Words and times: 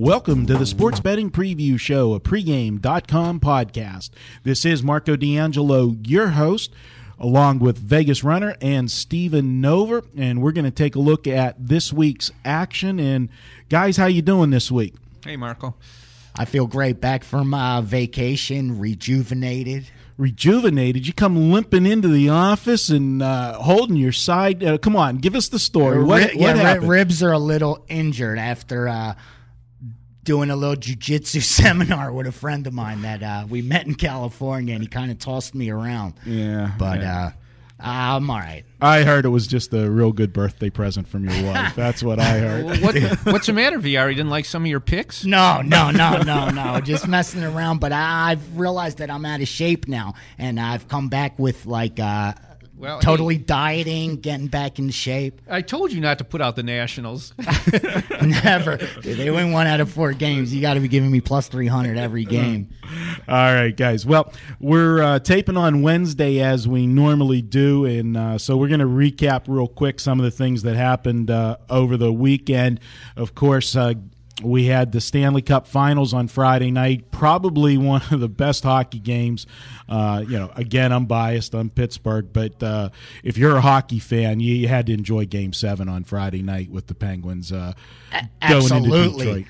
Welcome 0.00 0.46
to 0.46 0.56
the 0.56 0.64
Sports 0.64 0.98
Betting 0.98 1.30
Preview 1.30 1.78
Show, 1.78 2.14
a 2.14 2.20
pregame.com 2.20 3.38
podcast. 3.38 4.08
This 4.44 4.64
is 4.64 4.82
Marco 4.82 5.14
D'Angelo, 5.14 5.94
your 6.04 6.28
host, 6.28 6.72
along 7.18 7.58
with 7.58 7.76
Vegas 7.76 8.24
Runner 8.24 8.56
and 8.62 8.90
Stephen 8.90 9.60
Nover, 9.60 10.06
and 10.16 10.40
we're 10.40 10.52
going 10.52 10.64
to 10.64 10.70
take 10.70 10.96
a 10.96 11.00
look 11.00 11.26
at 11.26 11.54
this 11.68 11.92
week's 11.92 12.32
action. 12.46 12.98
And 12.98 13.28
guys, 13.68 13.98
how 13.98 14.06
you 14.06 14.22
doing 14.22 14.48
this 14.48 14.70
week? 14.70 14.94
Hey, 15.22 15.36
Marco. 15.36 15.74
I 16.34 16.46
feel 16.46 16.66
great. 16.66 16.98
Back 17.02 17.22
from 17.22 17.52
uh, 17.52 17.82
vacation, 17.82 18.78
rejuvenated. 18.78 19.90
Rejuvenated. 20.16 21.06
You 21.06 21.12
come 21.12 21.52
limping 21.52 21.84
into 21.84 22.08
the 22.08 22.30
office 22.30 22.88
and 22.88 23.22
uh, 23.22 23.58
holding 23.58 23.96
your 23.96 24.12
side. 24.12 24.64
Uh, 24.64 24.78
come 24.78 24.96
on, 24.96 25.18
give 25.18 25.34
us 25.34 25.50
the 25.50 25.58
story. 25.58 26.02
What, 26.02 26.20
Ri- 26.30 26.40
what 26.40 26.56
yeah, 26.56 26.62
happened? 26.62 26.88
ribs 26.88 27.22
are 27.22 27.32
a 27.32 27.38
little 27.38 27.84
injured 27.90 28.38
after 28.38 28.88
uh, 28.88 29.14
doing 30.24 30.50
a 30.50 30.56
little 30.56 30.76
jujitsu 30.76 31.42
seminar 31.42 32.12
with 32.12 32.26
a 32.26 32.32
friend 32.32 32.66
of 32.66 32.72
mine 32.72 33.02
that 33.02 33.22
uh, 33.22 33.46
we 33.48 33.62
met 33.62 33.86
in 33.86 33.94
California, 33.94 34.74
and 34.74 34.82
he 34.82 34.88
kind 34.88 35.10
of 35.10 35.18
tossed 35.18 35.54
me 35.54 35.70
around. 35.70 36.14
yeah, 36.26 36.72
But 36.78 37.00
yeah. 37.00 37.24
uh, 37.26 37.30
I'm 37.82 38.28
all 38.28 38.38
right. 38.38 38.64
I 38.82 39.04
heard 39.04 39.24
it 39.24 39.30
was 39.30 39.46
just 39.46 39.72
a 39.72 39.90
real 39.90 40.12
good 40.12 40.34
birthday 40.34 40.68
present 40.68 41.08
from 41.08 41.26
your 41.26 41.50
wife. 41.50 41.74
That's 41.74 42.02
what 42.02 42.18
I 42.18 42.38
heard. 42.38 42.80
What, 42.82 42.94
what's 43.32 43.46
the 43.46 43.54
matter, 43.54 43.78
VR? 43.78 44.10
You 44.10 44.14
didn't 44.16 44.28
like 44.28 44.44
some 44.44 44.64
of 44.64 44.68
your 44.70 44.80
picks? 44.80 45.24
No, 45.24 45.62
no, 45.62 45.90
no, 45.90 46.20
no, 46.22 46.50
no. 46.50 46.80
Just 46.82 47.08
messing 47.08 47.42
around. 47.42 47.80
But 47.80 47.92
I, 47.92 48.32
I've 48.32 48.58
realized 48.58 48.98
that 48.98 49.10
I'm 49.10 49.24
out 49.24 49.40
of 49.40 49.48
shape 49.48 49.88
now, 49.88 50.12
and 50.36 50.60
I've 50.60 50.88
come 50.88 51.08
back 51.08 51.38
with 51.38 51.64
like 51.64 51.98
uh, 51.98 52.34
Well, 52.80 52.98
totally 53.00 53.36
dieting, 53.36 54.16
getting 54.16 54.46
back 54.46 54.78
in 54.78 54.88
shape. 54.88 55.42
I 55.50 55.60
told 55.60 55.92
you 55.92 56.00
not 56.00 56.16
to 56.18 56.24
put 56.24 56.40
out 56.40 56.56
the 56.56 56.62
Nationals. 56.62 57.34
Never. 58.22 58.78
Dude, 58.78 59.18
they 59.18 59.30
win 59.30 59.52
one 59.52 59.66
out 59.66 59.80
of 59.80 59.92
four 59.92 60.14
games. 60.14 60.54
You 60.54 60.62
got 60.62 60.74
to 60.74 60.80
be 60.80 60.88
giving 60.88 61.10
me 61.10 61.20
plus 61.20 61.48
300 61.48 61.98
every 61.98 62.24
game. 62.24 62.70
All 63.28 63.54
right, 63.54 63.76
guys. 63.76 64.06
Well, 64.06 64.32
we're 64.60 65.02
uh, 65.02 65.18
taping 65.18 65.58
on 65.58 65.82
Wednesday 65.82 66.40
as 66.40 66.66
we 66.66 66.86
normally 66.86 67.42
do, 67.42 67.84
and 67.84 68.16
uh, 68.16 68.38
so 68.38 68.56
we're 68.56 68.68
going 68.68 68.80
to 68.80 68.86
recap 68.86 69.42
real 69.46 69.68
quick 69.68 70.00
some 70.00 70.18
of 70.18 70.24
the 70.24 70.30
things 70.30 70.62
that 70.62 70.74
happened 70.74 71.30
uh, 71.30 71.58
over 71.68 71.98
the 71.98 72.12
weekend. 72.12 72.80
Of 73.14 73.34
course, 73.34 73.76
uh, 73.76 73.92
we 74.42 74.66
had 74.66 74.92
the 74.92 75.00
Stanley 75.00 75.42
Cup 75.42 75.66
Finals 75.66 76.14
on 76.14 76.28
Friday 76.28 76.70
night. 76.70 77.10
Probably 77.10 77.76
one 77.76 78.02
of 78.10 78.20
the 78.20 78.28
best 78.28 78.64
hockey 78.64 78.98
games. 78.98 79.46
Uh, 79.88 80.24
you 80.26 80.38
know, 80.38 80.50
again, 80.56 80.92
I'm 80.92 81.06
biased. 81.06 81.54
I'm 81.54 81.70
Pittsburgh, 81.70 82.28
but 82.32 82.62
uh, 82.62 82.90
if 83.22 83.36
you're 83.36 83.56
a 83.56 83.60
hockey 83.60 83.98
fan, 83.98 84.40
you, 84.40 84.54
you 84.54 84.68
had 84.68 84.86
to 84.86 84.92
enjoy 84.92 85.26
Game 85.26 85.52
Seven 85.52 85.88
on 85.88 86.04
Friday 86.04 86.42
night 86.42 86.70
with 86.70 86.86
the 86.86 86.94
Penguins 86.94 87.52
uh, 87.52 87.72
going 88.48 88.62
into 88.62 88.74
Absolutely. 88.74 89.24
Detroit. 89.24 89.46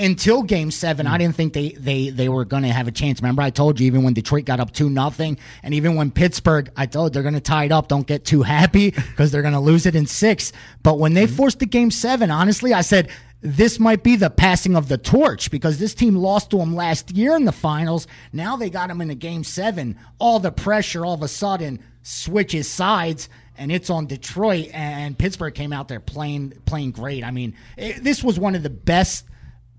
Until 0.00 0.44
game 0.44 0.70
seven, 0.70 1.08
I 1.08 1.18
didn't 1.18 1.34
think 1.34 1.52
they, 1.52 1.70
they, 1.70 2.08
they 2.08 2.28
were 2.28 2.44
going 2.44 2.62
to 2.62 2.68
have 2.68 2.86
a 2.86 2.92
chance. 2.92 3.20
Remember, 3.20 3.42
I 3.42 3.50
told 3.50 3.80
you 3.80 3.88
even 3.88 4.04
when 4.04 4.14
Detroit 4.14 4.44
got 4.44 4.60
up 4.60 4.72
2 4.72 4.88
nothing, 4.88 5.36
and 5.64 5.74
even 5.74 5.96
when 5.96 6.12
Pittsburgh, 6.12 6.70
I 6.76 6.86
told 6.86 7.12
they're 7.12 7.24
going 7.24 7.34
to 7.34 7.40
tie 7.40 7.64
it 7.64 7.72
up. 7.72 7.88
Don't 7.88 8.06
get 8.06 8.24
too 8.24 8.42
happy 8.42 8.90
because 8.92 9.32
they're 9.32 9.42
going 9.42 9.54
to 9.54 9.60
lose 9.60 9.84
it 9.86 9.96
in 9.96 10.06
six. 10.06 10.52
But 10.84 11.00
when 11.00 11.14
they 11.14 11.26
forced 11.26 11.58
the 11.58 11.66
game 11.66 11.90
seven, 11.90 12.30
honestly, 12.30 12.72
I 12.72 12.82
said, 12.82 13.10
this 13.44 13.78
might 13.78 14.02
be 14.02 14.16
the 14.16 14.30
passing 14.30 14.74
of 14.74 14.88
the 14.88 14.96
torch 14.96 15.50
because 15.50 15.78
this 15.78 15.94
team 15.94 16.16
lost 16.16 16.50
to 16.50 16.56
them 16.56 16.74
last 16.74 17.10
year 17.10 17.36
in 17.36 17.44
the 17.44 17.52
finals. 17.52 18.06
Now 18.32 18.56
they 18.56 18.70
got 18.70 18.88
them 18.88 19.02
in 19.02 19.10
a 19.10 19.14
game 19.14 19.44
seven. 19.44 19.98
All 20.18 20.40
the 20.40 20.50
pressure 20.50 21.04
all 21.04 21.12
of 21.12 21.22
a 21.22 21.28
sudden 21.28 21.78
switches 22.02 22.70
sides 22.70 23.28
and 23.58 23.70
it's 23.70 23.90
on 23.90 24.06
Detroit 24.06 24.70
and 24.72 25.16
Pittsburgh 25.16 25.54
came 25.54 25.74
out 25.74 25.88
there 25.88 26.00
playing 26.00 26.54
playing 26.64 26.92
great. 26.92 27.22
I 27.22 27.30
mean, 27.30 27.54
it, 27.76 28.02
this 28.02 28.24
was 28.24 28.38
one 28.38 28.54
of 28.54 28.62
the 28.62 28.70
best 28.70 29.26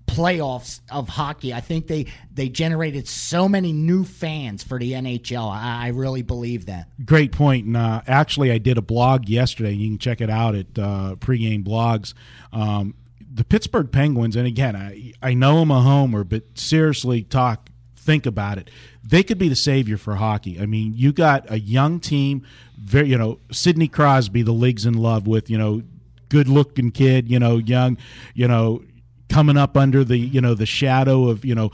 playoffs 0.06 0.80
of 0.88 1.08
hockey. 1.08 1.52
I 1.52 1.60
think 1.60 1.88
they 1.88 2.06
they 2.32 2.48
generated 2.48 3.08
so 3.08 3.48
many 3.48 3.72
new 3.72 4.04
fans 4.04 4.62
for 4.62 4.78
the 4.78 4.92
NHL. 4.92 5.50
I, 5.50 5.86
I 5.86 5.88
really 5.88 6.22
believe 6.22 6.66
that. 6.66 6.88
Great 7.04 7.32
point. 7.32 7.66
And 7.66 7.76
uh, 7.76 8.02
actually, 8.06 8.52
I 8.52 8.58
did 8.58 8.78
a 8.78 8.82
blog 8.82 9.28
yesterday. 9.28 9.72
You 9.72 9.88
can 9.88 9.98
check 9.98 10.20
it 10.20 10.30
out 10.30 10.54
at 10.54 10.78
uh, 10.78 11.16
pregame 11.16 11.64
blogs. 11.64 12.14
Um, 12.52 12.94
the 13.36 13.44
Pittsburgh 13.44 13.92
Penguins, 13.92 14.34
and 14.34 14.46
again, 14.46 14.74
I 14.74 15.12
I 15.22 15.34
know 15.34 15.58
I'm 15.58 15.70
a 15.70 15.82
homer, 15.82 16.24
but 16.24 16.58
seriously, 16.58 17.22
talk, 17.22 17.68
think 17.94 18.24
about 18.24 18.56
it. 18.56 18.70
They 19.04 19.22
could 19.22 19.36
be 19.36 19.50
the 19.50 19.56
savior 19.56 19.98
for 19.98 20.16
hockey. 20.16 20.58
I 20.58 20.64
mean, 20.64 20.94
you 20.96 21.12
got 21.12 21.50
a 21.50 21.60
young 21.60 22.00
team, 22.00 22.46
very 22.78 23.08
you 23.08 23.18
know 23.18 23.38
Sidney 23.52 23.88
Crosby, 23.88 24.40
the 24.40 24.52
league's 24.52 24.86
in 24.86 24.94
love 24.94 25.26
with. 25.26 25.50
You 25.50 25.58
know, 25.58 25.82
good 26.30 26.48
looking 26.48 26.90
kid. 26.90 27.30
You 27.30 27.38
know, 27.38 27.58
young. 27.58 27.98
You 28.32 28.48
know, 28.48 28.82
coming 29.28 29.58
up 29.58 29.76
under 29.76 30.02
the 30.02 30.16
you 30.16 30.40
know 30.40 30.54
the 30.54 30.66
shadow 30.66 31.28
of 31.28 31.44
you 31.44 31.54
know 31.54 31.72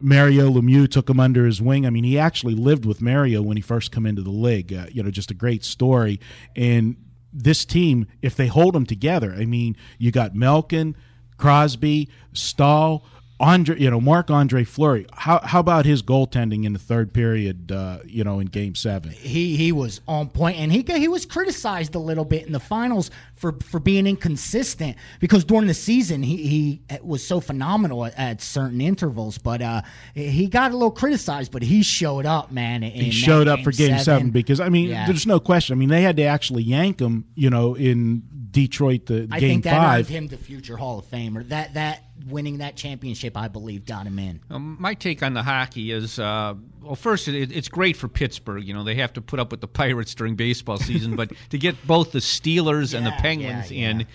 Mario 0.00 0.50
Lemieux 0.50 0.88
took 0.88 1.10
him 1.10 1.18
under 1.18 1.46
his 1.46 1.60
wing. 1.60 1.84
I 1.84 1.90
mean, 1.90 2.04
he 2.04 2.16
actually 2.16 2.54
lived 2.54 2.86
with 2.86 3.02
Mario 3.02 3.42
when 3.42 3.56
he 3.56 3.60
first 3.60 3.90
come 3.90 4.06
into 4.06 4.22
the 4.22 4.30
league. 4.30 4.72
Uh, 4.72 4.86
you 4.92 5.02
know, 5.02 5.10
just 5.10 5.32
a 5.32 5.34
great 5.34 5.64
story. 5.64 6.20
And 6.54 6.94
this 7.32 7.64
team, 7.64 8.06
if 8.20 8.36
they 8.36 8.46
hold 8.46 8.74
them 8.74 8.86
together, 8.86 9.34
I 9.36 9.46
mean, 9.46 9.76
you 9.98 10.10
got 10.10 10.34
Malkin, 10.34 10.94
Crosby, 11.36 12.08
Staal, 12.32 13.04
Andre, 13.40 13.76
you 13.80 13.90
know, 13.90 14.00
Marc-André 14.00 14.64
Fleury. 14.64 15.04
How 15.12 15.40
how 15.40 15.58
about 15.58 15.84
his 15.84 16.00
goaltending 16.02 16.64
in 16.64 16.72
the 16.74 16.78
third 16.78 17.12
period? 17.12 17.72
Uh, 17.72 17.98
you 18.04 18.22
know, 18.22 18.38
in 18.38 18.46
Game 18.46 18.76
Seven. 18.76 19.10
He 19.10 19.56
he 19.56 19.72
was 19.72 20.00
on 20.06 20.28
point, 20.28 20.58
and 20.58 20.70
he 20.70 20.84
he 20.86 21.08
was 21.08 21.26
criticized 21.26 21.96
a 21.96 21.98
little 21.98 22.24
bit 22.24 22.46
in 22.46 22.52
the 22.52 22.60
finals 22.60 23.10
for 23.34 23.56
for 23.64 23.80
being 23.80 24.06
inconsistent 24.06 24.96
because 25.18 25.44
during 25.44 25.66
the 25.66 25.74
season 25.74 26.22
he 26.22 26.36
he 26.46 26.82
was 27.02 27.26
so 27.26 27.40
phenomenal 27.40 28.04
at, 28.04 28.16
at 28.16 28.40
certain 28.40 28.80
intervals, 28.80 29.38
but 29.38 29.60
uh, 29.60 29.82
he 30.14 30.46
got 30.46 30.70
a 30.70 30.74
little 30.74 30.92
criticized. 30.92 31.50
But 31.50 31.62
he 31.62 31.82
showed 31.82 32.26
up, 32.26 32.52
man. 32.52 32.82
he 32.82 33.10
showed 33.10 33.48
up 33.48 33.60
for 33.60 33.72
Game 33.72 33.98
Seven, 33.98 34.30
because 34.30 34.60
I 34.60 34.68
mean, 34.68 34.90
Yeah. 34.90 35.06
there's 35.06 35.26
no 35.26 35.40
question. 35.40 35.74
I 35.74 35.78
mean, 35.78 35.88
they 35.88 36.02
had 36.02 36.16
to 36.18 36.22
actually 36.24 36.62
yank 36.62 37.00
him. 37.00 37.24
You 37.34 37.50
know, 37.50 37.74
in 37.74 38.22
Detroit, 38.52 39.06
the 39.06 39.26
I 39.32 39.40
Game 39.40 39.50
think 39.50 39.64
that 39.64 39.76
Five. 39.76 39.98
earned 40.06 40.08
him 40.08 40.26
the 40.28 40.36
future 40.36 40.76
Hall 40.76 41.00
of 41.00 41.06
Famer. 41.10 41.48
That 41.48 41.74
that 41.74 42.04
winning 42.28 42.58
that 42.58 42.76
championship, 42.76 43.36
I 43.36 43.48
believe, 43.48 43.84
got 43.84 44.06
him 44.06 44.18
in. 44.18 44.40
Um, 44.50 44.76
my 44.80 44.94
take 44.94 45.22
on 45.22 45.34
the 45.34 45.42
hockey 45.42 45.92
is 45.92 46.18
uh, 46.18 46.54
well, 46.82 46.94
first, 46.94 47.28
it, 47.28 47.52
it's 47.52 47.68
great 47.68 47.96
for 47.96 48.08
Pittsburgh. 48.08 48.64
You 48.64 48.74
know, 48.74 48.84
they 48.84 48.96
have 48.96 49.12
to 49.14 49.20
put 49.20 49.40
up 49.40 49.50
with 49.50 49.60
the 49.60 49.68
Pirates 49.68 50.14
during 50.14 50.36
baseball 50.36 50.78
season, 50.78 51.16
but 51.16 51.32
to 51.50 51.58
get 51.58 51.86
both 51.86 52.12
the 52.12 52.18
Steelers 52.18 52.94
and 52.94 53.06
the 53.06 53.12
Penguins 53.12 53.70
yeah, 53.70 53.90
in. 53.90 54.06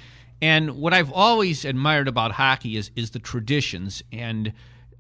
And 0.41 0.77
what 0.77 0.93
I've 0.93 1.11
always 1.11 1.65
admired 1.65 2.07
about 2.07 2.33
hockey 2.33 2.77
is 2.77 2.91
is 2.95 3.11
the 3.11 3.19
traditions 3.19 4.03
and 4.11 4.53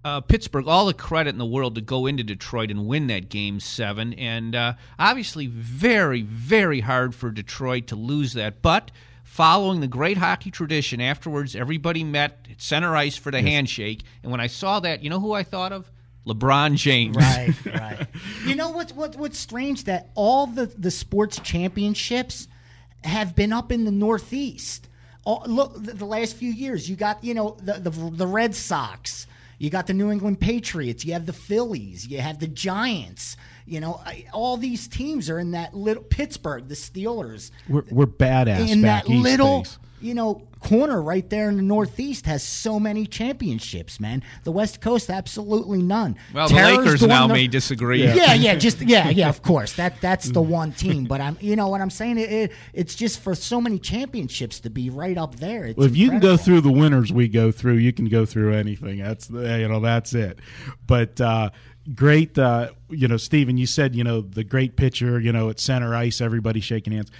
uh, 0.03 0.21
Pittsburgh 0.21 0.67
all 0.67 0.85
the 0.85 0.93
credit 0.93 1.31
in 1.31 1.37
the 1.37 1.45
world 1.45 1.75
to 1.75 1.81
go 1.81 2.05
into 2.05 2.23
Detroit 2.23 2.71
and 2.71 2.87
win 2.87 3.07
that 3.07 3.29
game 3.29 3.59
seven, 3.59 4.13
and 4.13 4.55
uh, 4.55 4.73
obviously 4.97 5.47
very 5.47 6.21
very 6.21 6.79
hard 6.79 7.13
for 7.13 7.29
Detroit 7.31 7.87
to 7.87 7.95
lose 7.95 8.33
that, 8.33 8.61
but. 8.61 8.91
Following 9.37 9.81
the 9.81 9.87
great 9.87 10.17
hockey 10.17 10.49
tradition, 10.49 10.99
afterwards 10.99 11.55
everybody 11.55 12.03
met 12.03 12.47
at 12.49 12.59
center 12.59 12.95
ice 12.95 13.17
for 13.17 13.29
the 13.29 13.39
handshake. 13.39 14.01
And 14.23 14.31
when 14.31 14.41
I 14.41 14.47
saw 14.47 14.79
that, 14.79 15.03
you 15.03 15.11
know 15.11 15.19
who 15.19 15.33
I 15.33 15.43
thought 15.43 15.71
of? 15.71 15.91
LeBron 16.25 16.75
James. 16.75 17.15
Right, 17.15 17.53
right. 17.67 18.07
You 18.47 18.55
know 18.55 18.71
what's 18.71 18.93
what, 18.93 19.15
what's 19.15 19.37
strange 19.37 19.83
that 19.83 20.09
all 20.15 20.47
the 20.47 20.65
the 20.65 20.89
sports 20.89 21.39
championships 21.41 22.47
have 23.03 23.35
been 23.35 23.53
up 23.53 23.71
in 23.71 23.85
the 23.85 23.91
Northeast. 23.91 24.89
All, 25.23 25.43
look, 25.45 25.75
the, 25.83 25.93
the 25.93 26.05
last 26.05 26.35
few 26.35 26.51
years, 26.51 26.89
you 26.89 26.95
got 26.95 27.23
you 27.23 27.35
know 27.35 27.57
the, 27.61 27.73
the 27.73 27.91
the 27.91 28.25
Red 28.25 28.55
Sox, 28.55 29.27
you 29.59 29.69
got 29.69 29.85
the 29.85 29.93
New 29.93 30.09
England 30.09 30.39
Patriots, 30.41 31.05
you 31.05 31.13
have 31.13 31.27
the 31.27 31.33
Phillies, 31.33 32.07
you 32.07 32.21
have 32.21 32.39
the 32.39 32.47
Giants. 32.47 33.37
You 33.67 33.79
know, 33.81 33.99
I- 34.05 34.25
all 34.33 34.57
these 34.57 34.87
teams 34.87 35.29
are 35.29 35.39
in 35.39 35.51
that 35.51 35.73
little 35.75 36.03
Pittsburgh, 36.03 36.67
the 36.69 36.75
Steelers. 36.75 37.51
We're, 37.67 37.83
we're 37.91 38.05
badass 38.05 38.69
in 38.69 38.81
back 38.81 39.05
that 39.05 39.11
east 39.11 39.23
little 39.23 39.63
days. 39.63 39.77
you 39.99 40.13
know, 40.13 40.47
corner 40.59 41.01
right 41.01 41.29
there 41.29 41.49
in 41.49 41.57
the 41.57 41.61
Northeast 41.63 42.25
has 42.27 42.43
so 42.43 42.79
many 42.79 43.05
championships, 43.05 43.99
man. 43.99 44.23
The 44.43 44.51
West 44.51 44.79
Coast, 44.81 45.09
absolutely 45.09 45.81
none. 45.81 46.15
Well, 46.33 46.47
the 46.49 46.55
Lakers 46.55 46.99
doing 47.01 47.09
now 47.09 47.27
the- 47.27 47.33
may 47.33 47.47
disagree. 47.47 48.03
Yeah. 48.03 48.33
yeah, 48.33 48.55
just 48.55 48.81
yeah, 48.81 49.09
yeah. 49.21 49.29
Of 49.29 49.41
course, 49.41 49.73
that 49.73 49.99
that's 50.01 50.29
the 50.31 50.41
one 50.41 50.71
team. 50.71 51.05
But 51.05 51.21
I'm, 51.21 51.37
you 51.41 51.55
know, 51.55 51.67
what 51.67 51.81
I'm 51.81 51.89
saying, 51.89 52.17
it, 52.19 52.31
it 52.31 52.51
it's 52.73 52.95
just 52.95 53.19
for 53.19 53.35
so 53.35 53.59
many 53.61 53.79
championships 53.79 54.59
to 54.61 54.69
be 54.69 54.89
right 54.89 55.17
up 55.17 55.35
there. 55.35 55.65
It's 55.65 55.77
Well, 55.77 55.87
if 55.87 55.95
you 55.97 56.09
can 56.09 56.19
go 56.19 56.37
through 56.37 56.61
the 56.61 56.71
winners 56.71 57.11
we 57.11 57.27
go 57.27 57.51
through, 57.51 57.75
you 57.77 57.91
can 57.93 58.05
go 58.05 58.25
through 58.25 58.53
anything. 58.53 58.99
That's 58.99 59.27
the, 59.27 59.59
you 59.59 59.67
know 59.67 59.79
that's 59.81 60.13
it. 60.13 60.39
But 60.85 61.19
uh, 61.21 61.49
great, 61.93 62.37
uh, 62.37 62.69
you 62.89 63.07
know, 63.07 63.17
Stephen. 63.17 63.57
You 63.57 63.65
said 63.65 63.95
you 63.95 64.03
know 64.03 64.21
the 64.21 64.43
great 64.43 64.75
pitcher. 64.75 65.19
You 65.19 65.31
know, 65.31 65.49
at 65.49 65.59
center 65.59 65.95
ice, 65.95 66.21
everybody 66.21 66.59
shaking 66.59 66.93
hands. 66.93 67.11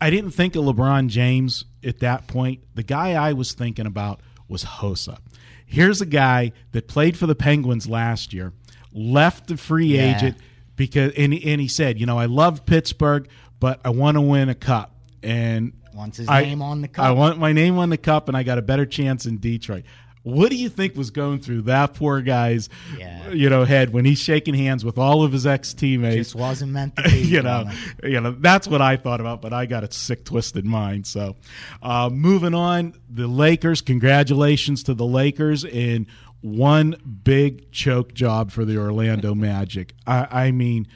I 0.00 0.10
didn't 0.10 0.32
think 0.32 0.54
of 0.56 0.64
LeBron 0.64 1.08
James 1.08 1.64
at 1.82 2.00
that 2.00 2.26
point. 2.26 2.60
The 2.74 2.82
guy 2.82 3.12
I 3.12 3.32
was 3.32 3.52
thinking 3.54 3.86
about 3.86 4.20
was 4.48 4.64
Hossa. 4.64 5.18
Here's 5.66 6.00
a 6.00 6.06
guy 6.06 6.52
that 6.72 6.88
played 6.88 7.16
for 7.16 7.26
the 7.26 7.34
Penguins 7.34 7.88
last 7.88 8.32
year, 8.34 8.52
left 8.92 9.46
the 9.46 9.56
free 9.56 9.96
Yeah. 9.96 10.16
agent 10.16 10.36
because 10.76 11.12
and, 11.16 11.32
and 11.32 11.60
he 11.60 11.68
said, 11.68 11.98
you 11.98 12.06
know, 12.06 12.18
I 12.18 12.26
love 12.26 12.66
Pittsburgh, 12.66 13.28
but 13.60 13.80
I 13.84 13.90
want 13.90 14.16
to 14.16 14.20
win 14.20 14.48
a 14.48 14.54
cup. 14.54 14.94
And 15.22 15.72
Wants 15.94 16.18
his 16.18 16.28
I- 16.28 16.42
name 16.42 16.60
on 16.60 16.80
the 16.82 16.88
cup. 16.88 17.04
I 17.04 17.12
want 17.12 17.38
my 17.38 17.52
name 17.52 17.78
on 17.78 17.88
the 17.88 17.96
cup, 17.96 18.26
and 18.28 18.36
I 18.36 18.42
got 18.42 18.58
a 18.58 18.62
better 18.62 18.84
chance 18.84 19.26
in 19.26 19.38
Detroit. 19.38 19.84
What 20.24 20.50
do 20.50 20.56
you 20.56 20.68
think 20.68 20.96
was 20.96 21.10
going 21.10 21.38
through 21.40 21.62
that 21.62 21.94
poor 21.94 22.20
guy's, 22.22 22.68
Yeah. 22.98 23.30
you 23.30 23.48
know, 23.48 23.64
head 23.64 23.92
when 23.92 24.04
he's 24.04 24.18
shaking 24.18 24.54
hands 24.54 24.84
with 24.84 24.98
all 24.98 25.22
of 25.22 25.32
his 25.32 25.46
ex 25.46 25.72
teammates? 25.74 26.16
just 26.30 26.34
wasn't 26.34 26.72
meant 26.72 26.96
to 26.96 27.02
be. 27.10 27.18
you 27.20 27.42
know, 27.42 27.70
you 28.02 28.20
know 28.20 28.32
that's 28.32 28.66
what 28.66 28.80
I 28.82 28.96
thought 28.96 29.20
about, 29.20 29.40
but 29.42 29.52
I 29.52 29.66
got 29.66 29.84
a 29.84 29.92
sick, 29.92 30.24
twisted 30.24 30.64
mind. 30.64 31.06
So, 31.06 31.36
uh, 31.82 32.10
moving 32.12 32.54
on, 32.54 32.94
the 33.08 33.26
Lakers. 33.28 33.80
Congratulations 33.82 34.82
to 34.84 34.94
the 34.94 35.06
Lakers 35.06 35.64
in 35.64 36.06
one 36.40 36.96
big 37.24 37.70
choke 37.70 38.12
job 38.14 38.50
for 38.50 38.64
the 38.64 38.76
Orlando 38.78 39.34
Magic. 39.34 39.94
I, 40.06 40.26
I 40.46 40.50
mean, 40.50 40.86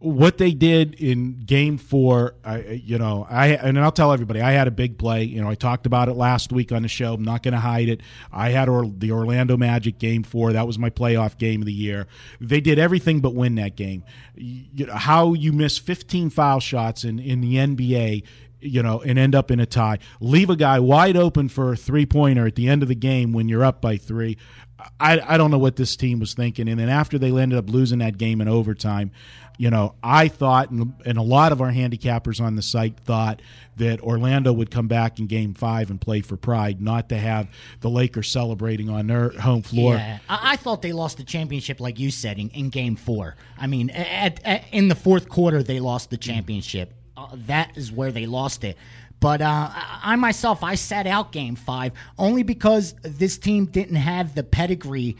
what 0.00 0.38
they 0.38 0.52
did 0.52 0.94
in 0.94 1.40
Game 1.40 1.76
Four, 1.76 2.34
I, 2.44 2.60
you 2.84 2.98
know, 2.98 3.26
I 3.28 3.48
and 3.48 3.78
I'll 3.80 3.90
tell 3.90 4.12
everybody, 4.12 4.40
I 4.40 4.52
had 4.52 4.68
a 4.68 4.70
big 4.70 4.96
play. 4.96 5.24
You 5.24 5.40
know, 5.40 5.48
I 5.48 5.56
talked 5.56 5.86
about 5.86 6.08
it 6.08 6.14
last 6.14 6.52
week 6.52 6.70
on 6.70 6.82
the 6.82 6.88
show. 6.88 7.14
I'm 7.14 7.24
not 7.24 7.42
going 7.42 7.54
to 7.54 7.60
hide 7.60 7.88
it. 7.88 8.00
I 8.32 8.50
had 8.50 8.68
or, 8.68 8.86
the 8.86 9.10
Orlando 9.10 9.56
Magic 9.56 9.98
Game 9.98 10.22
Four. 10.22 10.52
That 10.52 10.68
was 10.68 10.78
my 10.78 10.90
playoff 10.90 11.36
game 11.36 11.62
of 11.62 11.66
the 11.66 11.72
year. 11.72 12.06
They 12.40 12.60
did 12.60 12.78
everything 12.78 13.20
but 13.20 13.34
win 13.34 13.56
that 13.56 13.74
game. 13.74 14.04
You 14.36 14.86
know, 14.86 14.94
how 14.94 15.32
you 15.32 15.52
miss 15.52 15.78
15 15.78 16.30
foul 16.30 16.60
shots 16.60 17.02
in 17.04 17.18
in 17.18 17.40
the 17.40 17.56
NBA 17.56 18.24
you 18.60 18.82
know, 18.82 19.00
and 19.02 19.20
end 19.20 19.36
up 19.36 19.52
in 19.52 19.60
a 19.60 19.66
tie. 19.66 19.98
Leave 20.20 20.50
a 20.50 20.56
guy 20.56 20.80
wide 20.80 21.16
open 21.16 21.48
for 21.48 21.72
a 21.72 21.76
three 21.76 22.04
pointer 22.04 22.44
at 22.44 22.56
the 22.56 22.68
end 22.68 22.82
of 22.82 22.88
the 22.88 22.94
game 22.96 23.32
when 23.32 23.48
you're 23.48 23.64
up 23.64 23.80
by 23.80 23.96
three. 23.96 24.36
I, 25.00 25.20
I 25.20 25.38
don't 25.38 25.50
know 25.50 25.58
what 25.58 25.76
this 25.76 25.96
team 25.96 26.20
was 26.20 26.34
thinking. 26.34 26.68
And 26.68 26.78
then 26.78 26.88
after 26.88 27.18
they 27.18 27.30
ended 27.30 27.58
up 27.58 27.68
losing 27.70 27.98
that 27.98 28.18
game 28.18 28.40
in 28.40 28.48
overtime, 28.48 29.10
you 29.58 29.70
know, 29.70 29.96
I 30.04 30.28
thought, 30.28 30.70
and, 30.70 30.94
a 31.04 31.22
lot 31.22 31.50
of 31.50 31.60
our 31.60 31.72
handicappers 31.72 32.40
on 32.40 32.54
the 32.54 32.62
site 32.62 32.98
thought 33.00 33.42
that 33.76 34.00
Orlando 34.00 34.52
would 34.52 34.70
come 34.70 34.86
back 34.86 35.18
in 35.18 35.26
game 35.26 35.52
five 35.52 35.90
and 35.90 36.00
play 36.00 36.20
for 36.20 36.36
pride, 36.36 36.80
not 36.80 37.08
to 37.08 37.16
have 37.16 37.48
the 37.80 37.90
Lakers 37.90 38.30
celebrating 38.30 38.88
on 38.88 39.08
their 39.08 39.30
home 39.30 39.62
floor. 39.62 39.96
Yeah, 39.96 40.20
I, 40.28 40.52
I 40.52 40.56
thought 40.56 40.80
they 40.80 40.92
lost 40.92 41.16
the 41.16 41.24
championship, 41.24 41.80
like 41.80 41.98
you 41.98 42.12
said, 42.12 42.38
in, 42.38 42.50
in 42.50 42.70
Game 42.70 42.94
Four. 42.94 43.34
I 43.58 43.66
mean, 43.66 43.90
at, 43.90 44.40
at, 44.44 44.64
in 44.70 44.86
the 44.86 44.94
fourth 44.94 45.28
quarter, 45.28 45.64
they 45.64 45.80
lost 45.80 46.10
the 46.10 46.16
championship. 46.16 46.94
Uh, 47.16 47.26
that 47.46 47.76
is 47.76 47.90
where 47.90 48.12
they 48.12 48.26
lost 48.26 48.62
it. 48.62 48.78
But 49.18 49.42
uh, 49.42 49.70
I 49.74 50.14
myself, 50.14 50.62
I 50.62 50.76
sat 50.76 51.08
out 51.08 51.32
Game 51.32 51.56
Five 51.56 51.92
only 52.16 52.44
because 52.44 52.94
this 53.02 53.36
team 53.38 53.66
didn't 53.66 53.96
have 53.96 54.36
the 54.36 54.44
pedigree 54.44 55.16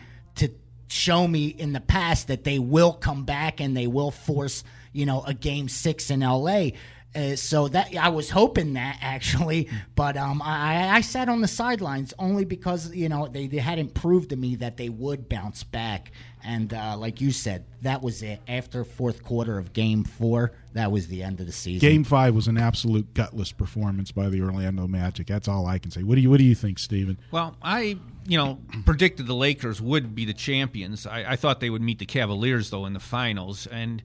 show 0.89 1.29
me 1.29 1.47
in 1.47 1.73
the 1.73 1.81
past 1.81 2.29
that 2.29 2.45
they 2.45 2.59
will 2.59 2.93
come 2.93 3.25
back 3.25 3.61
and 3.61 3.77
they 3.77 3.87
will 3.87 4.11
force, 4.11 4.65
you 4.93 5.07
know, 5.07 5.23
a 5.23 5.35
Game 5.35 5.69
Six 5.69 6.11
in 6.11 6.23
L.A. 6.23 6.75
Uh, 7.15 7.35
so 7.35 7.69
that 7.69 7.97
I 7.97 8.11
was 8.11 8.29
hoping 8.29 8.75
that 8.75 8.99
actually, 9.01 9.71
but 9.95 10.19
um, 10.19 10.43
I, 10.43 10.91
I 10.91 11.01
sat 11.01 11.31
on 11.31 11.41
the 11.41 11.49
sidelines 11.49 12.13
only 12.19 12.45
because 12.45 12.95
you 12.95 13.09
know 13.09 13.27
they, 13.27 13.47
they 13.47 13.57
hadn't 13.57 13.95
proved 13.95 14.29
to 14.29 14.37
me 14.37 14.57
that 14.57 14.77
they 14.77 14.91
would 14.91 15.27
bounce 15.27 15.65
back, 15.65 16.13
and 16.45 16.73
uh, 16.75 16.97
like 16.99 17.23
you 17.23 17.33
said, 17.33 17.65
that 17.81 18.03
was 18.03 18.23
it. 18.23 18.43
After 18.47 18.85
fourth 18.85 19.25
quarter 19.25 19.57
of 19.57 19.73
Game 19.73 20.05
Four, 20.05 20.53
that 20.75 20.93
was 20.93 21.09
the 21.09 21.23
end 21.23 21.41
of 21.41 21.47
the 21.47 21.53
season. 21.53 21.81
Game 21.81 22.05
five 22.05 22.35
was 22.35 22.47
an 22.47 22.59
absolute 22.59 23.15
gutless 23.15 23.53
performance 23.53 24.13
by 24.13 24.29
the 24.29 24.43
Orlando 24.43 24.87
Magic. 24.87 25.29
That's 25.29 25.49
all 25.49 25.67
I 25.67 25.79
can 25.79 25.91
say. 25.91 26.03
What 26.03 26.17
do 26.17 26.21
you 26.21 26.29
What 26.29 26.39
do 26.39 26.45
you 26.45 26.55
think, 26.55 26.79
Stephen? 26.79 27.19
Well, 27.31 27.57
I, 27.63 27.97
you 28.29 28.37
know, 28.37 28.59
predicted 28.85 29.27
the 29.27 29.35
Lakers 29.35 29.81
would 29.81 30.15
be 30.15 30.27
the 30.27 30.35
champions. 30.35 31.07
I, 31.07 31.33
I 31.33 31.37
thought 31.37 31.61
they 31.61 31.71
would 31.71 31.81
meet 31.81 31.99
the 31.99 32.07
Cavaliers, 32.07 32.69
though, 32.69 32.85
in 32.85 32.93
the 32.93 33.01
finals. 33.01 33.67
And 33.67 34.03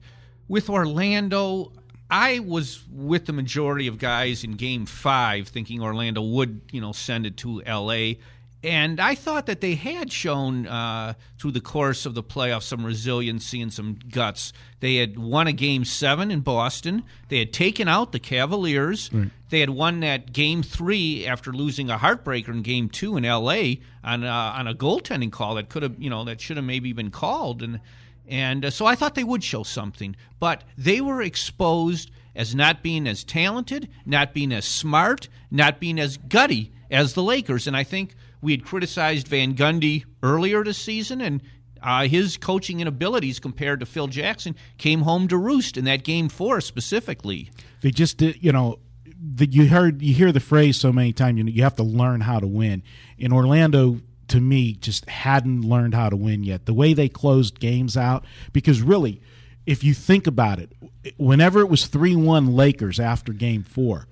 with 0.48 0.70
Orlando, 0.70 1.72
I 2.10 2.38
was 2.38 2.84
with 2.90 3.26
the 3.26 3.34
majority 3.34 3.86
of 3.86 3.98
guys 3.98 4.42
in 4.42 4.52
game 4.52 4.86
five 4.86 5.48
thinking 5.48 5.82
Orlando 5.82 6.22
would, 6.22 6.62
you 6.72 6.80
know, 6.80 6.92
send 6.92 7.26
it 7.26 7.36
to 7.38 7.62
L.A. 7.66 8.18
And 8.64 8.98
I 8.98 9.14
thought 9.14 9.44
that 9.46 9.60
they 9.60 9.74
had 9.74 10.10
shown 10.10 10.66
uh, 10.66 11.14
through 11.38 11.52
the 11.52 11.60
course 11.60 12.06
of 12.06 12.14
the 12.14 12.22
playoffs 12.22 12.62
some 12.62 12.84
resiliency 12.84 13.60
and 13.60 13.70
some 13.70 13.98
guts. 14.10 14.54
They 14.80 14.96
had 14.96 15.18
won 15.18 15.46
a 15.46 15.52
game 15.52 15.84
seven 15.84 16.30
in 16.30 16.40
Boston. 16.40 17.02
They 17.28 17.38
had 17.40 17.52
taken 17.52 17.88
out 17.88 18.12
the 18.12 18.18
Cavaliers. 18.18 19.10
They 19.50 19.60
had 19.60 19.70
won 19.70 20.00
that 20.00 20.32
game 20.32 20.62
three 20.62 21.26
after 21.26 21.52
losing 21.52 21.90
a 21.90 21.98
heartbreaker 21.98 22.48
in 22.48 22.62
game 22.62 22.88
two 22.88 23.18
in 23.18 23.26
L.A. 23.26 23.80
on 24.02 24.24
uh, 24.24 24.54
on 24.56 24.66
a 24.66 24.74
goaltending 24.74 25.30
call 25.30 25.56
that 25.56 25.68
could 25.68 25.82
have, 25.82 26.00
you 26.00 26.08
know, 26.08 26.24
that 26.24 26.40
should 26.40 26.56
have 26.56 26.64
maybe 26.64 26.94
been 26.94 27.10
called. 27.10 27.62
And 27.62 27.80
and 28.26 28.64
uh, 28.64 28.70
so 28.70 28.86
I 28.86 28.94
thought 28.94 29.14
they 29.14 29.24
would 29.24 29.44
show 29.44 29.62
something, 29.62 30.16
but 30.40 30.64
they 30.78 31.02
were 31.02 31.20
exposed 31.20 32.10
as 32.34 32.54
not 32.54 32.82
being 32.82 33.06
as 33.06 33.24
talented, 33.24 33.88
not 34.06 34.32
being 34.32 34.52
as 34.52 34.64
smart, 34.64 35.28
not 35.50 35.78
being 35.78 36.00
as 36.00 36.16
gutty 36.16 36.72
as 36.90 37.12
the 37.12 37.22
Lakers. 37.22 37.66
And 37.66 37.76
I 37.76 37.84
think 37.84 38.16
we 38.44 38.52
had 38.52 38.64
criticized 38.64 39.26
Van 39.26 39.54
Gundy 39.54 40.04
earlier 40.22 40.62
this 40.62 40.76
season, 40.76 41.22
and 41.22 41.42
uh, 41.82 42.06
his 42.06 42.36
coaching 42.36 42.80
inabilities 42.80 43.40
compared 43.40 43.80
to 43.80 43.86
Phil 43.86 44.06
Jackson 44.06 44.54
came 44.76 45.00
home 45.00 45.26
to 45.28 45.38
roost 45.38 45.78
in 45.78 45.86
that 45.86 46.04
game 46.04 46.28
four 46.28 46.60
specifically. 46.60 47.50
They 47.80 47.90
just 47.90 48.18
did, 48.18 48.42
you 48.44 48.52
know, 48.52 48.80
the, 49.06 49.46
you 49.46 49.68
heard 49.68 50.02
you 50.02 50.12
hear 50.12 50.30
the 50.30 50.40
phrase 50.40 50.76
so 50.76 50.92
many 50.92 51.14
times. 51.14 51.38
You 51.38 51.44
know, 51.44 51.50
you 51.50 51.62
have 51.62 51.76
to 51.76 51.82
learn 51.82 52.20
how 52.20 52.38
to 52.38 52.46
win. 52.46 52.82
In 53.16 53.32
Orlando, 53.32 54.00
to 54.28 54.40
me, 54.40 54.74
just 54.74 55.08
hadn't 55.08 55.62
learned 55.62 55.94
how 55.94 56.10
to 56.10 56.16
win 56.16 56.44
yet. 56.44 56.66
The 56.66 56.74
way 56.74 56.92
they 56.92 57.08
closed 57.08 57.58
games 57.58 57.96
out, 57.96 58.26
because 58.52 58.82
really, 58.82 59.22
if 59.64 59.82
you 59.82 59.94
think 59.94 60.26
about 60.26 60.58
it, 60.58 60.70
whenever 61.16 61.60
it 61.60 61.70
was 61.70 61.86
three 61.86 62.14
one 62.14 62.54
Lakers 62.54 63.00
after 63.00 63.32
Game 63.32 63.62
Four, 63.62 64.06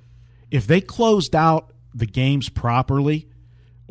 if 0.50 0.66
they 0.66 0.80
closed 0.80 1.36
out 1.36 1.72
the 1.94 2.06
games 2.06 2.48
properly. 2.48 3.28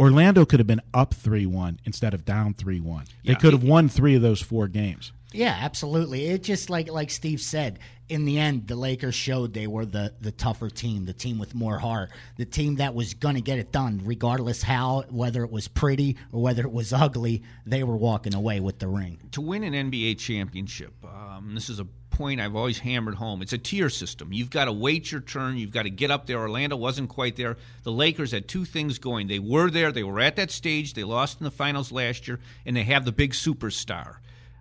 Orlando 0.02 0.46
could 0.46 0.60
have 0.60 0.68
been 0.68 0.82
up 0.94 1.14
3 1.14 1.46
1 1.46 1.80
instead 1.86 2.14
of 2.14 2.26
down 2.26 2.54
3 2.56 2.80
1. 2.80 3.06
They 3.24 3.32
Yeah. 3.34 3.38
could 3.38 3.54
have 3.54 3.64
won 3.64 3.88
three 3.88 4.16
of 4.16 4.22
those 4.22 4.42
four 4.42 4.68
games. 4.68 5.12
Yeah, 5.32 5.56
absolutely. 5.62 6.26
It 6.26 6.44
just 6.44 6.70
like 6.70 6.90
like 6.92 7.10
Steve 7.10 7.40
said, 7.40 7.80
in 8.10 8.26
the 8.26 8.38
end, 8.38 8.68
the 8.68 8.76
Lakers 8.76 9.16
showed 9.16 9.54
they 9.54 9.68
were 9.68 9.86
the 9.86 10.14
the 10.20 10.32
tougher 10.32 10.70
team, 10.70 11.06
the 11.06 11.14
team 11.14 11.38
with 11.40 11.56
more 11.56 11.78
heart, 11.80 12.10
the 12.36 12.44
team 12.44 12.76
that 12.78 12.94
was 12.96 13.14
going 13.14 13.36
to 13.36 13.42
get 13.42 13.58
it 13.58 13.72
done, 13.72 14.02
regardless 14.04 14.62
how 14.64 15.04
whether 15.10 15.44
it 15.46 15.52
was 15.52 15.70
pretty 15.70 16.18
or 16.34 16.42
whether 16.42 16.64
it 16.64 16.72
was 16.74 16.92
ugly. 16.92 17.44
They 17.66 17.84
were 17.84 17.96
walking 17.96 18.34
away 18.34 18.60
with 18.60 18.80
the 18.80 18.88
ring. 18.90 19.20
to 19.32 19.40
win 19.40 19.64
an 19.64 19.74
NBA 19.74 20.16
championship, 20.20 20.94
um, 21.06 21.54
this 21.54 21.70
is 21.70 21.80
a 21.80 21.88
point 22.12 22.40
I've 22.40 22.56
always 22.56 22.80
hammered 22.80 23.16
home. 23.16 23.42
It's 23.42 23.54
a 23.54 23.58
tier 23.58 23.90
system. 23.90 24.32
You've 24.32 24.50
got 24.50 24.66
to 24.66 24.72
wait 24.72 25.12
your 25.12 25.22
turn. 25.22 25.58
You've 25.58 25.72
got 25.72 25.84
to 25.84 25.90
get 25.90 26.12
up 26.12 26.28
there. 26.28 26.40
Orlando 26.40 26.76
wasn't 26.76 27.10
quite 27.10 27.36
there. 27.36 27.58
The 27.84 27.92
Lakers 27.92 28.32
had 28.32 28.48
two 28.48 28.66
things 28.66 29.00
going. 29.00 29.28
They 29.28 29.40
were 29.40 29.70
there. 29.70 29.92
They 29.92 30.04
were 30.04 30.20
at 30.20 30.36
that 30.36 30.52
stage. 30.52 30.94
They 30.94 31.04
lost 31.04 31.40
in 31.40 31.46
the 31.46 31.52
finals 31.52 31.92
last 31.92 32.28
year, 32.28 32.40
and 32.66 32.76
they 32.76 32.84
have 32.84 33.06
the 33.06 33.12
big 33.12 33.32
superstar. 33.32 34.18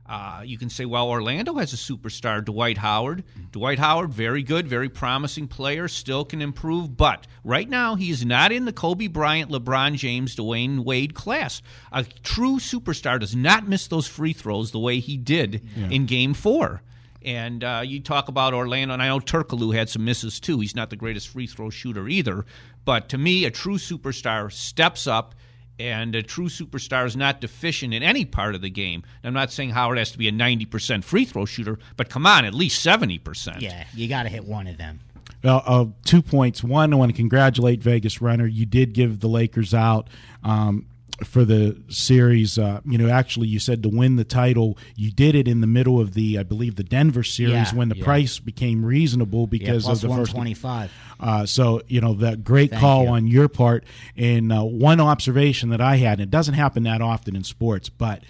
Uh, 0.07 0.43
you 0.45 0.59
can 0.59 0.69
say, 0.69 0.85
well, 0.85 1.09
Orlando 1.09 1.55
has 1.55 1.73
a 1.73 1.77
superstar, 1.77 2.45
Dwight 2.45 2.79
Howard. 2.79 3.23
Dwight 3.53 3.79
Howard, 3.79 4.13
very 4.13 4.43
good, 4.43 4.67
very 4.67 4.89
promising 4.89 5.47
player, 5.47 5.87
still 5.87 6.25
can 6.25 6.43
improve, 6.43 6.97
but 6.97 7.29
right 7.45 7.69
now 7.69 7.95
he 7.95 8.11
is 8.11 8.25
not 8.25 8.51
in 8.51 8.65
the 8.65 8.73
Kobe 8.73 9.07
Bryant, 9.07 9.53
LeBron 9.53 9.95
James, 9.95 10.35
Dwyane 10.35 10.81
Wade 10.85 11.15
class. 11.15 11.63
A 11.93 12.03
true 12.25 12.57
superstar 12.57 13.21
does 13.21 13.37
not 13.37 13.69
miss 13.69 13.87
those 13.87 14.09
free 14.09 14.33
throws 14.33 14.73
the 14.73 14.81
way 14.81 14.99
he 14.99 15.17
did 15.17 15.65
in 15.93 16.07
Game 16.07 16.35
Four. 16.35 16.83
And 17.23 17.63
uh, 17.63 17.83
you 17.85 18.01
talk 18.01 18.29
about 18.29 18.55
Orlando, 18.55 18.95
and 18.95 19.03
I 19.03 19.09
know 19.09 19.21
Turkoglu 19.21 19.75
had 19.75 19.89
some 19.89 20.05
misses 20.05 20.41
too. 20.41 20.61
He's 20.61 20.75
not 20.75 20.91
the 20.91 20.97
greatest 20.97 21.29
free 21.29 21.47
throw 21.47 21.69
shooter 21.69 22.09
either, 22.09 22.47
but 22.85 23.09
to 23.11 23.19
me, 23.19 23.45
a 23.45 23.51
true 23.51 23.77
superstar 23.77 24.51
steps 24.51 25.07
up 25.07 25.35
and 25.81 26.15
a 26.15 26.23
true 26.23 26.49
superstar 26.49 27.07
is 27.07 27.17
not 27.17 27.41
deficient 27.41 27.95
in 27.95 28.03
any 28.03 28.25
part 28.25 28.55
of 28.55 28.61
the 28.61 28.71
game. 28.71 29.03
I'm 29.25 29.33
not 29.33 29.51
saying 29.51 29.71
Howard 29.71 29.97
has 29.99 30.11
to 30.13 30.19
be 30.19 30.29
a 30.29 30.33
90% 30.33 31.03
free 31.05 31.25
throw 31.25 31.47
shooter, 31.47 31.79
but 31.97 32.11
come 32.11 32.27
on, 32.27 32.45
at 32.45 32.55
least 32.55 32.85
70%. 32.85 33.61
Yeah, 33.61 33.85
you 33.95 34.07
got 34.07 34.25
to 34.25 34.29
hit 34.29 34.45
one 34.45 34.67
of 34.67 34.77
them. 34.77 35.01
Uh, 35.43 35.57
uh, 35.57 35.87
two 36.05 36.21
points. 36.21 36.63
One, 36.63 36.93
I 36.93 36.97
want 36.97 37.11
to 37.11 37.17
congratulate 37.17 37.83
Vegas 37.83 38.21
Runner. 38.21 38.47
You 38.47 38.67
did 38.67 38.93
give 38.93 39.21
the 39.21 39.29
Lakers 39.29 39.73
out. 39.73 40.09
Um, 40.45 40.87
for 41.25 41.45
the 41.45 41.81
series, 41.89 42.59
uh, 42.59 42.81
you 42.85 42.97
know, 42.99 43.09
actually, 43.11 43.49
you 43.49 43.59
said 43.59 43.83
to 43.83 43.89
win 43.89 44.17
the 44.17 44.25
title, 44.25 44.77
you 44.97 45.11
did 45.11 45.35
it 45.35 45.47
in 45.49 45.61
the 45.61 45.67
middle 45.67 46.01
of 46.01 46.15
the, 46.15 46.39
I 46.39 46.43
believe, 46.43 46.77
the 46.77 46.83
Denver 46.85 47.23
series 47.23 47.73
Yeah, 47.73 47.75
when 47.75 47.89
the 47.89 47.97
yeah. 47.97 48.05
price 48.05 48.39
became 48.39 48.85
reasonable 48.85 49.43
Yeah, 49.43 49.47
because 49.59 49.85
plus 49.85 50.03
of 50.03 50.11
the 50.11 50.17
first 50.17 50.35
125. 50.35 50.91
uh, 51.21 51.47
so 51.47 51.83
you 51.89 52.01
know 52.01 52.15
that 52.15 52.43
great 52.45 52.71
Thank 52.71 52.81
call 52.81 53.05
you. 53.05 53.09
on 53.11 53.27
your 53.27 53.49
part. 53.49 53.85
And 54.17 54.53
uh, 54.53 54.63
one 54.65 55.01
observation 55.01 55.69
that 55.71 55.81
I 55.81 55.97
had, 55.97 56.15
and 56.21 56.23
it 56.23 56.31
doesn't 56.31 56.55
happen 56.55 56.83
that 56.85 57.01
often 57.03 57.37
in 57.37 57.45
sports, 57.45 57.89
but 57.89 58.23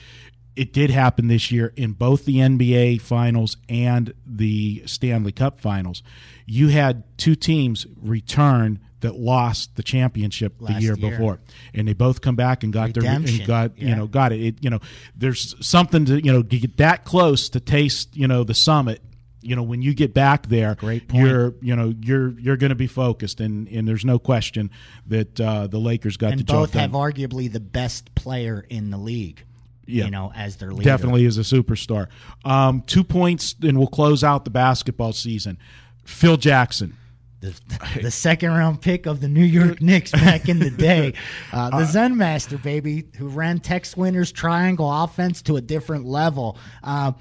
it 0.56 0.72
did 0.72 0.90
happen 0.90 1.28
this 1.28 1.50
year 1.52 1.72
in 1.76 1.92
both 1.92 2.24
the 2.24 2.36
NBA 2.36 3.00
Finals 3.00 3.56
and 3.68 4.12
the 4.26 4.82
Stanley 4.84 5.32
Cup 5.32 5.60
Finals. 5.60 6.02
You 6.44 6.68
had 6.68 7.04
two 7.16 7.34
teams 7.36 7.86
return 8.02 8.80
that 9.00 9.16
lost 9.16 9.76
the 9.76 9.82
championship 9.82 10.58
the 10.60 10.72
year, 10.74 10.94
year. 10.94 11.10
before, 11.10 11.40
and 11.74 11.88
they 11.88 11.92
both 11.92 12.20
come 12.20 12.36
back 12.36 12.62
and 12.62 12.72
got 12.72 12.94
their 12.94 13.04
and 13.04 13.46
got 13.46 13.78
you 13.78 13.94
know 13.94 14.06
got 14.06 14.32
it. 14.32 14.40
it. 14.40 14.54
You 14.60 14.70
know, 14.70 14.80
there's 15.16 15.54
something 15.66 16.04
to 16.06 16.24
you 16.24 16.32
know 16.32 16.42
to 16.42 16.58
get 16.58 16.76
that 16.78 17.04
close 17.04 17.48
to 17.50 17.60
taste 17.60 18.16
you 18.16 18.28
know 18.28 18.44
the 18.44 18.54
summit. 18.54 19.02
You 19.42 19.56
know, 19.56 19.62
when 19.62 19.80
you 19.80 19.94
get 19.94 20.12
back 20.12 20.48
there, 20.48 20.74
Great 20.74 21.08
point. 21.08 21.26
you're 21.26 21.54
you 21.62 21.74
know 21.74 21.94
you're 22.02 22.38
you're 22.38 22.56
going 22.56 22.70
to 22.70 22.76
be 22.76 22.86
focused, 22.86 23.40
and 23.40 23.66
and 23.68 23.88
there's 23.88 24.04
no 24.04 24.18
question 24.18 24.70
that 25.06 25.40
uh, 25.40 25.66
the 25.66 25.78
Lakers 25.78 26.16
got 26.16 26.28
the 26.28 26.38
and 26.38 26.46
both 26.46 26.74
have 26.74 26.90
arguably 26.90 27.50
the 27.50 27.60
best 27.60 28.14
player 28.14 28.64
in 28.68 28.90
the 28.90 28.98
league. 28.98 29.44
Yeah. 29.86 30.04
You 30.04 30.10
know, 30.12 30.30
as 30.36 30.56
their 30.56 30.70
leader. 30.70 30.84
Definitely 30.84 31.24
is 31.24 31.36
a 31.36 31.40
superstar. 31.40 32.06
Um, 32.44 32.82
two 32.86 33.02
points, 33.02 33.56
and 33.60 33.76
we'll 33.76 33.88
close 33.88 34.22
out 34.22 34.44
the 34.44 34.50
basketball 34.50 35.12
season. 35.12 35.58
Phil 36.04 36.36
Jackson. 36.36 36.96
The, 37.40 37.58
the 38.02 38.10
second 38.10 38.50
round 38.50 38.80
pick 38.80 39.06
of 39.06 39.20
the 39.20 39.28
New 39.28 39.44
York 39.44 39.80
Knicks 39.80 40.12
back 40.12 40.48
in 40.48 40.58
the 40.58 40.70
day. 40.70 41.14
Uh, 41.52 41.70
the 41.70 41.84
Zen 41.84 42.16
Master, 42.16 42.58
baby, 42.58 43.06
who 43.16 43.28
ran 43.28 43.58
Tex 43.58 43.96
Winter's 43.96 44.30
triangle 44.30 44.90
offense 44.90 45.42
to 45.42 45.56
a 45.56 45.60
different 45.60 46.04
level. 46.04 46.56
Uh, 46.82 47.12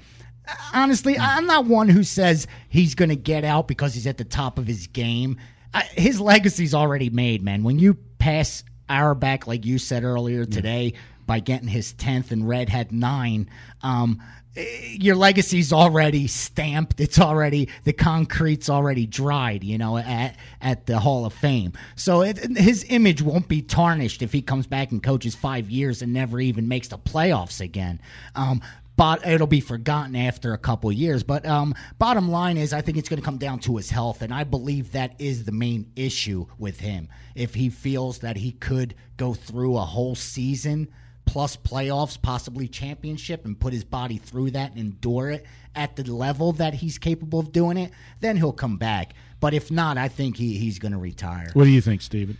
honestly, 0.72 1.18
I'm 1.18 1.46
not 1.46 1.64
one 1.64 1.88
who 1.88 2.04
says 2.04 2.46
he's 2.68 2.94
going 2.94 3.08
to 3.08 3.16
get 3.16 3.44
out 3.44 3.66
because 3.66 3.94
he's 3.94 4.06
at 4.06 4.18
the 4.18 4.24
top 4.24 4.58
of 4.58 4.66
his 4.66 4.86
game. 4.86 5.38
I, 5.74 5.82
his 5.82 6.20
legacy's 6.20 6.74
already 6.74 7.10
made, 7.10 7.42
man. 7.42 7.64
When 7.64 7.78
you 7.78 7.94
pass 8.18 8.62
Auerbach, 8.88 9.46
like 9.46 9.64
you 9.64 9.78
said 9.78 10.04
earlier 10.04 10.44
today, 10.44 10.94
by 11.26 11.40
getting 11.40 11.68
his 11.68 11.92
10th 11.94 12.30
and 12.30 12.48
Red 12.48 12.68
had 12.68 12.92
nine, 12.92 13.48
um, 13.82 14.22
your 14.56 15.14
legacy's 15.14 15.72
already 15.72 16.26
stamped. 16.26 17.00
It's 17.00 17.18
already 17.18 17.68
the 17.84 17.92
concrete's 17.92 18.68
already 18.68 19.06
dried. 19.06 19.64
You 19.64 19.78
know, 19.78 19.96
at 19.96 20.36
at 20.60 20.86
the 20.86 20.98
Hall 20.98 21.24
of 21.24 21.32
Fame. 21.32 21.72
So 21.94 22.22
it, 22.22 22.38
his 22.56 22.84
image 22.88 23.22
won't 23.22 23.48
be 23.48 23.62
tarnished 23.62 24.22
if 24.22 24.32
he 24.32 24.42
comes 24.42 24.66
back 24.66 24.90
and 24.90 25.02
coaches 25.02 25.34
five 25.34 25.70
years 25.70 26.02
and 26.02 26.12
never 26.12 26.40
even 26.40 26.68
makes 26.68 26.88
the 26.88 26.98
playoffs 26.98 27.60
again. 27.60 28.00
Um, 28.34 28.60
but 28.96 29.26
it'll 29.26 29.46
be 29.46 29.62
forgotten 29.62 30.14
after 30.14 30.52
a 30.52 30.58
couple 30.58 30.92
years. 30.92 31.22
But 31.22 31.46
um, 31.46 31.74
bottom 31.98 32.30
line 32.30 32.58
is, 32.58 32.74
I 32.74 32.82
think 32.82 32.98
it's 32.98 33.08
going 33.08 33.20
to 33.20 33.24
come 33.24 33.38
down 33.38 33.58
to 33.60 33.78
his 33.78 33.88
health, 33.88 34.20
and 34.20 34.34
I 34.34 34.44
believe 34.44 34.92
that 34.92 35.14
is 35.18 35.44
the 35.44 35.52
main 35.52 35.90
issue 35.96 36.44
with 36.58 36.80
him. 36.80 37.08
If 37.34 37.54
he 37.54 37.70
feels 37.70 38.18
that 38.18 38.36
he 38.36 38.52
could 38.52 38.94
go 39.16 39.32
through 39.32 39.78
a 39.78 39.86
whole 39.86 40.16
season 40.16 40.88
plus 41.30 41.56
playoffs, 41.56 42.20
possibly 42.20 42.66
championship, 42.66 43.44
and 43.44 43.58
put 43.58 43.72
his 43.72 43.84
body 43.84 44.18
through 44.18 44.50
that 44.50 44.72
and 44.72 44.80
endure 44.80 45.30
it 45.30 45.46
at 45.76 45.94
the 45.94 46.02
level 46.12 46.50
that 46.50 46.74
he's 46.74 46.98
capable 46.98 47.38
of 47.38 47.52
doing 47.52 47.76
it, 47.76 47.92
then 48.18 48.36
he'll 48.36 48.52
come 48.52 48.76
back. 48.76 49.14
But 49.38 49.54
if 49.54 49.70
not, 49.70 49.96
I 49.96 50.08
think 50.08 50.36
he, 50.36 50.58
he's 50.58 50.80
going 50.80 50.90
to 50.90 50.98
retire. 50.98 51.48
What 51.52 51.64
do 51.64 51.70
you 51.70 51.80
think, 51.80 52.02
Stephen? 52.02 52.36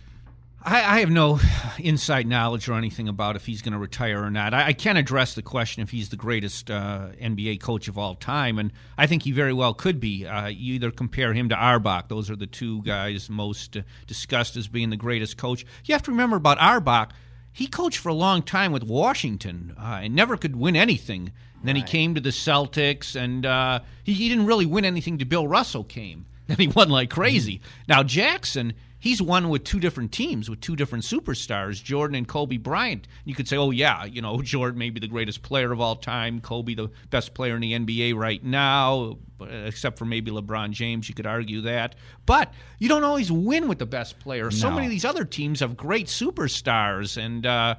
I, 0.61 0.97
I 0.97 0.99
have 0.99 1.09
no 1.09 1.39
inside 1.79 2.27
knowledge 2.27 2.67
or 2.67 2.73
anything 2.73 3.07
about 3.07 3.37
if 3.37 3.45
he's 3.45 3.61
going 3.61 3.71
to 3.71 3.79
retire 3.79 4.21
or 4.21 4.29
not. 4.29 4.53
I, 4.53 4.67
I 4.67 4.73
can 4.73 4.97
address 4.97 5.35
the 5.35 5.41
question 5.41 5.81
if 5.83 5.91
he's 5.91 6.09
the 6.09 6.17
greatest 6.17 6.69
uh, 6.69 7.11
NBA 7.21 7.61
coach 7.61 7.87
of 7.87 7.97
all 7.97 8.15
time, 8.15 8.59
and 8.59 8.73
I 8.97 9.07
think 9.07 9.23
he 9.23 9.31
very 9.31 9.53
well 9.53 9.73
could 9.73 10.01
be. 10.01 10.27
Uh, 10.27 10.47
you 10.47 10.73
either 10.73 10.91
compare 10.91 11.33
him 11.33 11.47
to 11.47 11.55
Auerbach; 11.55 12.09
those 12.09 12.29
are 12.29 12.35
the 12.35 12.45
two 12.45 12.81
guys 12.81 13.29
most 13.29 13.77
uh, 13.77 13.83
discussed 14.05 14.57
as 14.57 14.67
being 14.67 14.89
the 14.89 14.97
greatest 14.97 15.37
coach. 15.37 15.65
You 15.85 15.95
have 15.95 16.03
to 16.03 16.11
remember 16.11 16.35
about 16.35 16.59
Auerbach; 16.59 17.13
he 17.53 17.67
coached 17.67 17.97
for 17.97 18.09
a 18.09 18.13
long 18.13 18.41
time 18.41 18.71
with 18.71 18.83
Washington 18.83 19.73
uh, 19.77 19.99
and 20.03 20.15
never 20.15 20.37
could 20.37 20.55
win 20.55 20.75
anything. 20.75 21.31
And 21.59 21.67
then 21.67 21.75
he 21.75 21.83
came 21.83 22.15
to 22.15 22.21
the 22.21 22.29
Celtics, 22.29 23.15
and 23.15 23.45
uh, 23.45 23.81
he, 24.03 24.13
he 24.13 24.29
didn't 24.29 24.47
really 24.47 24.65
win 24.65 24.83
anything. 24.83 25.19
To 25.19 25.25
Bill 25.25 25.47
Russell 25.47 25.83
came, 25.83 26.25
and 26.47 26.57
he 26.57 26.67
won 26.67 26.89
like 26.89 27.09
crazy. 27.09 27.61
Now 27.87 28.03
Jackson, 28.03 28.73
he's 29.01 29.21
won 29.21 29.49
with 29.49 29.65
two 29.65 29.81
different 29.81 30.13
teams, 30.13 30.49
with 30.49 30.61
two 30.61 30.77
different 30.77 31.03
superstars, 31.03 31.83
Jordan 31.83 32.15
and 32.15 32.27
Kobe 32.27 32.55
Bryant. 32.55 33.07
You 33.25 33.35
could 33.35 33.47
say, 33.47 33.57
oh 33.57 33.71
yeah, 33.71 34.05
you 34.05 34.21
know, 34.21 34.41
Jordan 34.41 34.79
may 34.79 34.89
be 34.89 35.01
the 35.01 35.07
greatest 35.07 35.41
player 35.41 35.73
of 35.73 35.81
all 35.81 35.97
time, 35.97 36.39
Kobe 36.39 36.75
the 36.75 36.89
best 37.09 37.33
player 37.33 37.55
in 37.55 37.61
the 37.61 37.73
NBA 37.73 38.15
right 38.15 38.41
now, 38.41 39.17
uh, 39.41 39.45
except 39.45 39.97
for 39.97 40.05
maybe 40.05 40.31
LeBron 40.31 40.71
James. 40.71 41.09
You 41.09 41.15
could 41.15 41.25
argue 41.25 41.61
that, 41.61 41.95
but 42.25 42.53
you 42.79 42.87
don't 42.87 43.03
always 43.03 43.31
win 43.31 43.67
with 43.67 43.79
the 43.79 43.85
best 43.85 44.19
player. 44.19 44.51
So 44.51 44.71
many 44.71 44.85
of 44.85 44.91
these 44.91 45.05
other 45.05 45.25
teams 45.25 45.59
have 45.59 45.75
great 45.75 46.07
superstars, 46.07 47.17
and 47.17 47.45
uh, 47.45 47.75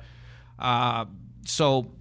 uh, 0.59 1.07
so. 1.47 1.93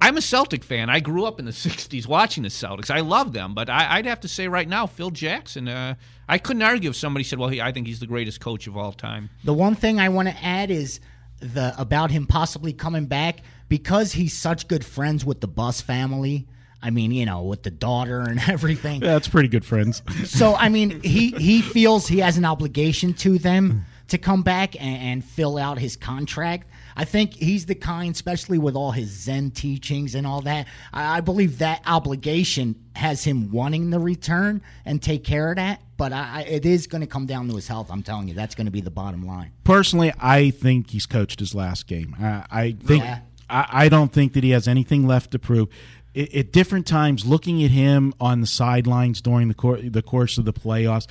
I'm 0.00 0.16
a 0.16 0.22
Celtic 0.22 0.62
fan. 0.62 0.90
I 0.90 1.00
grew 1.00 1.24
up 1.24 1.38
in 1.38 1.44
the 1.44 1.50
'60s 1.52 2.06
watching 2.06 2.42
the 2.44 2.48
Celtics. 2.48 2.90
I 2.90 3.00
love 3.00 3.32
them, 3.32 3.54
but 3.54 3.68
I, 3.68 3.96
I'd 3.96 4.06
have 4.06 4.20
to 4.20 4.28
say 4.28 4.48
right 4.48 4.68
now, 4.68 4.86
Phil 4.86 5.10
Jackson. 5.10 5.68
Uh, 5.68 5.94
I 6.28 6.38
couldn't 6.38 6.62
argue 6.62 6.90
if 6.90 6.96
somebody 6.96 7.24
said, 7.24 7.38
"Well, 7.38 7.48
he, 7.48 7.60
I 7.60 7.72
think 7.72 7.86
he's 7.86 8.00
the 8.00 8.06
greatest 8.06 8.40
coach 8.40 8.66
of 8.66 8.76
all 8.76 8.92
time." 8.92 9.30
The 9.44 9.54
one 9.54 9.74
thing 9.74 9.98
I 9.98 10.08
want 10.08 10.28
to 10.28 10.44
add 10.44 10.70
is 10.70 11.00
the 11.40 11.74
about 11.78 12.10
him 12.10 12.26
possibly 12.26 12.72
coming 12.72 13.06
back 13.06 13.40
because 13.68 14.12
he's 14.12 14.36
such 14.36 14.68
good 14.68 14.84
friends 14.84 15.24
with 15.24 15.40
the 15.40 15.48
Buss 15.48 15.80
family. 15.80 16.46
I 16.80 16.90
mean, 16.90 17.10
you 17.10 17.26
know, 17.26 17.42
with 17.42 17.64
the 17.64 17.70
daughter 17.70 18.20
and 18.20 18.38
everything. 18.48 19.02
Yeah, 19.02 19.14
that's 19.14 19.28
pretty 19.28 19.48
good 19.48 19.64
friends. 19.64 20.02
So 20.24 20.54
I 20.54 20.68
mean, 20.68 21.00
he 21.02 21.32
he 21.32 21.60
feels 21.60 22.06
he 22.06 22.18
has 22.20 22.38
an 22.38 22.44
obligation 22.44 23.14
to 23.14 23.38
them 23.38 23.84
to 24.08 24.18
come 24.18 24.42
back 24.42 24.74
and, 24.80 25.02
and 25.02 25.24
fill 25.24 25.58
out 25.58 25.78
his 25.78 25.96
contract. 25.96 26.66
I 26.96 27.04
think 27.04 27.34
he's 27.34 27.66
the 27.66 27.74
kind, 27.74 28.12
especially 28.14 28.58
with 28.58 28.74
all 28.74 28.90
his 28.90 29.08
Zen 29.08 29.52
teachings 29.52 30.14
and 30.14 30.26
all 30.26 30.40
that. 30.42 30.66
I, 30.92 31.18
I 31.18 31.20
believe 31.20 31.58
that 31.58 31.82
obligation 31.86 32.74
has 32.96 33.22
him 33.22 33.52
wanting 33.52 33.90
the 33.90 33.98
return 34.00 34.62
and 34.84 35.00
take 35.02 35.22
care 35.24 35.50
of 35.50 35.56
that. 35.56 35.80
But 35.96 36.12
I, 36.12 36.40
I- 36.40 36.42
it 36.42 36.66
is 36.66 36.86
going 36.86 37.02
to 37.02 37.06
come 37.06 37.26
down 37.26 37.48
to 37.48 37.54
his 37.54 37.68
health. 37.68 37.90
I'm 37.90 38.02
telling 38.02 38.28
you, 38.28 38.34
that's 38.34 38.54
going 38.54 38.64
to 38.66 38.70
be 38.72 38.80
the 38.80 38.90
bottom 38.90 39.26
line. 39.26 39.52
Personally, 39.64 40.12
I 40.18 40.50
think 40.50 40.90
he's 40.90 41.06
coached 41.06 41.38
his 41.40 41.54
last 41.54 41.86
game. 41.86 42.16
I, 42.20 42.44
I 42.50 42.72
think 42.72 43.04
Yeah. 43.04 43.20
I, 43.50 43.66
I 43.70 43.88
don't 43.88 44.12
think 44.12 44.32
that 44.32 44.42
he 44.44 44.50
has 44.50 44.66
anything 44.66 45.06
left 45.06 45.30
to 45.32 45.38
prove. 45.38 45.68
At 46.16 46.52
different 46.52 46.86
times, 46.86 47.24
looking 47.26 47.62
at 47.62 47.70
him 47.70 48.12
on 48.20 48.40
the 48.40 48.46
sidelines 48.46 49.20
during 49.20 49.46
the 49.48 49.54
cour- 49.54 49.76
the 49.80 50.02
course 50.02 50.36
of 50.38 50.44
the 50.46 50.52
playoffs, 50.52 51.06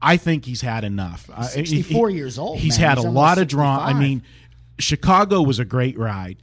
I- 0.00 0.16
think 0.16 0.44
he's 0.44 0.60
had 0.60 0.84
enough. 0.84 1.28
I- 1.34 1.42
he- 1.44 1.48
64 1.48 2.10
he- 2.10 2.16
years 2.16 2.38
old, 2.38 2.58
He's 2.58 2.78
man. 2.78 2.88
had 2.88 2.98
He's 2.98 3.04
a 3.06 3.10
lot 3.10 3.38
of 3.38 3.48
drama. 3.48 3.82
I 3.82 3.94
mean, 3.94 4.22
Chicago 4.78 5.42
was 5.42 5.58
a 5.58 5.64
great 5.64 5.98
ride. 5.98 6.38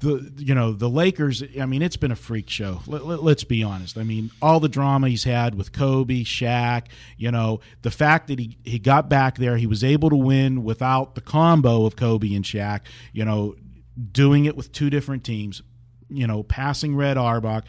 The 0.00 0.32
you 0.36 0.52
know 0.54 0.72
the 0.72 0.90
Lakers. 0.90 1.44
I 1.60 1.64
mean, 1.66 1.80
it's 1.80 1.96
been 1.96 2.10
a 2.10 2.16
freak 2.16 2.50
show. 2.50 2.80
Let, 2.88 3.06
let, 3.06 3.22
let's 3.22 3.44
be 3.44 3.62
honest. 3.62 3.96
I 3.96 4.02
mean, 4.02 4.32
all 4.42 4.58
the 4.58 4.68
drama 4.68 5.08
he's 5.08 5.22
had 5.22 5.54
with 5.54 5.72
Kobe, 5.72 6.24
Shaq. 6.24 6.86
You 7.16 7.30
know, 7.30 7.60
the 7.82 7.90
fact 7.92 8.26
that 8.26 8.40
he 8.40 8.58
he 8.64 8.80
got 8.80 9.08
back 9.08 9.38
there, 9.38 9.56
he 9.56 9.66
was 9.66 9.84
able 9.84 10.10
to 10.10 10.16
win 10.16 10.64
without 10.64 11.14
the 11.14 11.20
combo 11.20 11.86
of 11.86 11.94
Kobe 11.94 12.34
and 12.34 12.44
Shaq. 12.44 12.80
You 13.12 13.24
know, 13.24 13.54
doing 14.10 14.44
it 14.44 14.56
with 14.56 14.72
two 14.72 14.90
different 14.90 15.22
teams. 15.22 15.62
You 16.08 16.26
know, 16.26 16.42
passing 16.42 16.96
Red 16.96 17.16
Auerbach. 17.16 17.64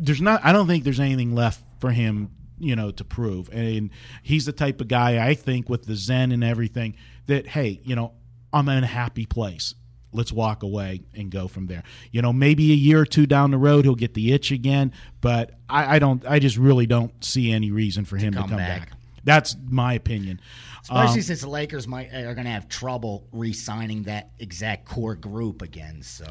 There's 0.00 0.20
not. 0.20 0.44
I 0.44 0.50
don't 0.50 0.66
think 0.66 0.82
there's 0.82 0.98
anything 1.00 1.32
left 1.32 1.60
for 1.78 1.92
him. 1.92 2.30
You 2.62 2.76
know, 2.76 2.90
to 2.92 3.04
prove. 3.04 3.50
And 3.52 3.90
he's 4.22 4.46
the 4.46 4.52
type 4.52 4.80
of 4.80 4.88
guy 4.88 5.26
I 5.26 5.34
think 5.34 5.68
with 5.68 5.84
the 5.84 5.96
Zen 5.96 6.32
and 6.32 6.44
everything 6.44 6.96
that 7.26 7.48
hey, 7.48 7.80
you 7.84 7.96
know, 7.96 8.12
I'm 8.52 8.68
in 8.68 8.84
a 8.84 8.86
happy 8.86 9.26
place 9.26 9.74
let's 10.12 10.32
walk 10.32 10.62
away 10.62 11.02
and 11.14 11.30
go 11.30 11.48
from 11.48 11.66
there. 11.66 11.82
You 12.10 12.22
know, 12.22 12.32
maybe 12.32 12.70
a 12.72 12.76
year 12.76 13.00
or 13.00 13.06
two 13.06 13.26
down 13.26 13.50
the 13.50 13.58
road 13.58 13.84
he'll 13.84 13.94
get 13.94 14.14
the 14.14 14.32
itch 14.32 14.50
again, 14.50 14.92
but 15.20 15.52
I, 15.68 15.96
I 15.96 15.98
don't. 15.98 16.24
I 16.26 16.38
just 16.38 16.56
really 16.56 16.86
don't 16.86 17.24
see 17.24 17.50
any 17.50 17.70
reason 17.70 18.04
for 18.04 18.16
him 18.16 18.32
to 18.34 18.40
come 18.40 18.50
come 18.50 18.58
back. 18.58 18.90
back. 18.90 18.98
That's 19.24 19.56
my 19.68 19.94
opinion. 19.94 20.40
Especially 20.82 21.20
Um, 21.20 21.22
since 21.22 21.40
the 21.40 21.48
Lakers 21.48 21.86
might 21.86 22.12
are 22.12 22.34
going 22.34 22.44
to 22.44 22.50
have 22.50 22.68
trouble 22.68 23.28
re-signing 23.32 24.02
that 24.04 24.30
exact 24.38 24.84
core 24.84 25.14
group 25.14 25.62
again. 25.62 26.02
So 26.02 26.26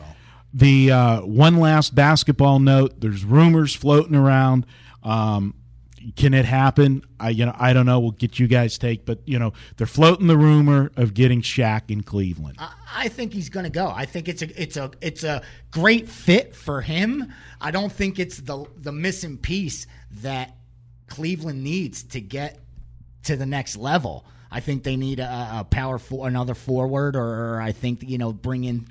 The 0.54 0.92
uh, 0.92 1.22
one 1.22 1.58
last 1.58 1.96
basketball 1.96 2.60
note: 2.60 3.00
there's 3.00 3.24
rumors 3.24 3.74
floating 3.76 4.16
around. 4.16 4.66
Um, 5.04 5.56
can 6.15 6.34
it 6.34 6.46
happen? 6.46 7.03
I 7.20 7.29
you 7.29 7.46
know 7.46 7.55
I 7.58 7.74
don't 7.74 7.86
know. 7.86 8.00
We'll 8.00 8.12
get 8.12 8.39
you 8.39 8.48
guys 8.48 8.77
take, 8.77 9.05
but 9.05 9.20
you 9.25 9.39
know 9.39 9.53
they're 9.77 9.88
floating 9.88 10.27
the 10.27 10.38
rumor 10.38 10.91
of 10.96 11.13
getting 11.13 11.41
Shaq 11.41 11.89
in 11.89 12.03
Cleveland. 12.03 12.58
I, 12.60 12.74
I 12.93 13.08
think 13.08 13.34
he's 13.34 13.50
going 13.50 13.65
to 13.65 13.72
go. 13.72 13.88
I 13.88 14.05
think 14.05 14.27
it's 14.27 14.41
a 14.41 14.62
it's 14.62 14.77
a 14.77 14.91
it's 15.01 15.24
a 15.24 15.41
great 15.72 16.10
fit 16.10 16.55
for 16.55 16.81
him. 16.81 17.34
I 17.60 17.72
don't 17.72 17.91
think 17.91 18.20
it's 18.20 18.38
the 18.38 18.65
the 18.77 18.91
missing 18.91 19.38
piece 19.38 19.88
that 20.22 20.55
Cleveland 21.08 21.63
needs 21.63 22.03
to 22.03 22.22
get 22.22 22.60
to 23.24 23.36
the 23.36 23.46
next 23.46 23.77
level. 23.77 24.25
I 24.51 24.60
think 24.60 24.84
they 24.84 24.98
need 24.98 25.20
a, 25.20 25.60
a 25.60 25.63
power 25.63 25.98
for 25.98 26.27
another 26.27 26.55
forward, 26.55 27.15
or, 27.15 27.55
or 27.55 27.62
I 27.62 27.72
think 27.72 28.03
you 28.03 28.17
know 28.17 28.34
bring 28.34 28.63
in 28.63 28.88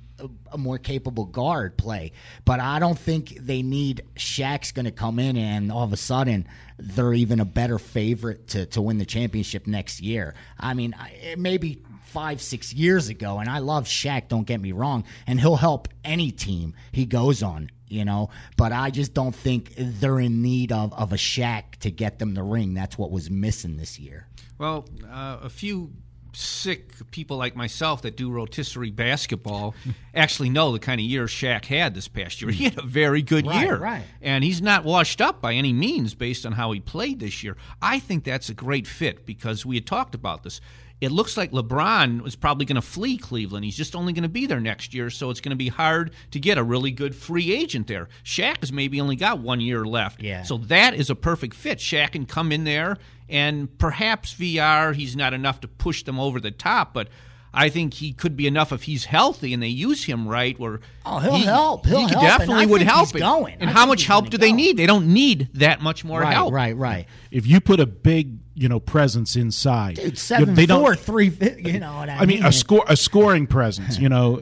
a, 0.52 0.58
more 0.58 0.78
capable 0.78 1.24
guard 1.24 1.76
play. 1.76 2.12
But 2.44 2.60
I 2.60 2.78
don't 2.78 2.98
think 2.98 3.36
they 3.36 3.62
need 3.62 4.02
Shaq's 4.16 4.72
going 4.72 4.84
to 4.84 4.92
come 4.92 5.18
in 5.18 5.36
and 5.36 5.72
all 5.72 5.84
of 5.84 5.92
a 5.92 5.96
sudden 5.96 6.46
they're 6.78 7.14
even 7.14 7.40
a 7.40 7.44
better 7.44 7.78
favorite 7.78 8.48
to 8.48 8.66
to 8.66 8.82
win 8.82 8.98
the 8.98 9.06
championship 9.06 9.66
next 9.66 10.00
year. 10.00 10.34
I 10.58 10.74
mean, 10.74 10.94
maybe 11.36 11.82
five, 12.10 12.42
six 12.42 12.72
years 12.72 13.08
ago, 13.08 13.38
and 13.38 13.48
I 13.48 13.58
love 13.58 13.84
Shaq, 13.84 14.28
don't 14.28 14.46
get 14.46 14.60
me 14.60 14.72
wrong, 14.72 15.04
and 15.26 15.40
he'll 15.40 15.56
help 15.56 15.88
any 16.04 16.32
team 16.32 16.74
he 16.90 17.06
goes 17.06 17.40
on, 17.42 17.70
you 17.86 18.04
know, 18.04 18.30
but 18.56 18.72
I 18.72 18.90
just 18.90 19.14
don't 19.14 19.34
think 19.34 19.74
they're 19.76 20.18
in 20.18 20.42
need 20.42 20.72
of, 20.72 20.92
of 20.92 21.12
a 21.12 21.16
Shaq 21.16 21.76
to 21.80 21.90
get 21.90 22.18
them 22.18 22.34
the 22.34 22.42
ring. 22.42 22.74
That's 22.74 22.98
what 22.98 23.12
was 23.12 23.30
missing 23.30 23.76
this 23.76 23.98
year. 23.98 24.26
Well, 24.58 24.86
uh, 25.08 25.38
a 25.42 25.48
few 25.48 25.92
sick 26.32 26.92
people 27.10 27.36
like 27.36 27.56
myself 27.56 28.02
that 28.02 28.16
do 28.16 28.30
rotisserie 28.30 28.90
basketball 28.90 29.74
actually 30.14 30.50
know 30.50 30.72
the 30.72 30.78
kind 30.78 31.00
of 31.00 31.06
year 31.06 31.24
Shaq 31.26 31.66
had 31.66 31.94
this 31.94 32.08
past 32.08 32.40
year. 32.42 32.50
He 32.50 32.64
had 32.64 32.78
a 32.78 32.82
very 32.86 33.22
good 33.22 33.46
Right, 33.46 33.62
year. 33.64 33.76
right. 33.78 34.04
And 34.22 34.44
he's 34.44 34.60
not 34.62 34.84
washed 34.84 35.20
up 35.20 35.40
by 35.40 35.54
any 35.54 35.72
means 35.72 36.14
based 36.14 36.44
on 36.46 36.52
how 36.52 36.72
he 36.72 36.80
played 36.80 37.20
this 37.20 37.42
year. 37.42 37.56
I 37.80 37.98
think 37.98 38.24
that's 38.24 38.48
a 38.48 38.54
great 38.54 38.86
fit 38.86 39.26
because 39.26 39.64
we 39.66 39.76
had 39.76 39.86
talked 39.86 40.14
about 40.14 40.42
this. 40.42 40.60
It 41.00 41.10
looks 41.10 41.38
like 41.38 41.50
LeBron 41.50 42.20
was 42.20 42.36
probably 42.36 42.66
going 42.66 42.74
to 42.76 42.82
flee 42.82 43.16
Cleveland. 43.16 43.64
He's 43.64 43.76
just 43.76 43.96
only 43.96 44.12
going 44.12 44.22
to 44.24 44.28
be 44.28 44.44
there 44.44 44.60
next 44.60 44.92
year, 44.92 45.08
so 45.08 45.30
it's 45.30 45.40
going 45.40 45.48
to 45.48 45.56
be 45.56 45.68
hard 45.68 46.10
to 46.30 46.38
get 46.38 46.58
a 46.58 46.62
really 46.62 46.90
good 46.90 47.14
free 47.14 47.54
agent 47.54 47.86
there. 47.86 48.10
Shaq 48.22 48.58
has 48.60 48.70
maybe 48.70 49.00
only 49.00 49.16
got 49.16 49.38
one 49.38 49.62
year 49.62 49.86
left. 49.86 50.22
Yeah. 50.22 50.42
So 50.42 50.58
that 50.58 50.92
is 50.92 51.08
a 51.08 51.14
perfect 51.14 51.54
fit. 51.54 51.78
Shaq 51.78 52.12
can 52.12 52.26
come 52.26 52.52
in 52.52 52.64
there, 52.64 52.98
and 53.30 53.76
perhaps 53.78 54.34
VR, 54.34 54.94
he's 54.94 55.16
not 55.16 55.32
enough 55.34 55.60
to 55.60 55.68
push 55.68 56.02
them 56.02 56.18
over 56.20 56.40
the 56.40 56.50
top, 56.50 56.92
but 56.92 57.08
I 57.52 57.68
think 57.68 57.94
he 57.94 58.12
could 58.12 58.36
be 58.36 58.46
enough 58.46 58.72
if 58.72 58.84
he's 58.84 59.06
healthy 59.06 59.52
and 59.52 59.60
they 59.60 59.66
use 59.68 60.04
him 60.04 60.28
right. 60.28 60.56
Where 60.56 60.80
Oh, 61.04 61.18
he'll 61.18 61.32
help. 61.38 61.84
He'll 61.86 62.06
he 62.06 62.12
help, 62.14 62.22
definitely 62.22 62.66
would 62.66 62.82
help. 62.82 63.10
he's 63.10 63.20
going. 63.20 63.56
And 63.58 63.68
I 63.70 63.72
how 63.72 63.86
much 63.86 64.04
help 64.04 64.26
gonna 64.26 64.30
do 64.30 64.38
they 64.38 64.52
need? 64.52 64.76
They 64.76 64.86
don't 64.86 65.12
need 65.12 65.48
that 65.54 65.80
much 65.82 66.04
more 66.04 66.20
right, 66.20 66.32
help. 66.32 66.52
right, 66.54 66.76
right. 66.76 67.06
If 67.32 67.48
you 67.48 67.60
put 67.60 67.80
a 67.80 67.86
big, 67.86 68.38
you 68.54 68.68
know, 68.68 68.78
presence 68.78 69.34
inside, 69.34 69.96
Dude, 69.96 70.04
you 70.04 70.10
know, 70.10 70.14
seven 70.16 70.54
they 70.54 70.66
don't- 70.66 70.96
three. 71.00 71.28
You 71.58 71.80
know 71.80 71.96
what 71.96 72.08
I, 72.08 72.18
I 72.18 72.26
mean, 72.26 72.44
a 72.44 72.52
score, 72.52 72.84
a 72.86 72.96
scoring 72.96 73.48
presence. 73.48 73.98
You 73.98 74.08
know, 74.08 74.40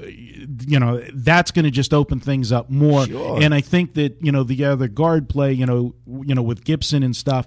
you 0.67 0.79
know 0.79 1.03
that's 1.15 1.51
going 1.51 1.65
to 1.65 1.71
just 1.71 1.95
open 1.95 2.21
things 2.21 2.53
up 2.53 2.69
more. 2.69 3.05
And 3.41 3.55
I 3.55 3.63
think 3.63 3.95
that 3.95 4.19
you 4.21 4.33
know 4.33 4.43
the 4.43 4.67
other 4.67 4.87
guard 4.89 5.31
play, 5.31 5.55
you 5.55 5.65
know, 5.65 5.95
you 6.07 6.35
know 6.35 6.43
with 6.43 6.63
Gibson 6.65 7.03
and 7.03 7.17
stuff, 7.17 7.47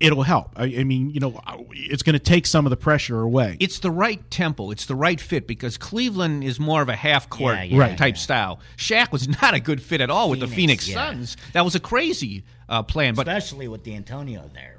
it'll 0.00 0.22
help. 0.22 0.50
I, 0.56 0.64
I 0.78 0.84
mean, 0.84 1.10
you 1.10 1.20
know, 1.20 1.40
it's 1.72 2.02
going 2.02 2.14
to 2.14 2.18
take 2.18 2.46
some 2.46 2.66
of 2.66 2.70
the 2.70 2.76
pressure 2.76 3.20
away. 3.20 3.56
It's 3.60 3.78
the 3.80 3.90
right 3.90 4.28
tempo. 4.30 4.70
It's 4.70 4.86
the 4.86 4.94
right 4.94 5.20
fit 5.20 5.46
because 5.46 5.76
Cleveland 5.76 6.44
is 6.44 6.60
more 6.60 6.82
of 6.82 6.88
a 6.88 6.96
half 6.96 7.28
court 7.28 7.56
Yeah, 7.56 7.62
yeah, 7.64 7.78
Right. 7.78 7.98
type 7.98 8.16
style. 8.16 8.60
Shaq 8.76 9.10
was 9.12 9.28
not 9.42 9.54
a 9.54 9.60
good 9.60 9.82
fit 9.82 10.00
at 10.00 10.10
all 10.10 10.30
with 10.30 10.40
the 10.40 10.46
Phoenix, 10.46 10.86
Phoenix 10.86 10.88
yeah. 10.88 11.10
Suns. 11.10 11.36
That 11.52 11.64
was 11.64 11.74
a 11.74 11.80
crazy 11.80 12.44
uh, 12.68 12.82
plan. 12.82 13.14
But 13.14 13.28
especially 13.28 13.68
with 13.68 13.82
D'Antonio 13.84 14.50
there. 14.54 14.74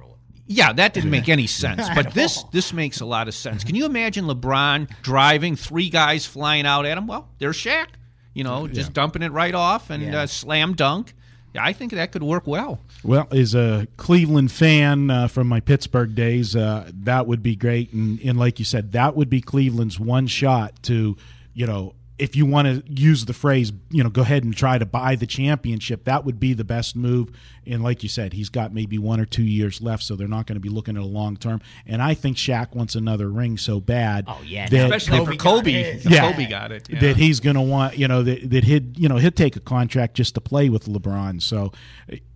Yeah, 0.51 0.73
that 0.73 0.95
didn't 0.95 1.11
make 1.11 1.29
any 1.29 1.45
sense. 1.45 1.87
But 1.95 2.15
this 2.15 2.41
this 2.51 2.73
makes 2.73 3.01
a 3.01 3.05
lot 3.05 3.27
of 3.27 3.35
sense. 3.35 3.63
Can 3.63 3.75
you 3.75 3.85
imagine 3.85 4.25
LeBron 4.25 4.89
driving 5.03 5.55
three 5.55 5.89
guys 5.91 6.25
flying 6.25 6.65
out 6.65 6.87
at 6.87 6.97
him? 6.97 7.05
Well, 7.05 7.29
there's 7.37 7.55
Shaq. 7.55 7.85
You 8.33 8.43
know, 8.43 8.67
just 8.67 8.91
dumping 8.93 9.21
it 9.21 9.31
right 9.31 9.53
off 9.53 9.91
and 9.91 10.01
Yeah. 10.01 10.21
uh, 10.21 10.25
slam 10.25 10.73
dunk. 10.73 11.13
I 11.57 11.73
think 11.73 11.91
that 11.93 12.11
could 12.11 12.23
work 12.23 12.45
well. 12.45 12.79
Well, 13.03 13.27
as 13.31 13.55
a 13.55 13.87
Cleveland 13.97 14.51
fan 14.51 15.09
uh, 15.09 15.27
from 15.27 15.47
my 15.47 15.59
Pittsburgh 15.59 16.13
days, 16.13 16.55
uh, 16.55 16.91
that 16.93 17.27
would 17.27 17.41
be 17.41 17.55
great. 17.55 17.91
And, 17.93 18.19
and 18.21 18.37
like 18.37 18.59
you 18.59 18.65
said, 18.65 18.91
that 18.91 19.15
would 19.15 19.29
be 19.29 19.41
Cleveland's 19.41 19.99
one 19.99 20.27
shot 20.27 20.81
to, 20.83 21.17
you 21.53 21.65
know, 21.65 21.95
if 22.19 22.35
you 22.35 22.45
want 22.45 22.67
to 22.67 22.83
use 22.91 23.25
the 23.25 23.33
phrase, 23.33 23.71
you 23.89 24.03
know, 24.03 24.09
go 24.09 24.21
ahead 24.21 24.43
and 24.43 24.55
try 24.55 24.77
to 24.77 24.85
buy 24.85 25.15
the 25.15 25.25
championship. 25.25 26.03
That 26.03 26.25
would 26.25 26.39
be 26.39 26.53
the 26.53 26.63
best 26.63 26.95
move. 26.95 27.31
And 27.65 27.83
like 27.83 28.01
you 28.03 28.09
said, 28.09 28.33
he's 28.33 28.49
got 28.49 28.73
maybe 28.73 28.97
one 28.97 29.19
or 29.19 29.25
two 29.25 29.43
years 29.43 29.81
left, 29.81 30.03
so 30.03 30.15
they're 30.15 30.27
not 30.27 30.47
going 30.47 30.55
to 30.55 30.59
be 30.59 30.69
looking 30.69 30.97
at 30.97 31.03
a 31.03 31.05
long 31.05 31.37
term. 31.37 31.61
And 31.85 32.01
I 32.01 32.13
think 32.15 32.35
Shaq 32.37 32.73
wants 32.75 32.95
another 32.95 33.29
ring 33.29 33.57
so 33.57 33.79
bad. 33.79 34.25
Oh, 34.27 34.39
yeah, 34.45 34.67
that- 34.67 34.85
Especially 34.91 35.17
Kobe 35.19 35.31
for 35.31 35.37
Kobe. 35.37 35.93
got 36.03 36.11
Yeah. 36.11 36.31
Kobe 36.31 36.45
got 36.47 36.71
it. 36.71 36.89
Yeah. 36.89 36.99
that 36.99 37.17
he's 37.17 37.39
going 37.39 37.55
to 37.55 37.61
want, 37.61 37.97
you 37.97 38.07
know, 38.07 38.23
that, 38.23 38.49
that 38.49 38.63
he'd, 38.63 38.97
you 38.97 39.07
know, 39.07 39.17
he'd 39.17 39.35
take 39.35 39.55
a 39.55 39.59
contract 39.61 40.15
just 40.15 40.33
to 40.35 40.41
play 40.41 40.69
with 40.69 40.85
LeBron. 40.85 41.41
So 41.41 41.71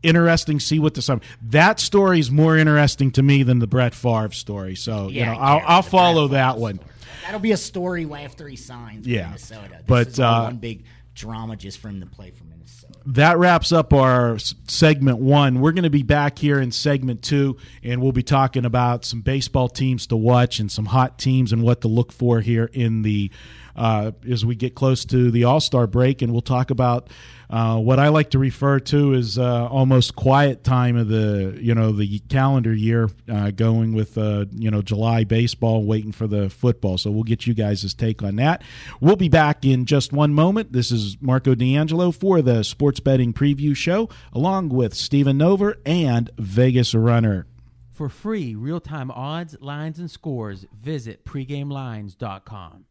interesting. 0.02 0.60
See 0.60 0.80
what 0.80 0.94
the 0.94 1.02
sum. 1.02 1.22
That 1.42 1.80
story 1.80 2.20
is 2.20 2.30
more 2.32 2.58
interesting 2.58 3.12
to 3.12 3.24
me 3.24 3.44
than 3.44 3.60
the 3.60 3.68
Brett 3.68 3.94
Favre 3.96 4.32
story. 4.32 4.76
So 4.76 5.08
you 5.10 5.26
know, 5.26 5.34
I'll, 5.34 5.62
I'll 5.66 5.82
follow 5.82 6.28
Brett 6.28 6.40
that 6.40 6.52
Favre 6.54 6.62
one. 6.62 6.76
story. 6.76 6.90
That'll 7.24 7.40
be 7.40 7.52
a 7.52 7.58
story 7.58 8.06
after 8.12 8.48
he 8.48 8.56
signs 8.56 9.08
Yeah. 9.08 9.26
Minnesota. 9.28 9.70
This 9.72 9.82
But, 9.88 10.08
is 10.08 10.20
uh, 10.20 10.42
one 10.44 10.58
big 10.58 10.86
drama 11.16 11.56
just 11.56 11.78
for 11.80 11.90
him 11.90 12.00
to 12.02 12.06
play 12.08 12.32
for 12.32 12.44
Minnesota. 12.44 12.94
that 13.06 13.38
wraps 13.38 13.72
up 13.72 13.94
our 13.94 14.38
segment 14.68 15.20
one. 15.20 15.60
We're 15.62 15.72
going 15.74 15.84
to 15.84 15.90
be 15.90 16.04
back 16.04 16.40
here 16.40 16.60
in 16.60 16.72
segment 16.72 17.22
two, 17.22 17.58
and 17.84 18.02
we'll 18.02 18.12
be 18.14 18.24
talking 18.24 18.66
about 18.66 19.06
some 19.06 19.22
baseball 19.22 19.70
teams 19.70 20.08
to 20.08 20.16
watch 20.16 20.60
and 20.60 20.72
some 20.72 20.86
hot 20.86 21.20
teams 21.20 21.52
and 21.54 21.62
what 21.64 21.82
to 21.82 21.88
look 21.88 22.12
for 22.12 22.42
here 22.42 22.70
in 22.74 23.02
the 23.04 23.30
uh, 23.76 24.12
as 24.30 24.46
we 24.46 24.56
get 24.56 24.76
close 24.76 25.06
to 25.06 25.32
the 25.32 25.46
All 25.46 25.60
Star 25.60 25.88
break, 25.88 26.22
and 26.22 26.32
we'll 26.32 26.42
talk 26.42 26.70
about 26.70 27.10
uh, 27.50 27.78
what 27.78 28.00
I 28.00 28.08
like 28.08 28.32
to 28.32 28.40
refer 28.40 28.80
to 28.80 29.14
as 29.14 29.38
uh, 29.38 29.68
almost 29.68 30.16
quiet 30.16 30.64
time 30.64 30.96
of 30.96 31.08
the 31.08 31.58
you 31.62 31.76
know 31.76 31.92
the 31.92 32.20
calendar 32.30 32.74
year, 32.74 33.10
uh, 33.30 33.52
going 33.52 33.94
with 33.94 34.18
uh, 34.18 34.46
you 34.52 34.72
know 34.72 34.82
July 34.82 35.24
baseball, 35.24 35.84
waiting 35.86 36.12
for 36.12 36.28
the 36.28 36.50
football. 36.50 36.98
So 36.98 37.12
we'll 37.12 37.24
get 37.24 37.46
you 37.46 37.54
guys' 37.54 37.94
take 37.94 38.24
on 38.24 38.38
that. 38.38 38.64
We'll 39.00 39.16
be 39.16 39.30
back 39.30 39.66
in 39.66 39.86
just 39.86 40.12
one 40.12 40.34
moment. 40.34 40.74
This 40.74 40.92
is 40.92 41.18
Marco 41.22 41.56
D'Angelo 41.56 42.12
for 42.12 42.42
the 42.42 42.64
Sports 42.64 43.00
Betting 43.00 43.34
Preview 43.34 43.76
Show, 43.76 44.10
along 44.32 44.70
with 44.70 44.94
Stephen 44.94 45.38
Nover 45.38 45.76
and 45.86 46.30
Vegas 46.38 46.96
Runner. 46.96 47.46
For 47.92 48.10
free 48.10 48.56
real-time 48.56 49.12
odds, 49.12 49.56
lines, 49.62 50.00
and 50.00 50.10
scores, 50.10 50.66
visit 50.74 51.24
pregamelines.com. 51.26 52.86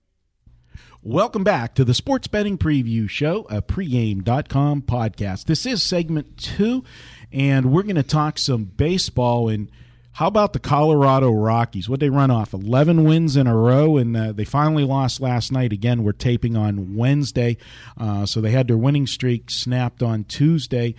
Welcome 1.03 1.43
back 1.43 1.75
to 1.75 1.85
the 1.85 1.95
Sports 1.95 2.29
Betting 2.29 2.57
Preview 2.57 3.11
Show, 3.11 3.47
a 3.51 3.61
pregame.com 3.61 4.83
podcast. 4.83 5.47
This 5.47 5.67
is 5.67 5.83
segment 5.83 6.37
two, 6.37 6.85
and 7.33 7.73
we're 7.73 7.83
going 7.83 7.97
to 7.97 8.05
talk 8.05 8.39
some 8.39 8.65
baseball. 8.65 9.49
And 9.49 9.69
how 10.13 10.29
about 10.29 10.53
the 10.53 10.61
Colorado 10.61 11.33
Rockies? 11.33 11.89
What 11.89 12.01
they 12.01 12.11
run 12.11 12.31
off? 12.31 12.53
11 12.53 13.03
wins 13.05 13.35
in 13.37 13.47
a 13.47 13.57
row, 13.57 13.97
and 13.97 14.17
uh, 14.17 14.33
they 14.33 14.45
finally 14.45 14.85
lost 14.85 15.21
last 15.21 15.51
night. 15.51 15.73
Again, 15.73 16.05
we're 16.05 16.13
taping 16.13 16.57
on 16.57 16.95
Wednesday, 16.95 17.57
uh, 17.99 18.25
so 18.27 18.41
they 18.41 18.51
had 18.53 18.69
their 18.69 18.79
winning 18.79 19.07
streak 19.07 19.51
snapped 19.51 20.03
on 20.03 20.25
Tuesday. 20.25 20.95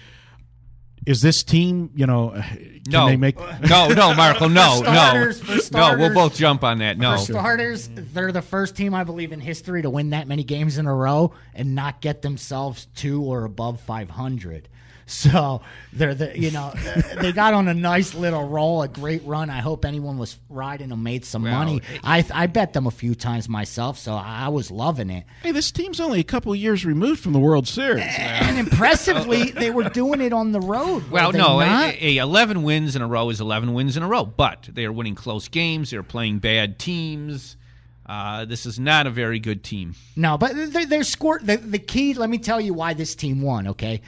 Is 1.06 1.22
this 1.22 1.44
team, 1.44 1.92
you 1.96 2.06
know, 2.06 2.30
uh, 2.30 2.42
can 2.42 2.82
no, 2.88 3.08
they 3.08 3.18
make. 3.18 3.38
no, 3.70 3.89
no, 3.89 4.13
Marco, 4.13 4.48
no, 4.48 4.78
For 4.78 4.86
starters- 4.86 5.42
no, 5.42 5.58
for 5.60 5.78
no. 5.78 5.98
We'll 5.98 6.13
both 6.13 6.36
jump 6.36 6.63
on 6.63 6.80
that. 6.80 6.98
No, 6.98 7.18
For 7.18 7.34
starters, 7.34 7.89
they're 7.94 8.32
the 8.32 8.42
first 8.42 8.76
team 8.76 8.94
I 8.94 9.04
believe 9.04 9.32
in 9.32 9.39
history 9.39 9.82
to 9.82 9.89
win 9.89 10.12
that 10.12 10.28
many 10.28 10.44
games 10.44 10.78
in 10.78 10.86
a 10.86 10.94
row 10.94 11.34
and 11.54 11.76
not 11.76 12.02
get 12.02 12.22
themselves 12.22 12.88
to 12.96 13.22
or 13.24 13.46
above 13.46 13.80
500. 13.82 14.70
So 15.06 15.62
they're 15.92 16.16
the 16.16 16.39
you 16.39 16.52
know 16.52 16.74
they 17.20 17.32
got 17.34 17.54
on 17.54 17.68
a 17.68 17.74
nice 17.74 18.13
little 18.13 18.48
roll, 18.48 18.82
a 18.82 18.88
great 18.88 19.24
run. 19.26 19.50
I 19.50 19.60
hope 19.60 19.86
anyone 19.86 20.18
was 20.18 20.38
riding 20.50 20.89
them 20.89 21.04
made 21.04 21.26
some 21.26 21.44
Well, 21.44 21.52
money. 21.54 21.82
I 22.04 22.26
I 22.34 22.48
bet 22.48 22.74
them 22.74 22.88
a 22.88 22.92
few 22.92 23.13
times 23.13 23.50
myself, 23.50 23.98
so 23.98 24.13
I 24.13 24.48
was 24.48 24.72
loving 24.72 25.10
it. 25.10 25.26
Hey, 25.42 25.52
this 25.52 25.72
team's 25.72 26.00
only 26.00 26.20
a 26.20 26.24
couple 26.24 26.56
years 26.56 26.86
removed 26.86 27.22
from 27.22 27.34
the 27.34 27.39
World 27.39 27.68
Series. 27.68 28.04
And 28.18 28.58
impressively, 28.58 29.52
they 29.52 29.70
were 29.72 29.89
doing 29.89 30.22
it 30.22 30.34
on 30.34 30.52
the 30.52 30.62
road. 30.62 31.10
Well, 31.12 31.32
no, 31.32 31.62
a, 31.62 31.98
a 32.00 32.18
11 32.18 32.63
wins 32.63 32.96
in 32.96 33.02
a 33.02 33.08
row 33.08 33.30
is 33.30 33.42
11 33.42 33.74
wins 33.74 33.98
in 33.98 34.04
a 34.04 34.08
row, 34.08 34.26
but 34.26 34.70
they 34.72 34.86
are 34.86 34.92
winning 34.92 35.16
close 35.16 35.48
games. 35.48 35.92
They're 35.92 36.04
playing 36.04 36.39
bad 36.39 36.80
teams. 36.80 37.58
Uh, 38.06 38.44
this 38.46 38.66
is 38.66 38.80
not 38.80 39.08
a 39.08 39.10
very 39.10 39.39
good 39.39 39.63
team. 39.63 39.96
No, 40.16 40.38
but 40.38 40.54
they, 40.54 40.86
they're 40.86 41.04
scored. 41.04 41.46
The, 41.48 41.58
the 41.58 41.80
key, 41.80 42.13
let 42.13 42.30
me 42.30 42.38
tell 42.38 42.60
you 42.60 42.74
why 42.74 42.94
this 42.94 43.16
team 43.16 43.42
won, 43.42 43.68
okay? 43.70 44.02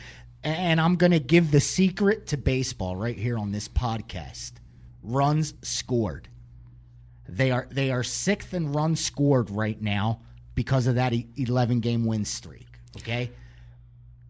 And 0.45 0.79
I'm 0.79 0.95
going 0.95 1.11
to 1.11 1.19
give 1.19 1.49
the 1.49 1.59
secret 1.59 2.27
to 2.27 2.37
baseball 2.37 2.95
right 2.95 3.17
here 3.17 3.35
on 3.35 3.51
this 3.51 3.67
podcast 3.67 4.51
runs 5.01 5.55
scored. 5.63 6.27
They 7.27 7.49
are 7.49 7.67
they 7.71 7.91
are 7.91 8.03
sixth 8.03 8.53
in 8.53 8.71
runs 8.71 8.99
scored 8.99 9.49
right 9.49 9.81
now 9.81 10.21
because 10.53 10.85
of 10.85 10.95
that 10.95 11.13
11 11.35 11.79
game 11.79 12.05
win 12.05 12.25
streak. 12.25 12.67
Okay, 12.97 13.31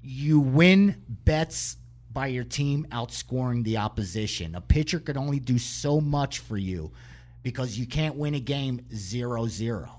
you 0.01 0.39
win 0.39 1.03
bets 1.09 1.75
by 2.13 2.27
your 2.27 2.45
team 2.45 2.87
outscoring 2.91 3.65
the 3.65 3.77
opposition. 3.77 4.55
A 4.55 4.61
pitcher 4.61 5.01
could 5.01 5.17
only 5.17 5.41
do 5.41 5.57
so 5.59 5.99
much 5.99 6.39
for 6.39 6.57
you 6.57 6.93
because 7.43 7.77
you 7.77 7.85
can't 7.85 8.15
win 8.15 8.35
a 8.35 8.39
game 8.39 8.79
0-0. 8.93 9.89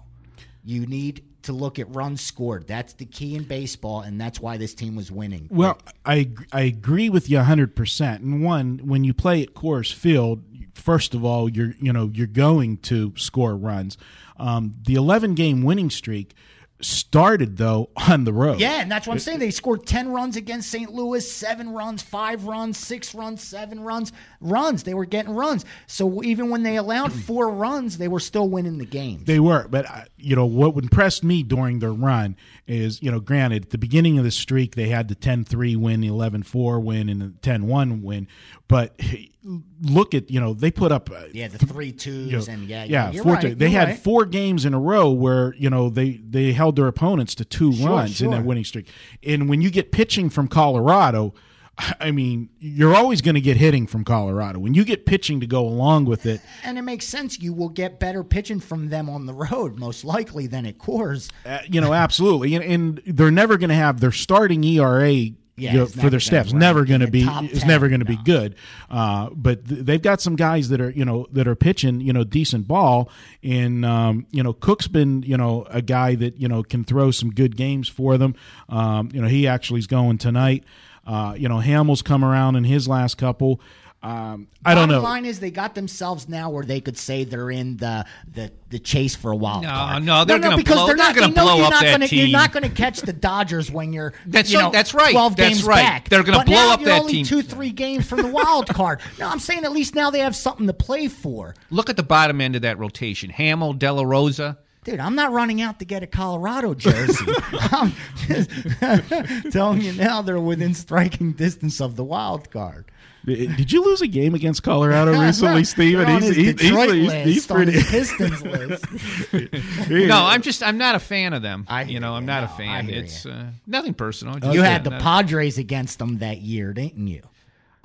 You 0.64 0.86
need 0.86 1.22
to 1.46 1.52
look 1.52 1.78
at 1.78 1.92
runs 1.94 2.20
scored. 2.20 2.66
That's 2.66 2.92
the 2.92 3.06
key 3.06 3.34
in 3.34 3.44
baseball, 3.44 4.02
and 4.02 4.20
that's 4.20 4.40
why 4.40 4.56
this 4.56 4.74
team 4.74 4.94
was 4.94 5.10
winning. 5.10 5.48
Well, 5.50 5.78
I 6.04 6.30
I 6.52 6.62
agree 6.62 7.08
with 7.08 7.28
you 7.30 7.40
hundred 7.40 7.74
percent. 7.74 8.22
And 8.22 8.42
one, 8.42 8.80
when 8.84 9.04
you 9.04 9.14
play 9.14 9.42
at 9.42 9.54
Coors 9.54 9.92
Field, 9.92 10.42
first 10.74 11.14
of 11.14 11.24
all, 11.24 11.48
you're 11.48 11.74
you 11.80 11.92
know 11.92 12.10
you're 12.12 12.26
going 12.26 12.76
to 12.78 13.12
score 13.16 13.56
runs. 13.56 13.96
Um, 14.38 14.74
the 14.84 14.94
eleven 14.94 15.34
game 15.34 15.62
winning 15.62 15.90
streak 15.90 16.34
started 16.80 17.56
though 17.56 17.90
on 17.96 18.24
the 18.24 18.32
road. 18.32 18.60
Yeah, 18.60 18.80
and 18.80 18.90
that's 18.90 19.06
what 19.06 19.14
I'm 19.14 19.18
saying. 19.18 19.38
They 19.38 19.50
scored 19.50 19.86
10 19.86 20.10
runs 20.10 20.36
against 20.36 20.70
St. 20.70 20.92
Louis, 20.92 21.30
seven 21.30 21.70
runs, 21.70 22.02
five 22.02 22.44
runs, 22.44 22.76
six 22.78 23.14
runs, 23.14 23.42
seven 23.42 23.80
runs, 23.80 24.12
runs. 24.40 24.82
They 24.82 24.94
were 24.94 25.06
getting 25.06 25.34
runs. 25.34 25.64
So 25.86 26.22
even 26.22 26.50
when 26.50 26.62
they 26.62 26.76
allowed 26.76 27.12
four 27.26 27.50
runs, 27.50 27.98
they 27.98 28.08
were 28.08 28.20
still 28.20 28.48
winning 28.48 28.78
the 28.78 28.86
game. 28.86 29.22
They 29.24 29.40
were, 29.40 29.66
but 29.68 29.90
uh, 29.90 30.04
you 30.16 30.36
know 30.36 30.46
what 30.46 30.76
impressed 30.76 31.24
me 31.24 31.42
during 31.42 31.78
their 31.78 31.92
run 31.92 32.36
is 32.66 33.02
you 33.02 33.10
know, 33.10 33.20
granted, 33.20 33.64
at 33.66 33.70
the 33.70 33.78
beginning 33.78 34.18
of 34.18 34.24
the 34.24 34.30
streak 34.30 34.74
they 34.74 34.88
had 34.88 35.08
the 35.08 35.14
10-3 35.14 35.76
win, 35.76 36.00
the 36.00 36.08
11-4 36.08 36.82
win, 36.82 37.08
and 37.08 37.20
the 37.22 37.26
10-1 37.40 38.02
win, 38.02 38.26
but 38.68 38.98
look 39.82 40.14
at 40.14 40.30
you 40.30 40.40
know 40.40 40.54
they 40.54 40.70
put 40.70 40.90
up 40.92 41.10
uh, 41.10 41.24
yeah, 41.32 41.48
the 41.48 41.58
three 41.58 41.92
twos 41.92 42.30
you 42.30 42.36
know, 42.38 42.44
and 42.48 42.68
yeah, 42.68 42.84
yeah, 42.84 43.10
you're 43.10 43.22
four 43.22 43.34
right, 43.34 43.42
to- 43.42 43.54
they 43.54 43.70
had 43.70 43.88
right. 43.88 43.98
four 43.98 44.24
games 44.24 44.64
in 44.64 44.74
a 44.74 44.80
row 44.80 45.10
where 45.10 45.54
you 45.56 45.70
know 45.70 45.88
they 45.88 46.20
they 46.28 46.52
held 46.52 46.76
their 46.76 46.86
opponents 46.88 47.34
to 47.36 47.44
two 47.44 47.72
Sure, 47.72 47.88
runs 47.90 48.20
in 48.20 48.30
that 48.30 48.44
winning 48.44 48.64
streak. 48.64 48.88
And 49.22 49.48
when 49.48 49.60
you 49.62 49.70
get 49.70 49.92
pitching 49.92 50.30
from 50.30 50.48
Colorado, 50.48 51.34
I 52.00 52.10
mean, 52.10 52.48
you're 52.58 52.94
always 52.94 53.20
going 53.20 53.34
to 53.34 53.40
get 53.40 53.56
hitting 53.58 53.86
from 53.86 54.02
Colorado. 54.02 54.58
When 54.58 54.74
you 54.74 54.84
get 54.84 55.04
pitching 55.06 55.40
to 55.40 55.46
go 55.46 55.66
along 55.66 56.06
with 56.06 56.24
it, 56.26 56.40
And 56.64 56.78
it 56.78 56.82
makes 56.82 57.06
sense. 57.06 57.38
You 57.38 57.52
will 57.52 57.68
get 57.68 58.00
better 58.00 58.24
pitching 58.24 58.60
from 58.60 58.88
them 58.88 59.08
on 59.10 59.26
the 59.26 59.34
road, 59.34 59.78
most 59.78 60.04
likely, 60.04 60.46
than 60.46 60.64
at 60.66 60.78
Coors. 60.78 61.30
uh, 61.44 61.58
you 61.70 61.80
know, 61.80 61.92
absolutely. 61.92 62.54
And, 62.54 62.64
and 62.64 63.02
they're 63.06 63.30
never 63.30 63.58
going 63.58 63.68
to 63.70 63.76
have 63.76 64.00
their 64.00 64.12
starting 64.12 64.64
ERA. 64.64 65.26
Yeah, 65.58 65.86
for 65.86 66.10
their 66.10 66.20
staff's 66.20 66.52
never 66.52 66.84
going 66.84 67.00
to 67.00 67.10
be 67.10 67.24
It's 67.26 67.64
never 67.64 67.88
going 67.88 68.00
to 68.00 68.06
be 68.06 68.16
no. 68.16 68.22
good. 68.24 68.56
Uh, 68.90 69.30
but 69.32 69.66
th- 69.66 69.80
they've 69.86 70.02
got 70.02 70.20
some 70.20 70.36
guys 70.36 70.68
that 70.68 70.80
are 70.82 70.90
you 70.90 71.04
know 71.04 71.26
that 71.32 71.48
are 71.48 71.54
pitching 71.54 72.00
you 72.02 72.12
know 72.12 72.24
decent 72.24 72.68
ball. 72.68 73.08
And 73.42 73.84
um, 73.84 74.26
you 74.32 74.42
know 74.42 74.52
Cook's 74.52 74.86
been 74.86 75.22
you 75.22 75.36
know 75.36 75.66
a 75.70 75.80
guy 75.80 76.14
that 76.16 76.38
you 76.38 76.46
know 76.46 76.62
can 76.62 76.84
throw 76.84 77.10
some 77.10 77.30
good 77.30 77.56
games 77.56 77.88
for 77.88 78.18
them. 78.18 78.34
Um, 78.68 79.08
you 79.14 79.20
know 79.22 79.28
he 79.28 79.46
actually 79.46 79.80
is 79.80 79.86
going 79.86 80.18
tonight. 80.18 80.62
Uh, 81.06 81.34
you 81.38 81.48
know 81.48 81.60
Hammel's 81.60 82.02
come 82.02 82.22
around 82.24 82.56
in 82.56 82.64
his 82.64 82.86
last 82.86 83.16
couple. 83.16 83.60
Um, 84.06 84.46
I 84.64 84.74
don't 84.76 84.88
know. 84.88 84.94
The 84.96 85.00
line 85.00 85.24
is 85.24 85.40
they 85.40 85.50
got 85.50 85.74
themselves 85.74 86.28
now 86.28 86.50
where 86.50 86.64
they 86.64 86.80
could 86.80 86.96
say 86.96 87.24
they're 87.24 87.50
in 87.50 87.76
the 87.78 88.04
the, 88.32 88.52
the 88.70 88.78
chase 88.78 89.16
for 89.16 89.32
a 89.32 89.36
wild 89.36 89.62
No, 89.64 89.68
card. 89.70 90.02
no, 90.04 90.24
they're 90.24 90.38
gonna 90.38 90.56
because 90.56 90.74
blow- 90.76 90.86
they're 90.86 90.96
they're 90.96 91.06
not 91.06 91.14
gonna 91.16 91.28
they 91.28 91.32
know 91.34 91.42
blow 91.44 91.56
you're 91.56 91.64
up 91.66 91.70
not 91.72 91.82
that 91.82 91.90
gonna, 92.00 92.06
You're 92.06 92.28
not 92.28 92.52
going 92.52 92.62
to 92.62 92.68
catch 92.68 93.00
the 93.00 93.12
Dodgers 93.12 93.68
when 93.70 93.92
you're 93.92 94.12
That's 94.26 94.50
you 94.50 94.58
right- 94.58 94.64
know, 94.66 94.70
that's 94.70 94.94
right. 94.94 95.10
Twelve 95.10 95.34
That's 95.34 95.48
games 95.56 95.64
right. 95.64 95.82
back. 95.82 96.08
They're 96.08 96.22
gonna 96.22 96.44
blow 96.44 96.54
now 96.54 96.72
up 96.74 96.80
you're 96.80 96.90
that 96.90 97.00
only 97.00 97.14
team. 97.14 97.26
two 97.26 97.42
three 97.42 97.70
games 97.70 98.06
from 98.08 98.22
the 98.22 98.28
wild 98.28 98.68
card. 98.68 99.00
No, 99.18 99.28
I'm 99.28 99.40
saying 99.40 99.64
at 99.64 99.72
least 99.72 99.94
now 99.96 100.10
they 100.10 100.20
have 100.20 100.36
something 100.36 100.66
to 100.68 100.72
play 100.74 101.08
for. 101.08 101.54
Look 101.70 101.90
at 101.90 101.96
the 101.96 102.02
bottom 102.02 102.40
end 102.40 102.54
of 102.54 102.62
that 102.62 102.78
rotation: 102.78 103.30
Hammel, 103.30 103.72
De 103.72 103.90
La 103.92 104.02
Rosa. 104.02 104.58
Dude, 104.86 105.00
I'm 105.00 105.16
not 105.16 105.32
running 105.32 105.60
out 105.60 105.80
to 105.80 105.84
get 105.84 106.04
a 106.04 106.06
Colorado 106.06 106.72
jersey. 106.72 107.24
I'm 107.52 107.92
just 108.28 108.50
telling 109.52 109.80
you 109.82 109.92
now 109.94 110.22
they're 110.22 110.38
within 110.40 110.74
striking 110.74 111.32
distance 111.32 111.80
of 111.80 111.96
the 111.96 112.04
wild 112.04 112.50
card. 112.52 112.84
Did 113.24 113.72
you 113.72 113.84
lose 113.84 114.00
a 114.02 114.06
game 114.06 114.36
against 114.36 114.62
Colorado 114.62 115.20
recently, 115.26 115.64
Stephen? 115.64 116.06
They're 116.06 116.14
on 116.14 116.22
He's, 116.22 116.36
his 116.36 116.46
he's, 116.46 116.54
Detroit 116.54 116.94
he's, 116.94 117.06
list, 117.08 117.26
he's 117.26 117.50
on 117.50 117.56
pretty. 117.56 117.72
his 117.72 118.12
Pistons 118.12 118.42
list. 118.44 119.90
No, 119.90 120.24
I'm 120.24 120.42
just 120.42 120.62
I'm 120.62 120.78
not 120.78 120.94
a 120.94 121.00
fan 121.00 121.32
of 121.32 121.42
them. 121.42 121.66
I 121.68 121.82
you 121.82 121.98
know. 121.98 122.14
I'm 122.14 122.24
not 122.24 122.44
No, 122.44 122.50
a 122.50 122.54
I 122.54 122.56
fan. 122.56 122.88
It's 122.88 123.26
uh, 123.26 123.46
nothing 123.66 123.94
personal. 123.94 124.38
You 124.54 124.62
had 124.62 124.84
the 124.84 124.90
not- 124.90 125.02
Padres 125.02 125.58
against 125.58 125.98
them 125.98 126.18
that 126.18 126.38
year, 126.38 126.72
didn't 126.72 127.08
you? 127.08 127.22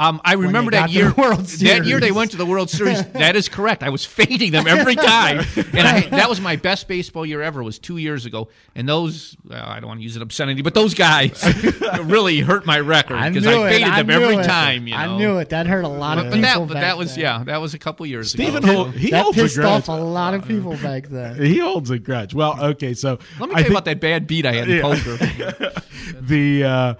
Um, 0.01 0.19
I 0.25 0.33
remember 0.33 0.71
that 0.71 0.89
year. 0.89 1.13
World 1.13 1.41
That 1.45 1.85
year 1.85 1.99
they 1.99 2.11
went 2.11 2.31
to 2.31 2.37
the 2.37 2.45
World 2.45 2.71
Series. 2.71 3.05
that 3.13 3.35
is 3.35 3.47
correct. 3.49 3.83
I 3.83 3.89
was 3.89 4.03
fading 4.03 4.51
them 4.51 4.65
every 4.65 4.95
time, 4.95 5.45
and 5.55 5.87
I, 5.87 6.01
that 6.09 6.27
was 6.27 6.41
my 6.41 6.55
best 6.55 6.87
baseball 6.87 7.23
year 7.23 7.41
ever. 7.43 7.61
Was 7.61 7.77
two 7.77 7.97
years 7.97 8.25
ago, 8.25 8.49
and 8.73 8.89
those 8.89 9.37
well, 9.47 9.63
I 9.63 9.79
don't 9.79 9.87
want 9.89 9.99
to 9.99 10.03
use 10.03 10.15
an 10.15 10.23
obscenity, 10.23 10.63
but 10.63 10.73
those 10.73 10.95
guys 10.95 11.43
really 12.01 12.39
hurt 12.39 12.65
my 12.65 12.79
record 12.79 13.19
because 13.31 13.45
I, 13.45 13.69
faded 13.69 13.93
them 13.93 14.09
every 14.09 14.37
time. 14.37 14.87
You 14.87 14.95
know? 14.95 14.99
I 15.01 15.17
knew 15.17 15.37
it. 15.37 15.49
That 15.49 15.67
hurt 15.67 15.85
a 15.85 15.87
lot 15.87 16.17
of 16.17 16.25
But, 16.31 16.33
people. 16.37 16.65
that, 16.65 16.67
but 16.67 16.73
that 16.81 16.97
was 16.97 17.11
then. 17.13 17.23
yeah, 17.23 17.43
that 17.43 17.61
was 17.61 17.75
a 17.75 17.79
couple 17.79 18.03
years 18.07 18.31
Stephen 18.31 18.63
ago. 18.63 18.73
Hol- 18.85 18.85
he 18.85 19.11
that 19.11 19.21
holds 19.23 19.37
a 19.37 19.41
pissed 19.43 19.55
grudge. 19.57 19.67
off 19.67 19.87
a 19.89 19.91
lot 19.91 20.33
of 20.33 20.47
people 20.47 20.75
back 20.77 21.09
then. 21.09 21.35
He 21.43 21.59
holds 21.59 21.91
a 21.91 21.99
grudge. 21.99 22.33
Well, 22.33 22.59
okay, 22.71 22.95
so 22.95 23.19
Let 23.39 23.49
me 23.49 23.55
I 23.55 23.57
tell 23.57 23.57
you 23.57 23.63
think 23.65 23.69
about 23.69 23.85
that 23.85 23.99
bad 23.99 24.25
beat 24.25 24.47
I 24.47 24.53
had 24.53 24.67
in 24.67 24.77
Yeah. 24.77 24.81
poker. 24.81 25.81
the 26.21 26.63
uh, 26.63 26.93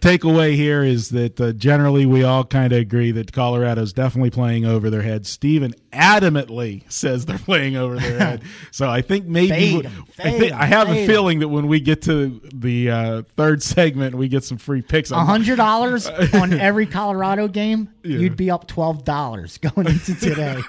takeaway 0.00 0.54
here 0.54 0.82
is 0.82 1.10
that 1.10 1.40
uh, 1.40 1.52
generally 1.52 2.06
we 2.06 2.22
all 2.24 2.44
kind 2.44 2.72
of 2.72 2.78
agree 2.78 3.10
that 3.12 3.32
Colorado's 3.32 3.92
definitely 3.92 4.30
playing 4.30 4.64
over 4.64 4.90
their 4.90 5.02
head. 5.02 5.26
Stephen 5.26 5.74
adamantly 5.92 6.82
says 6.90 7.26
they're 7.26 7.38
playing 7.38 7.76
over 7.76 7.96
their 7.98 8.18
head. 8.18 8.42
So 8.72 8.88
I 8.88 9.02
think 9.02 9.26
maybe 9.26 9.48
Fade 9.82 9.86
'em, 9.86 9.92
I, 10.08 10.12
fade 10.22 10.40
think, 10.40 10.52
'em, 10.52 10.60
I 10.60 10.64
have 10.66 10.88
a 10.88 10.92
fade 10.92 11.00
'em. 11.02 11.06
feeling 11.08 11.38
that 11.40 11.48
when 11.48 11.66
we 11.66 11.80
get 11.80 12.02
to 12.02 12.40
the 12.54 12.90
uh, 12.90 13.22
third 13.36 13.62
segment, 13.62 14.14
we 14.14 14.28
get 14.28 14.44
some 14.44 14.58
free 14.58 14.80
picks. 14.82 15.10
A 15.10 15.16
I'm- 15.16 15.26
hundred 15.26 15.56
dollars 15.56 16.06
on 16.08 16.52
every 16.52 16.86
Colorado 16.86 17.48
game, 17.48 17.90
you'd 18.02 18.36
be 18.36 18.50
up 18.50 18.66
twelve 18.68 19.04
dollars 19.04 19.58
going 19.58 19.86
into 19.88 20.14
today. 20.14 20.60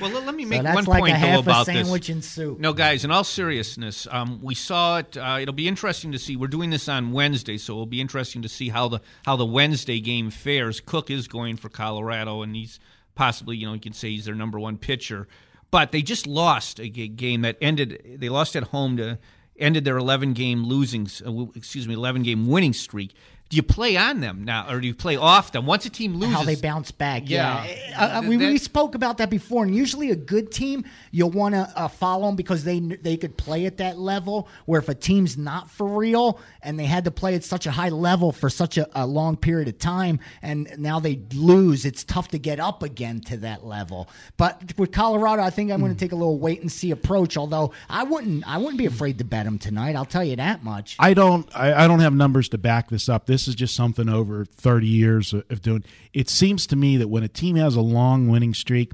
well, 0.00 0.10
let, 0.10 0.26
let 0.26 0.34
me 0.34 0.44
so 0.44 0.48
make 0.50 0.62
that's 0.62 0.74
one 0.74 0.84
like 0.84 1.00
point 1.00 1.16
a 1.16 1.20
though 1.20 1.26
half 1.26 1.36
a 1.38 1.40
about 1.40 1.66
sandwich 1.66 2.06
this. 2.08 2.14
and 2.14 2.24
soup. 2.24 2.58
No, 2.60 2.72
guys, 2.72 3.04
in 3.04 3.10
all 3.10 3.24
seriousness, 3.24 4.06
um, 4.10 4.40
we 4.42 4.54
saw 4.54 4.98
it. 4.98 5.16
Uh, 5.16 5.38
it'll 5.40 5.54
be 5.54 5.68
interesting 5.68 6.12
to 6.12 6.18
see. 6.18 6.36
We're 6.36 6.46
doing 6.48 6.70
this 6.70 6.88
on 6.88 7.12
Wednesday, 7.12 7.56
so 7.58 7.72
it'll 7.74 7.86
be 7.86 8.00
interesting 8.00 8.42
to 8.42 8.48
see 8.48 8.67
how 8.68 8.88
the 8.88 9.00
how 9.24 9.36
the 9.36 9.46
Wednesday 9.46 10.00
game 10.00 10.30
fares. 10.30 10.80
Cook 10.80 11.10
is 11.10 11.28
going 11.28 11.56
for 11.56 11.68
Colorado, 11.68 12.42
and 12.42 12.54
he's 12.54 12.78
possibly, 13.14 13.56
you 13.56 13.66
know, 13.66 13.74
you 13.74 13.80
can 13.80 13.92
say 13.92 14.10
he's 14.10 14.24
their 14.24 14.34
number 14.34 14.58
one 14.58 14.78
pitcher. 14.78 15.26
But 15.70 15.92
they 15.92 16.02
just 16.02 16.26
lost 16.26 16.80
a 16.80 16.88
game 16.88 17.42
that 17.42 17.58
ended. 17.60 18.16
They 18.18 18.28
lost 18.28 18.56
at 18.56 18.64
home 18.64 18.96
to 18.96 19.18
ended 19.58 19.84
their 19.84 19.96
11 19.96 20.32
game 20.34 20.64
losing, 20.64 21.08
uh, 21.26 21.46
excuse 21.54 21.88
me, 21.88 21.94
11 21.94 22.22
game 22.22 22.46
winning 22.46 22.72
streak. 22.72 23.14
Do 23.50 23.56
you 23.56 23.62
play 23.62 23.96
on 23.96 24.20
them 24.20 24.44
now, 24.44 24.68
or 24.70 24.78
do 24.78 24.86
you 24.86 24.94
play 24.94 25.16
off 25.16 25.52
them? 25.52 25.64
Once 25.64 25.86
a 25.86 25.90
team 25.90 26.16
loses, 26.16 26.36
how 26.36 26.42
they 26.44 26.54
bounce 26.54 26.90
back. 26.90 27.30
Yeah. 27.30 27.64
Yeah, 27.64 27.98
Uh, 27.98 28.18
uh, 28.18 28.28
we, 28.28 28.36
we 28.36 28.58
spoke 28.58 28.94
about 28.94 29.16
that 29.18 29.30
before. 29.30 29.64
And 29.64 29.74
usually, 29.74 30.10
a 30.10 30.16
good 30.16 30.52
team 30.52 30.84
you'll 31.12 31.30
want 31.30 31.54
to 31.54 31.72
uh, 31.74 31.88
follow 31.88 32.26
them 32.26 32.36
because 32.36 32.64
they 32.64 32.78
they 32.78 33.16
could 33.16 33.38
play 33.38 33.64
at 33.64 33.78
that 33.78 33.98
level. 33.98 34.48
Where 34.66 34.78
if 34.80 34.90
a 34.90 34.94
team's 34.94 35.38
not 35.38 35.70
for 35.70 35.86
real 35.86 36.38
and 36.62 36.78
they 36.78 36.84
had 36.84 37.04
to 37.06 37.10
play 37.10 37.34
at 37.36 37.42
such 37.42 37.64
a 37.66 37.70
high 37.70 37.88
level 37.88 38.32
for 38.32 38.50
such 38.50 38.76
a, 38.76 38.86
a 38.92 39.06
long 39.06 39.34
period 39.34 39.68
of 39.68 39.78
time, 39.78 40.20
and 40.42 40.70
now 40.76 41.00
they 41.00 41.18
lose, 41.32 41.86
it's 41.86 42.04
tough 42.04 42.28
to 42.28 42.38
get 42.38 42.60
up 42.60 42.82
again 42.82 43.20
to 43.22 43.38
that 43.38 43.64
level. 43.64 44.10
But 44.36 44.74
with 44.76 44.92
Colorado, 44.92 45.42
I 45.42 45.48
think 45.48 45.70
I'm 45.70 45.78
Hmm. 45.78 45.86
going 45.86 45.94
to 45.94 45.98
take 46.04 46.12
a 46.12 46.16
little 46.16 46.38
wait 46.38 46.60
and 46.60 46.70
see 46.70 46.90
approach. 46.90 47.38
Although 47.38 47.72
I 47.88 48.02
wouldn't 48.02 48.46
I 48.46 48.58
wouldn't 48.58 48.76
be 48.76 48.84
afraid 48.86 49.16
to 49.18 49.24
bet 49.24 49.46
them 49.46 49.58
tonight. 49.58 49.96
I'll 49.96 50.04
tell 50.04 50.22
you 50.24 50.36
that 50.36 50.62
much. 50.62 50.96
I 50.98 51.14
don't. 51.14 51.48
I, 51.56 51.84
I 51.84 51.88
don't 51.88 52.00
have 52.00 52.12
numbers 52.12 52.50
to 52.50 52.58
back 52.58 52.90
this 52.90 53.08
up. 53.08 53.24
This 53.24 53.37
is 53.46 53.54
just 53.54 53.76
something 53.76 54.08
over 54.08 54.44
thirty 54.44 54.86
years 54.88 55.32
of, 55.32 55.62
doing. 55.62 55.84
It 56.12 56.28
seems 56.28 56.66
to 56.68 56.76
me 56.76 56.96
that 56.96 57.08
when 57.08 57.22
a 57.22 57.28
team 57.28 57.56
has 57.56 57.76
a 57.76 57.80
long 57.80 58.28
winning 58.28 58.54
streak, 58.54 58.92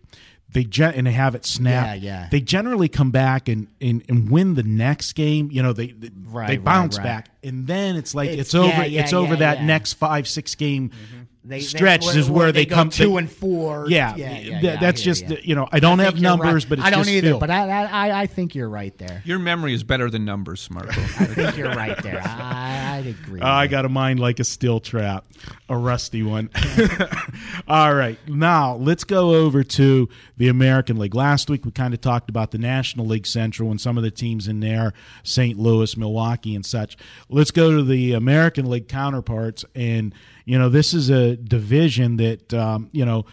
they 0.52 0.64
gen- 0.64 0.94
and 0.94 1.06
they 1.06 1.12
have 1.12 1.34
it 1.34 1.46
snap. 1.46 1.86
Yeah, 1.86 1.94
yeah. 1.94 2.28
They 2.30 2.40
generally 2.40 2.88
come 2.88 3.10
back 3.10 3.48
and, 3.48 3.68
and, 3.80 4.04
and 4.08 4.30
win 4.30 4.54
the 4.54 4.62
next 4.62 5.12
game. 5.14 5.48
You 5.50 5.62
know, 5.62 5.72
they 5.72 5.88
they, 5.92 6.10
Right, 6.26 6.48
they 6.48 6.56
bounce 6.58 6.98
right. 6.98 7.04
back, 7.04 7.28
and 7.42 7.66
then 7.66 7.96
it's 7.96 8.14
like 8.14 8.28
It's- 8.30 8.46
it's, 8.48 8.54
over. 8.54 8.66
yeah, 8.68 8.84
yeah, 8.84 9.00
it's 9.02 9.12
over 9.12 9.34
yeah, 9.34 9.40
that 9.40 9.62
next 9.62 9.94
five 9.94 10.28
six 10.28 10.54
game. 10.54 10.90
They- 10.90 11.23
they- 11.44 11.60
Stretch 11.60 12.04
where- 12.04 12.18
is 12.18 12.30
where, 12.30 12.38
where 12.44 12.52
they, 12.52 12.60
they 12.60 12.66
go 12.66 12.74
come 12.76 12.88
two 12.90 13.10
they- 13.10 13.16
and 13.18 13.30
four. 13.30 13.86
Yeah, 13.88 14.14
Yeah, 14.16 14.38
yeah, 14.38 14.60
yeah, 14.60 14.76
that's 14.80 15.02
just 15.02 15.28
ya. 15.28 15.36
you 15.42 15.54
know 15.54 15.68
I 15.70 15.80
don't 15.80 16.00
I 16.00 16.04
have 16.04 16.20
numbers, 16.20 16.64
right. 16.64 16.68
but 16.70 16.78
it's 16.78 16.86
I 16.86 16.90
don't 16.90 17.00
just 17.00 17.10
either. 17.10 17.28
feel. 17.28 17.38
But 17.38 17.50
I, 17.50 17.84
I 17.84 18.20
I 18.22 18.26
think 18.26 18.54
you're 18.54 18.68
right 18.68 18.96
there. 18.98 19.22
your 19.24 19.38
memory 19.38 19.74
is 19.74 19.84
better 19.84 20.08
than 20.10 20.24
numbers, 20.24 20.68
Marco. 20.70 20.88
I 21.00 21.26
think 21.26 21.56
you're 21.56 21.74
right 21.74 22.00
there. 22.02 22.22
I, 22.24 22.96
I'd 22.98 23.06
agree. 23.06 23.40
Oh, 23.40 23.46
I 23.46 23.66
got 23.66 23.84
a 23.84 23.88
mind 23.88 24.20
like 24.20 24.40
a 24.40 24.44
steel 24.44 24.80
trap, 24.80 25.24
a 25.68 25.76
rusty 25.76 26.22
one. 26.22 26.50
All 27.68 27.94
right, 27.94 28.18
now 28.28 28.74
let's 28.76 29.04
go 29.04 29.34
over 29.34 29.62
to 29.64 30.08
the 30.36 30.48
American 30.48 30.96
League. 30.98 31.14
Last 31.14 31.48
week 31.50 31.64
we 31.64 31.70
kind 31.70 31.94
of 31.94 32.00
talked 32.00 32.28
about 32.30 32.50
the 32.50 32.58
National 32.58 33.06
League 33.06 33.26
Central 33.26 33.70
and 33.70 33.80
some 33.80 33.96
of 33.96 34.02
the 34.04 34.10
teams 34.10 34.48
in 34.48 34.60
there, 34.60 34.92
St. 35.22 35.58
Louis, 35.58 35.96
Milwaukee, 35.96 36.54
and 36.54 36.64
such. 36.64 36.96
Let's 37.28 37.50
go 37.50 37.70
to 37.76 37.82
the 37.82 38.12
American 38.12 38.68
League 38.68 38.88
counterparts, 38.88 39.64
and 39.74 40.14
you 40.44 40.58
know 40.58 40.68
this 40.68 40.94
is 40.94 41.10
a 41.10 41.36
division 41.36 42.16
that 42.18 42.52
um, 42.54 42.88
you 42.92 43.04
know 43.04 43.24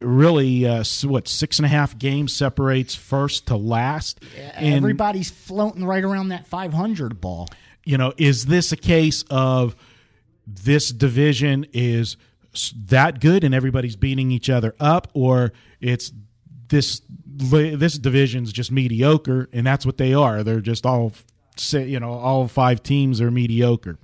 really 0.00 0.66
uh, 0.66 0.82
what 1.04 1.28
six 1.28 1.58
and 1.58 1.66
a 1.66 1.68
half 1.68 1.96
games 1.98 2.32
separates 2.32 2.94
first 2.94 3.46
to 3.46 3.56
last. 3.56 4.20
And- 4.56 4.74
Everybody's 4.76 5.30
floating 5.30 5.84
right 5.84 6.02
around 6.02 6.28
that 6.28 6.46
500 6.46 7.20
ball. 7.20 7.48
you 7.84 7.96
know, 7.98 8.12
is 8.16 8.46
this 8.46 8.72
a 8.72 8.76
case 8.76 9.24
of 9.30 9.76
this 10.46 10.90
division 10.90 11.66
is 11.72 12.16
that 12.74 13.20
good 13.20 13.44
and 13.44 13.54
everybody's 13.54 13.96
beating 13.96 14.30
each 14.30 14.50
other 14.50 14.74
up, 14.80 15.08
or 15.14 15.52
it's 15.80 16.12
this 16.68 17.00
this 17.24 17.96
division's 17.98 18.52
just 18.52 18.70
mediocre 18.70 19.48
and 19.52 19.66
that's 19.66 19.86
what 19.86 19.96
they 19.98 20.12
are. 20.12 20.42
They're 20.42 20.60
just 20.60 20.84
all 20.84 21.12
you 21.72 22.00
know 22.00 22.12
all 22.12 22.48
five 22.48 22.82
teams 22.82 23.20
are 23.20 23.30
mediocre. 23.30 23.98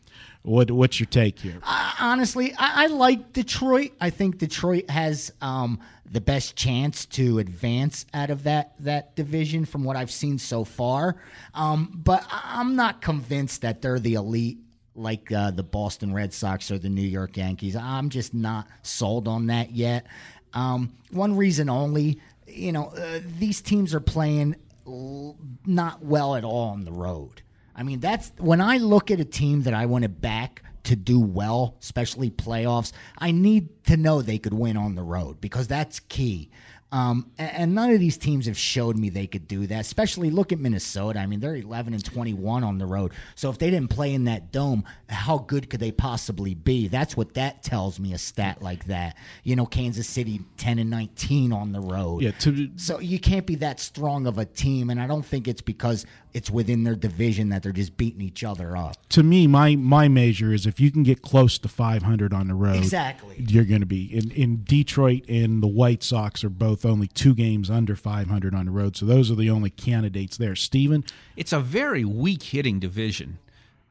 What 0.49 0.71
what's 0.71 0.99
your 0.99 1.07
take 1.07 1.39
here? 1.39 1.61
honestly, 2.01 2.55
I, 2.59 2.85
I 2.85 2.87
like 2.87 3.33
Detroit. 3.33 3.93
I 4.01 4.11
think 4.11 4.39
Detroit 4.39 4.89
has 4.89 5.31
um, 5.43 5.79
the 6.11 6.21
best 6.21 6.57
chance 6.57 7.05
to 7.07 7.39
advance 7.39 8.07
out 8.15 8.31
of 8.31 8.45
that 8.45 8.73
that 8.81 9.15
division 9.15 9.65
from 9.65 9.85
what 9.85 9.97
I've 9.97 10.11
seen 10.11 10.39
so 10.39 10.65
far. 10.65 11.17
Um, 11.55 12.01
but 12.03 12.27
I'm 12.31 12.77
not 12.77 13.03
convinced 13.03 13.63
that 13.63 13.83
they're 13.83 13.99
the 13.99 14.15
elite 14.15 14.59
like 14.95 15.31
uh, 15.31 15.51
the 15.51 15.63
Boston 15.63 16.13
Red 16.13 16.33
Sox 16.33 16.71
or 16.71 16.79
the 16.79 16.89
New 16.89 17.03
York 17.03 17.37
Yankees. 17.37 17.77
I'm 17.77 18.09
just 18.09 18.35
not 18.35 18.67
sold 18.83 19.29
on 19.29 19.47
that 19.47 19.73
yet. 19.73 20.07
Um, 20.55 20.93
one 21.11 21.37
reason 21.37 21.69
only, 21.69 22.21
you 22.47 22.73
know, 22.73 22.87
uh, 22.87 23.21
these 23.39 23.61
teams 23.61 23.95
are 23.95 24.01
playing 24.01 24.57
l- 24.87 25.37
not 25.67 26.03
well 26.03 26.35
at 26.35 26.43
all 26.43 26.71
on 26.71 26.85
the 26.85 26.93
road. 26.93 27.43
I 27.79 27.85
mean, 27.85 28.01
that's 28.01 28.33
when 28.39 28.61
I 28.61 28.79
look 28.79 29.13
at 29.13 29.21
a 29.21 29.25
team 29.25 29.63
that 29.63 29.73
I 29.73 29.87
want 29.87 30.03
to 30.03 30.09
back 30.09 30.65
to 30.83 30.97
do 30.97 31.21
well, 31.21 31.77
especially 31.81 32.29
playoffs. 32.29 32.91
I 33.19 33.31
need 33.31 33.85
to 33.85 33.97
know 33.97 34.21
they 34.21 34.39
could 34.39 34.53
win 34.53 34.77
on 34.77 34.97
the 34.97 35.03
road 35.05 35.41
because 35.41 35.69
that's 35.69 36.01
key. 36.01 36.51
Um, 36.91 37.31
and, 37.37 37.75
none 37.75 37.91
of 37.91 38.01
these 38.01 38.17
teams 38.17 38.47
have 38.47 38.57
showed 38.57 38.97
me 38.97 39.11
they 39.11 39.27
could 39.27 39.47
do 39.47 39.67
that. 39.67 39.81
Especially 39.81 40.31
look 40.31 40.53
at 40.53 40.59
Minnesota. 40.59 41.19
I 41.19 41.27
mean, 41.27 41.39
they're 41.39 41.57
11 41.57 41.93
and 41.93 42.03
21 42.03 42.65
on 42.65 42.79
the 42.79 42.87
road. 42.87 43.13
So 43.35 43.51
if 43.51 43.59
they 43.59 43.71
didn't 43.71 43.91
play 43.91 44.15
in 44.15 44.25
that 44.25 44.53
dome, 44.53 44.85
how 45.11 45.37
good 45.39 45.69
could 45.69 45.81
they 45.81 45.93
possibly 45.93 46.55
be? 46.55 46.89
That's 46.89 47.15
what 47.15 47.35
that 47.35 47.63
tells 47.63 48.01
me. 48.01 48.15
A 48.15 48.19
stat 48.19 48.63
like 48.63 48.87
that, 48.87 49.17
you 49.45 49.55
know, 49.55 49.67
Kansas 49.67 50.09
City 50.09 50.41
10 50.57 50.79
and 50.79 50.89
19 50.89 51.53
on 51.53 51.73
the 51.73 51.81
road. 51.81 52.23
Yeah, 52.23 52.31
to 52.41 52.71
So 52.77 53.01
you 53.01 53.19
can't 53.21 53.45
be 53.47 53.57
that 53.57 53.81
strong 53.81 54.27
of 54.27 54.39
a 54.39 54.47
team, 54.47 54.89
and 54.89 54.99
I 54.99 55.07
don't 55.07 55.25
think 55.25 55.47
it's 55.47 55.61
because 55.61 56.07
it's 56.33 56.51
within 56.51 56.85
their 56.85 56.95
division 56.95 57.49
that 57.51 57.63
they're 57.63 57.73
just 57.73 57.97
beating 57.97 58.21
each 58.23 58.45
other 58.45 58.77
up. 58.77 58.97
to 59.11 59.23
me, 59.23 59.47
my 59.47 59.77
my 59.77 60.09
measure 60.09 60.53
is 60.55 60.67
if 60.67 60.81
you 60.81 60.91
can 60.91 61.03
get 61.03 61.21
close 61.23 61.59
to 61.59 61.69
500 61.69 62.33
on 62.33 62.49
the 62.49 62.55
road, 62.55 62.77
Exactly. 62.77 63.37
you're 63.47 63.65
going 63.65 63.81
to 63.81 63.87
be 63.87 64.05
in 64.05 64.31
in 64.31 64.63
Detroit 64.65 65.25
and 65.29 65.63
the 65.63 65.67
White 65.67 66.03
Sox 66.03 66.45
are 66.45 66.51
both 66.51 66.78
only 66.85 67.09
two 67.09 67.35
games 67.35 67.71
under 67.71 67.97
500 67.97 68.55
on 68.55 68.67
the 68.67 68.71
road, 68.71 68.97
so 68.97 69.07
those 69.07 69.31
are 69.31 69.35
the 69.35 69.51
only 69.51 69.71
candidates 69.71 70.37
there. 70.37 70.57
Stephen, 70.57 71.05
It's 71.37 71.53
a 71.53 71.61
very 71.61 72.05
weak 72.05 72.43
hitting 72.43 72.81
division. 72.81 73.39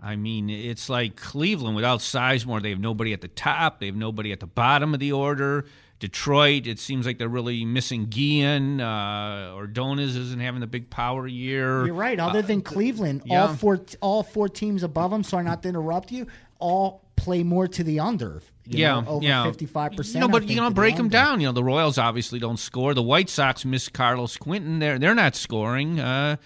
I 0.02 0.16
mean, 0.16 0.50
it's 0.50 0.90
like 0.90 1.16
Cleveland 1.16 1.76
without 1.76 2.00
Sizemore. 2.00 2.62
They 2.62 2.70
have 2.70 2.80
nobody 2.80 3.14
at 3.14 3.22
the 3.22 3.28
top. 3.28 3.80
They 3.80 3.88
have 3.88 3.96
nobody 3.96 4.32
at 4.32 4.40
the 4.40 4.48
bottom 4.48 4.94
of 4.94 5.00
the 5.00 5.12
order. 5.12 5.66
Detroit, 6.00 6.68
it 6.68 6.78
seems 6.78 7.08
like 7.08 7.18
they're 7.18 7.28
really 7.28 7.66
missing 7.66 8.06
Guillen. 8.06 8.80
Uh, 8.80 9.52
Ordonez 9.56 10.16
isn't 10.16 10.40
having 10.40 10.62
the 10.62 10.68
big 10.68 10.92
power 10.92 11.26
year. 11.26 11.88
You're 11.88 11.96
right. 11.96 12.20
Other 12.20 12.44
than 12.44 12.62
Cleveland, 12.62 13.22
all 13.24 13.48
yeah. 13.48 13.56
four 13.56 13.80
all 14.00 14.22
four 14.22 14.48
teams 14.48 14.84
above 14.84 15.10
them. 15.10 15.24
Sorry, 15.24 15.44
not 15.44 15.64
to 15.64 15.70
interrupt 15.70 16.12
you. 16.12 16.28
All 16.60 17.04
play 17.16 17.44
more 17.44 17.68
to 17.68 17.84
the 17.84 18.00
under. 18.00 18.42
you 18.66 18.80
yeah, 18.80 19.02
know, 19.02 19.08
over 19.08 19.26
yeah. 19.26 19.44
fifty-five 19.44 19.94
percent. 19.94 20.22
know, 20.22 20.30
but 20.30 20.48
you 20.48 20.56
know, 20.56 20.70
break 20.70 20.96
them 20.96 21.10
down. 21.10 21.42
You 21.42 21.48
know, 21.48 21.54
the 21.54 21.64
Royals 21.64 21.98
obviously 21.98 22.40
don't 22.40 22.58
score. 22.58 22.94
The 22.94 23.04
White 23.04 23.30
Sox 23.30 23.66
miss 23.66 23.90
Carlos 23.90 24.38
Quinton. 24.38 24.80
They're 24.80 25.00
they're 25.00 25.16
not 25.16 25.36
scoring. 25.36 26.00
Uh, 26.00 26.38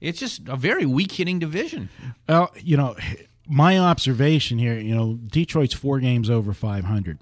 it's 0.00 0.20
just 0.20 0.48
a 0.48 0.56
very 0.56 0.86
weak 0.86 1.12
hitting 1.12 1.38
division. 1.38 1.88
Well, 2.28 2.52
you 2.56 2.76
know, 2.76 2.96
my 3.48 3.78
observation 3.78 4.58
here, 4.58 4.78
you 4.78 4.94
know, 4.94 5.14
Detroit's 5.14 5.74
four 5.74 5.98
games 5.98 6.30
over 6.30 6.52
500. 6.52 7.18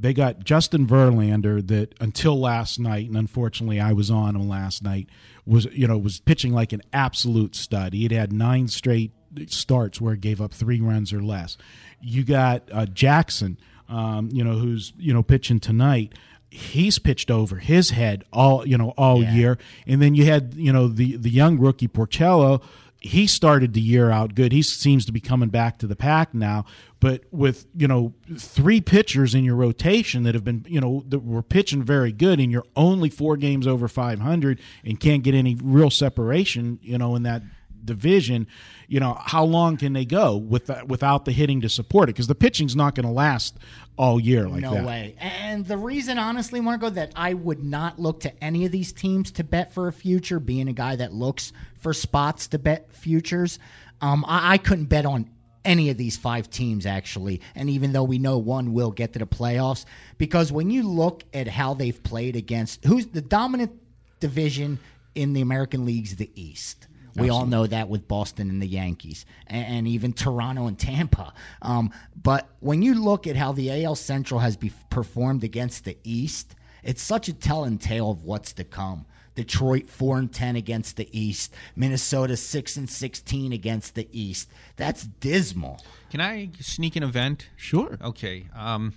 They 0.00 0.14
got 0.14 0.44
Justin 0.44 0.86
Verlander 0.86 1.66
that 1.66 1.94
until 2.00 2.38
last 2.38 2.78
night, 2.78 3.08
and 3.08 3.16
unfortunately 3.16 3.80
I 3.80 3.92
was 3.92 4.10
on 4.10 4.36
him 4.36 4.48
last 4.48 4.82
night, 4.82 5.08
was 5.44 5.66
you 5.72 5.88
know 5.88 5.98
was 5.98 6.20
pitching 6.20 6.52
like 6.52 6.72
an 6.72 6.82
absolute 6.92 7.56
stud. 7.56 7.94
He 7.94 8.04
had 8.04 8.12
had 8.12 8.32
nine 8.32 8.68
straight 8.68 9.12
starts 9.46 10.00
where 10.00 10.14
it 10.14 10.20
gave 10.20 10.40
up 10.40 10.52
three 10.52 10.80
runs 10.80 11.12
or 11.12 11.22
less. 11.22 11.56
You 12.00 12.24
got 12.24 12.62
uh, 12.72 12.86
Jackson, 12.86 13.58
um, 13.88 14.30
you 14.32 14.44
know, 14.44 14.54
who's 14.54 14.92
you 14.98 15.12
know 15.12 15.22
pitching 15.22 15.60
tonight. 15.60 16.12
He's 16.50 16.98
pitched 16.98 17.30
over 17.30 17.56
his 17.56 17.90
head 17.90 18.24
all 18.32 18.66
you 18.66 18.78
know 18.78 18.94
all 18.96 19.22
year, 19.22 19.58
and 19.86 20.00
then 20.00 20.14
you 20.14 20.24
had 20.24 20.54
you 20.54 20.72
know 20.72 20.88
the 20.88 21.16
the 21.16 21.30
young 21.30 21.58
rookie 21.58 21.88
Porcello 21.88 22.62
he 23.00 23.26
started 23.26 23.74
the 23.74 23.80
year 23.80 24.10
out 24.10 24.34
good. 24.34 24.52
He 24.52 24.62
seems 24.62 25.06
to 25.06 25.12
be 25.12 25.20
coming 25.20 25.50
back 25.50 25.78
to 25.78 25.86
the 25.86 25.94
pack 25.94 26.34
now. 26.34 26.64
But 27.00 27.22
with 27.30 27.66
you 27.76 27.86
know 27.86 28.12
three 28.36 28.80
pitchers 28.80 29.34
in 29.34 29.44
your 29.44 29.54
rotation 29.54 30.24
that 30.24 30.34
have 30.34 30.44
been 30.44 30.66
you 30.68 30.80
know 30.80 31.04
that 31.08 31.20
were 31.20 31.42
pitching 31.42 31.82
very 31.82 32.12
good, 32.12 32.40
and 32.40 32.50
you're 32.50 32.66
only 32.74 33.08
four 33.08 33.36
games 33.36 33.66
over 33.66 33.86
500 33.86 34.60
and 34.84 34.98
can't 34.98 35.22
get 35.22 35.34
any 35.34 35.56
real 35.62 35.90
separation, 35.90 36.80
you 36.82 36.98
know, 36.98 37.14
in 37.14 37.22
that 37.22 37.42
division, 37.84 38.46
you 38.86 39.00
know, 39.00 39.20
how 39.24 39.44
long 39.44 39.76
can 39.76 39.92
they 39.92 40.04
go 40.04 40.36
with 40.36 40.70
without 40.86 41.24
the 41.24 41.32
hitting 41.32 41.60
to 41.62 41.68
support 41.68 42.08
it? 42.08 42.14
Because 42.14 42.26
the 42.26 42.34
pitching's 42.34 42.76
not 42.76 42.94
going 42.94 43.06
to 43.06 43.12
last 43.12 43.56
all 43.96 44.20
year 44.20 44.48
like 44.48 44.62
no 44.62 44.74
that. 44.74 44.84
way. 44.84 45.16
And 45.18 45.66
the 45.66 45.76
reason, 45.76 46.18
honestly, 46.18 46.60
Marco, 46.60 46.88
that 46.90 47.12
I 47.16 47.34
would 47.34 47.62
not 47.62 47.98
look 47.98 48.20
to 48.20 48.44
any 48.44 48.64
of 48.64 48.72
these 48.72 48.92
teams 48.92 49.32
to 49.32 49.44
bet 49.44 49.72
for 49.72 49.88
a 49.88 49.92
future, 49.92 50.38
being 50.38 50.68
a 50.68 50.72
guy 50.72 50.96
that 50.96 51.12
looks 51.12 51.52
for 51.80 51.92
spots 51.92 52.48
to 52.48 52.58
bet 52.58 52.92
futures, 52.92 53.58
um, 54.00 54.24
I, 54.26 54.54
I 54.54 54.58
couldn't 54.58 54.86
bet 54.86 55.04
on 55.04 55.28
any 55.64 55.90
of 55.90 55.96
these 55.96 56.16
five 56.16 56.48
teams 56.48 56.86
actually. 56.86 57.40
And 57.54 57.68
even 57.68 57.92
though 57.92 58.04
we 58.04 58.18
know 58.18 58.38
one 58.38 58.72
will 58.72 58.90
get 58.90 59.12
to 59.14 59.18
the 59.18 59.26
playoffs, 59.26 59.84
because 60.16 60.50
when 60.50 60.70
you 60.70 60.82
look 60.84 61.24
at 61.34 61.48
how 61.48 61.74
they've 61.74 62.02
played 62.02 62.36
against 62.36 62.84
who's 62.84 63.06
the 63.08 63.20
dominant 63.20 63.72
division 64.20 64.78
in 65.14 65.32
the 65.32 65.40
American 65.40 65.84
leagues, 65.84 66.16
the 66.16 66.30
East. 66.34 66.86
We 67.16 67.30
all 67.30 67.46
know 67.46 67.66
that 67.66 67.88
with 67.88 68.06
Boston 68.06 68.50
and 68.50 68.62
the 68.62 68.66
Yankees, 68.66 69.26
and, 69.46 69.66
and 69.66 69.88
even 69.88 70.12
Toronto 70.12 70.66
and 70.66 70.78
Tampa. 70.78 71.32
Um, 71.62 71.90
but 72.22 72.48
when 72.60 72.82
you 72.82 72.94
look 72.94 73.26
at 73.26 73.36
how 73.36 73.52
the 73.52 73.84
AL 73.84 73.96
Central 73.96 74.40
has 74.40 74.56
be- 74.56 74.72
performed 74.90 75.44
against 75.44 75.84
the 75.84 75.96
East, 76.04 76.54
it's 76.82 77.02
such 77.02 77.28
a 77.28 77.32
telling 77.32 77.78
tale 77.78 78.10
of 78.10 78.24
what's 78.24 78.52
to 78.54 78.64
come. 78.64 79.06
Detroit 79.34 79.88
four 79.88 80.18
and 80.18 80.32
ten 80.32 80.56
against 80.56 80.96
the 80.96 81.08
East, 81.16 81.54
Minnesota 81.76 82.36
six 82.36 82.76
and 82.76 82.90
sixteen 82.90 83.52
against 83.52 83.94
the 83.94 84.08
East. 84.10 84.48
That's 84.74 85.04
dismal. 85.04 85.80
Can 86.10 86.20
I 86.20 86.50
sneak 86.58 86.96
an 86.96 87.04
event? 87.04 87.48
Sure. 87.56 87.98
Okay. 88.02 88.46
Um, 88.52 88.94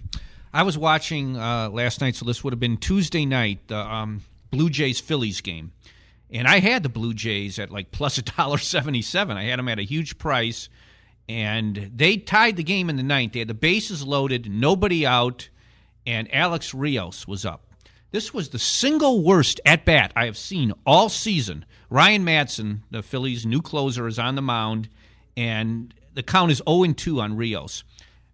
I 0.52 0.64
was 0.64 0.78
watching 0.80 1.38
uh, 1.38 1.70
last 1.70 2.02
night, 2.02 2.16
so 2.16 2.26
this 2.26 2.44
would 2.44 2.54
have 2.54 2.60
been 2.60 2.78
Tuesday 2.78 3.26
night, 3.26 3.68
the 3.68 3.78
um, 3.78 4.22
Blue 4.50 4.70
Jays 4.70 5.00
Phillies 5.00 5.42
game, 5.42 5.74
and 6.32 6.48
I 6.48 6.60
had 6.60 6.84
the 6.84 6.90
Blue 6.90 7.14
Jays 7.14 7.60
at 7.60 7.72
like 7.72 7.92
plus 7.92 8.18
a 8.18 8.22
dollar 8.22 8.58
seventy 8.58 9.02
seven. 9.02 9.38
I 9.38 9.44
had 9.44 9.60
them 9.60 9.68
at 9.68 9.80
a 9.80 9.84
huge 9.84 10.18
price, 10.18 10.70
and 11.28 11.92
they 11.94 12.18
tied 12.18 12.58
the 12.58 12.64
game 12.64 12.90
in 12.90 12.96
the 12.96 13.04
ninth. 13.04 13.34
They 13.34 13.40
had 13.40 13.48
the 13.48 13.54
bases 13.54 14.06
loaded, 14.06 14.50
nobody 14.50 15.06
out, 15.06 15.50
and 16.06 16.34
Alex 16.34 16.74
Rios 16.74 17.28
was 17.28 17.46
up. 17.46 17.68
This 18.12 18.34
was 18.34 18.50
the 18.50 18.60
single 18.60 19.24
worst 19.24 19.62
at 19.66 19.86
bat 19.86 20.12
I 20.16 20.26
have 20.26 20.38
seen 20.38 20.74
all 20.86 21.08
season. 21.08 21.66
Ryan 21.90 22.26
Madson, 22.26 22.82
the 22.92 23.02
Phillies' 23.02 23.46
new 23.46 23.62
closer, 23.62 24.08
is 24.08 24.20
on 24.20 24.36
the 24.36 24.42
mound, 24.42 24.90
and 25.38 25.94
the 26.14 26.24
count 26.24 26.52
is 26.52 26.62
0 26.68 26.94
2 26.94 27.22
on 27.22 27.38
Rios. 27.38 27.86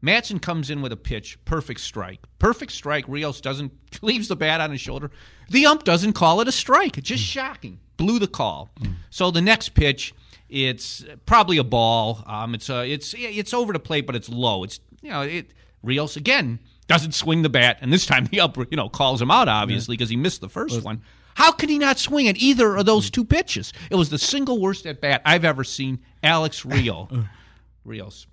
Madson 0.04 0.42
comes 0.42 0.70
in 0.70 0.82
with 0.82 0.92
a 0.92 0.98
pitch, 0.98 1.38
perfect 1.46 1.80
strike. 1.80 2.20
Perfect 2.40 2.72
strike. 2.72 3.06
Rios 3.08 3.42
doesn't 3.42 3.72
leaves 4.02 4.28
the 4.28 4.36
bat 4.36 4.62
on 4.62 4.72
his 4.72 4.82
shoulder. 4.82 5.12
The 5.50 5.66
ump 5.66 5.84
doesn't 5.84 6.14
call 6.14 6.42
it 6.42 6.48
a 6.48 6.52
strike. 6.52 6.98
It's 6.98 7.10
just 7.10 7.24
hmm. 7.24 7.40
shocking. 7.40 7.80
Blew 7.98 8.20
the 8.20 8.28
call. 8.28 8.70
So 9.10 9.32
the 9.32 9.42
next 9.42 9.70
pitch, 9.70 10.14
it's 10.50 11.04
probably 11.26 11.58
a 11.58 11.64
ball. 11.64 12.24
Um, 12.26 12.54
it's 12.56 12.70
uh, 12.70 12.86
it's 12.88 13.14
it's 13.18 13.54
over 13.54 13.74
the 13.74 13.80
plate, 13.80 14.06
but 14.06 14.16
it's 14.16 14.30
low. 14.30 14.64
It's 14.64 14.80
you 15.02 15.10
know 15.10 15.22
it. 15.24 15.52
Rios 15.84 16.16
again 16.18 16.60
doesn't 16.88 17.14
swing 17.14 17.42
the 17.44 17.50
bat, 17.50 17.78
and 17.82 17.92
this 17.94 18.06
time 18.06 18.26
the 18.26 18.40
ump 18.40 18.58
you 18.72 18.78
know 18.78 18.90
calls 18.90 19.22
him 19.22 19.30
out 19.32 19.48
obviously 19.48 19.96
because 19.98 20.10
he 20.10 20.16
missed 20.16 20.42
the 20.42 20.50
first 20.50 20.84
one. 20.84 21.02
How 21.36 21.52
could 21.52 21.70
he 21.70 21.78
not 21.78 22.00
swing 22.00 22.28
at 22.28 22.38
either 22.38 22.76
of 22.78 22.86
those 22.88 23.10
two 23.12 23.24
pitches? 23.24 23.72
It 23.92 23.96
was 23.96 24.10
the 24.10 24.18
single 24.18 24.60
worst 24.60 24.86
at 24.88 25.02
bat 25.02 25.22
I've 25.24 25.46
ever 25.46 25.64
seen. 25.64 26.00
Alex 26.24 26.66
Rio, 26.66 27.08
Rios. 27.86 28.26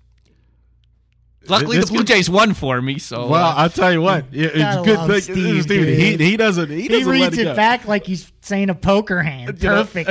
Luckily, 1.47 1.77
This 1.77 1.85
the 1.89 1.93
Blue 1.93 2.03
guy- 2.03 2.15
Jays 2.15 2.29
won 2.29 2.55
for 2.55 2.81
me. 2.81 2.97
So 2.97 3.27
Well, 3.27 3.45
uh, 3.45 3.53
I'll 3.55 3.69
tell 3.69 3.91
you 3.93 4.01
what. 4.01 4.25
it- 4.31 4.51
It's 4.55 4.75
good. 4.83 5.07
thing- 5.07 5.21
Steve, 5.21 5.63
Steve, 5.63 5.67
dude. 5.67 6.19
he, 6.19 6.31
he 6.31 6.37
doesn't. 6.37 6.69
He 6.71 6.81
He 6.83 6.87
doesn't 6.87 7.05
let 7.07 7.11
reads 7.21 7.37
it 7.37 7.41
it 7.41 7.43
go. 7.51 7.55
back 7.55 7.85
like 7.87 8.03
he's 8.07 8.31
saying 8.45 8.69
a 8.69 8.75
poker 8.75 9.21
hand. 9.23 9.59
Perfect. 9.59 10.07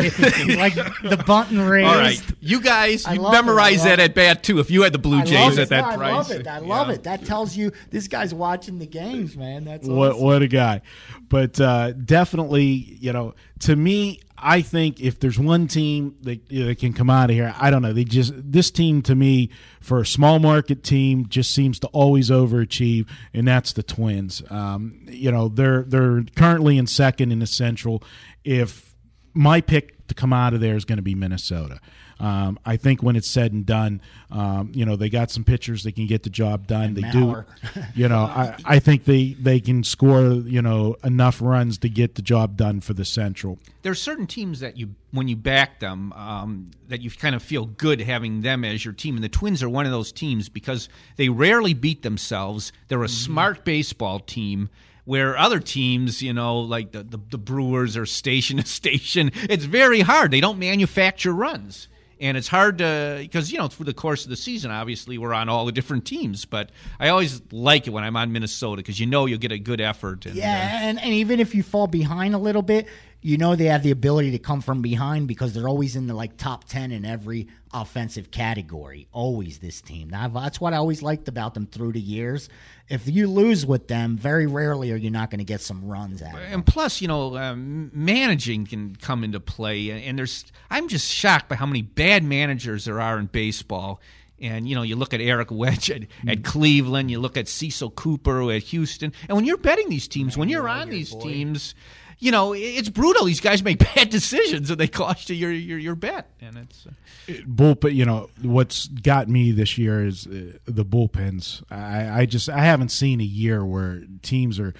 like 0.56 0.74
the 0.74 1.22
button 1.26 1.60
raised. 1.60 1.88
all 1.88 1.94
right, 1.96 2.20
you 2.40 2.60
guys, 2.60 3.06
you 3.06 3.20
love 3.20 3.32
it, 3.32 3.36
memorize 3.36 3.84
that 3.84 4.00
at 4.00 4.14
bat 4.14 4.42
too. 4.42 4.58
If 4.58 4.70
you 4.70 4.82
had 4.82 4.92
the 4.92 4.98
Blue 4.98 5.18
I 5.20 5.24
Jays 5.24 5.50
love 5.50 5.58
at 5.60 5.68
that 5.68 5.80
No, 5.82 5.88
I 5.90 5.96
price, 5.96 6.12
love 6.12 6.30
it. 6.40 6.46
I 6.46 6.58
love 6.58 6.88
Yeah. 6.88 6.94
it. 6.94 7.02
That 7.04 7.24
tells 7.24 7.56
you 7.56 7.72
this 7.90 8.08
guy's 8.08 8.34
watching 8.34 8.78
the 8.78 8.86
games, 8.86 9.36
man. 9.36 9.64
That's 9.64 9.86
what 9.86 10.12
awesome. 10.12 10.22
what 10.24 10.42
a 10.42 10.48
guy 10.48 10.82
but 11.28 11.58
uh, 11.60 11.92
definitely 11.92 12.64
you 13.00 13.12
know 13.12 13.34
to 13.58 13.74
me 13.74 14.20
i 14.38 14.60
think 14.60 15.00
if 15.00 15.18
there's 15.20 15.38
one 15.38 15.66
team 15.66 16.14
that, 16.22 16.46
that 16.48 16.78
can 16.78 16.92
come 16.92 17.08
out 17.08 17.30
of 17.30 17.34
here 17.36 17.54
i 17.58 17.70
don't 17.70 17.82
know 17.82 17.92
they 17.92 18.04
just 18.04 18.32
this 18.36 18.70
team 18.70 19.00
to 19.00 19.14
me 19.14 19.48
for 19.80 20.00
a 20.00 20.06
small 20.06 20.38
market 20.38 20.82
team 20.82 21.26
just 21.28 21.50
seems 21.52 21.78
to 21.78 21.86
always 21.88 22.30
overachieve 22.30 23.08
and 23.32 23.48
that's 23.48 23.72
the 23.72 23.82
twins 23.82 24.42
um, 24.50 25.00
you 25.08 25.30
know 25.32 25.48
they're 25.48 25.82
they're 25.82 26.22
currently 26.36 26.76
in 26.76 26.86
second 26.86 27.32
in 27.32 27.38
the 27.38 27.46
central 27.46 28.02
if 28.44 28.94
my 29.32 29.60
pick 29.60 30.06
to 30.08 30.14
come 30.14 30.32
out 30.32 30.54
of 30.54 30.60
there 30.60 30.76
is 30.76 30.84
going 30.84 30.98
to 30.98 31.02
be 31.02 31.14
minnesota 31.14 31.80
Um, 32.20 32.58
I 32.64 32.76
think 32.76 33.02
when 33.02 33.16
it's 33.16 33.28
said 33.28 33.52
and 33.52 33.66
done, 33.66 34.00
um, 34.30 34.70
you 34.72 34.86
know, 34.86 34.94
they 34.96 35.08
got 35.10 35.30
some 35.30 35.42
pitchers 35.44 35.82
that 35.82 35.96
can 35.96 36.06
get 36.06 36.22
the 36.22 36.30
job 36.30 36.66
done. 36.66 36.94
they 36.94 37.02
Mauer. 37.02 37.44
do, 37.74 37.82
you 37.94 38.08
know, 38.08 38.20
I, 38.20 38.56
I 38.64 38.78
think 38.78 39.04
they 39.04 39.34
they 39.34 39.58
can 39.60 39.82
score, 39.82 40.22
you 40.22 40.62
know, 40.62 40.96
enough 41.02 41.42
runs 41.42 41.76
to 41.78 41.88
get 41.88 42.14
the 42.14 42.22
job 42.22 42.56
done 42.56 42.80
for 42.80 42.94
the 42.94 43.04
Central. 43.04 43.58
There 43.82 43.90
are 43.90 43.96
certain 43.96 44.26
teams 44.28 44.60
that 44.60 44.76
you, 44.76 44.94
when 45.10 45.26
you 45.26 45.36
back 45.36 45.80
them, 45.80 46.12
um, 46.12 46.70
that 46.88 47.00
you 47.00 47.10
kind 47.10 47.34
of 47.34 47.42
feel 47.42 47.66
good 47.66 48.00
having 48.00 48.42
them 48.42 48.64
as 48.64 48.84
your 48.84 48.94
team. 48.94 49.16
And 49.16 49.24
the 49.24 49.28
Twins 49.28 49.62
are 49.62 49.68
one 49.68 49.84
of 49.84 49.92
those 49.92 50.12
teams 50.12 50.48
because 50.48 50.88
they 51.16 51.28
rarely 51.28 51.74
beat 51.74 52.02
themselves. 52.02 52.72
They're 52.88 53.02
a 53.02 53.08
smart 53.08 53.64
baseball 53.64 54.20
team. 54.20 54.70
Where 55.04 55.36
other 55.36 55.60
teams, 55.60 56.22
you 56.22 56.32
know, 56.32 56.60
like 56.60 56.92
the, 56.92 57.02
the, 57.02 57.18
the 57.30 57.38
Brewers 57.38 57.96
are 57.96 58.06
station 58.06 58.56
to 58.58 58.66
station, 58.66 59.32
it's 59.34 59.64
very 59.64 60.00
hard. 60.00 60.30
They 60.30 60.40
don't 60.40 60.58
manufacture 60.58 61.32
runs. 61.32 61.88
And 62.20 62.36
it's 62.36 62.48
hard 62.48 62.78
to, 62.78 63.18
because, 63.20 63.52
you 63.52 63.58
know, 63.58 63.68
through 63.68 63.86
the 63.86 63.92
course 63.92 64.24
of 64.24 64.30
the 64.30 64.36
season, 64.36 64.70
obviously, 64.70 65.18
we're 65.18 65.34
on 65.34 65.48
all 65.48 65.66
the 65.66 65.72
different 65.72 66.06
teams. 66.06 66.44
But 66.44 66.70
I 66.98 67.08
always 67.08 67.42
like 67.52 67.86
it 67.86 67.90
when 67.90 68.04
I'm 68.04 68.16
on 68.16 68.32
Minnesota 68.32 68.76
because 68.76 68.98
you 68.98 69.06
know 69.06 69.26
you'll 69.26 69.40
get 69.40 69.52
a 69.52 69.58
good 69.58 69.80
effort. 69.80 70.24
And, 70.24 70.34
uh, 70.34 70.38
Yeah, 70.38 70.88
and, 70.88 70.98
and 70.98 71.12
even 71.12 71.40
if 71.40 71.54
you 71.54 71.62
fall 71.62 71.86
behind 71.86 72.34
a 72.34 72.38
little 72.38 72.62
bit, 72.62 72.86
you 73.24 73.38
know 73.38 73.56
they 73.56 73.64
have 73.64 73.82
the 73.82 73.90
ability 73.90 74.32
to 74.32 74.38
come 74.38 74.60
from 74.60 74.82
behind 74.82 75.26
because 75.26 75.54
they're 75.54 75.66
always 75.66 75.96
in 75.96 76.06
the 76.06 76.12
like 76.12 76.36
top 76.36 76.64
ten 76.64 76.92
in 76.92 77.06
every 77.06 77.48
offensive 77.72 78.30
category. 78.30 79.08
Always 79.12 79.58
this 79.58 79.80
team. 79.80 80.10
That's 80.10 80.60
what 80.60 80.74
I 80.74 80.76
always 80.76 81.00
liked 81.00 81.26
about 81.26 81.54
them 81.54 81.66
through 81.66 81.92
the 81.92 82.00
years. 82.00 82.50
If 82.90 83.08
you 83.08 83.26
lose 83.26 83.64
with 83.64 83.88
them, 83.88 84.18
very 84.18 84.46
rarely 84.46 84.92
are 84.92 84.96
you 84.96 85.10
not 85.10 85.30
going 85.30 85.38
to 85.38 85.44
get 85.44 85.62
some 85.62 85.86
runs 85.86 86.20
out. 86.20 86.34
of 86.34 86.40
them. 86.40 86.52
and 86.52 86.66
plus, 86.66 87.00
you 87.00 87.08
know, 87.08 87.34
um, 87.38 87.90
managing 87.94 88.66
can 88.66 88.94
come 88.94 89.24
into 89.24 89.40
play. 89.40 89.88
And, 89.88 90.04
and 90.04 90.18
there's, 90.18 90.44
I'm 90.70 90.86
just 90.86 91.10
shocked 91.10 91.48
by 91.48 91.56
how 91.56 91.64
many 91.64 91.80
bad 91.80 92.22
managers 92.24 92.84
there 92.84 93.00
are 93.00 93.18
in 93.18 93.26
baseball. 93.26 94.02
And 94.38 94.68
you 94.68 94.74
know, 94.74 94.82
you 94.82 94.96
look 94.96 95.14
at 95.14 95.22
Eric 95.22 95.50
Wedge 95.50 95.90
at, 95.90 96.02
at 96.28 96.44
Cleveland, 96.44 97.10
you 97.10 97.20
look 97.20 97.38
at 97.38 97.48
Cecil 97.48 97.90
Cooper 97.92 98.52
at 98.52 98.64
Houston, 98.64 99.14
and 99.28 99.36
when 99.36 99.46
you're 99.46 99.56
betting 99.56 99.88
these 99.88 100.08
teams, 100.08 100.36
when 100.36 100.50
you're 100.50 100.68
on 100.68 100.90
these 100.90 101.14
teams, 101.14 101.74
you 102.18 102.30
know 102.30 102.54
it's 102.54 102.88
brutal. 102.88 103.26
These 103.26 103.40
guys 103.40 103.62
make 103.62 103.78
bad 103.94 104.10
decisions, 104.10 104.70
and 104.70 104.78
they 104.78 104.88
cost 104.88 105.30
you 105.30 105.36
your 105.36 105.52
your, 105.52 105.78
your 105.78 105.94
bet. 105.94 106.30
And 106.40 106.56
it's 106.56 106.86
uh, 106.86 107.32
bullpen. 107.42 107.94
You 107.94 108.04
know 108.04 108.30
what's 108.42 108.88
got 108.88 109.28
me 109.28 109.52
this 109.52 109.78
year 109.78 110.04
is 110.04 110.26
uh, 110.26 110.58
the 110.64 110.84
bullpens. 110.84 111.62
I, 111.70 112.22
I 112.22 112.26
just 112.26 112.48
I 112.48 112.60
haven't 112.60 112.90
seen 112.90 113.20
a 113.20 113.24
year 113.24 113.64
where 113.64 114.02
teams 114.22 114.58
are, 114.58 114.74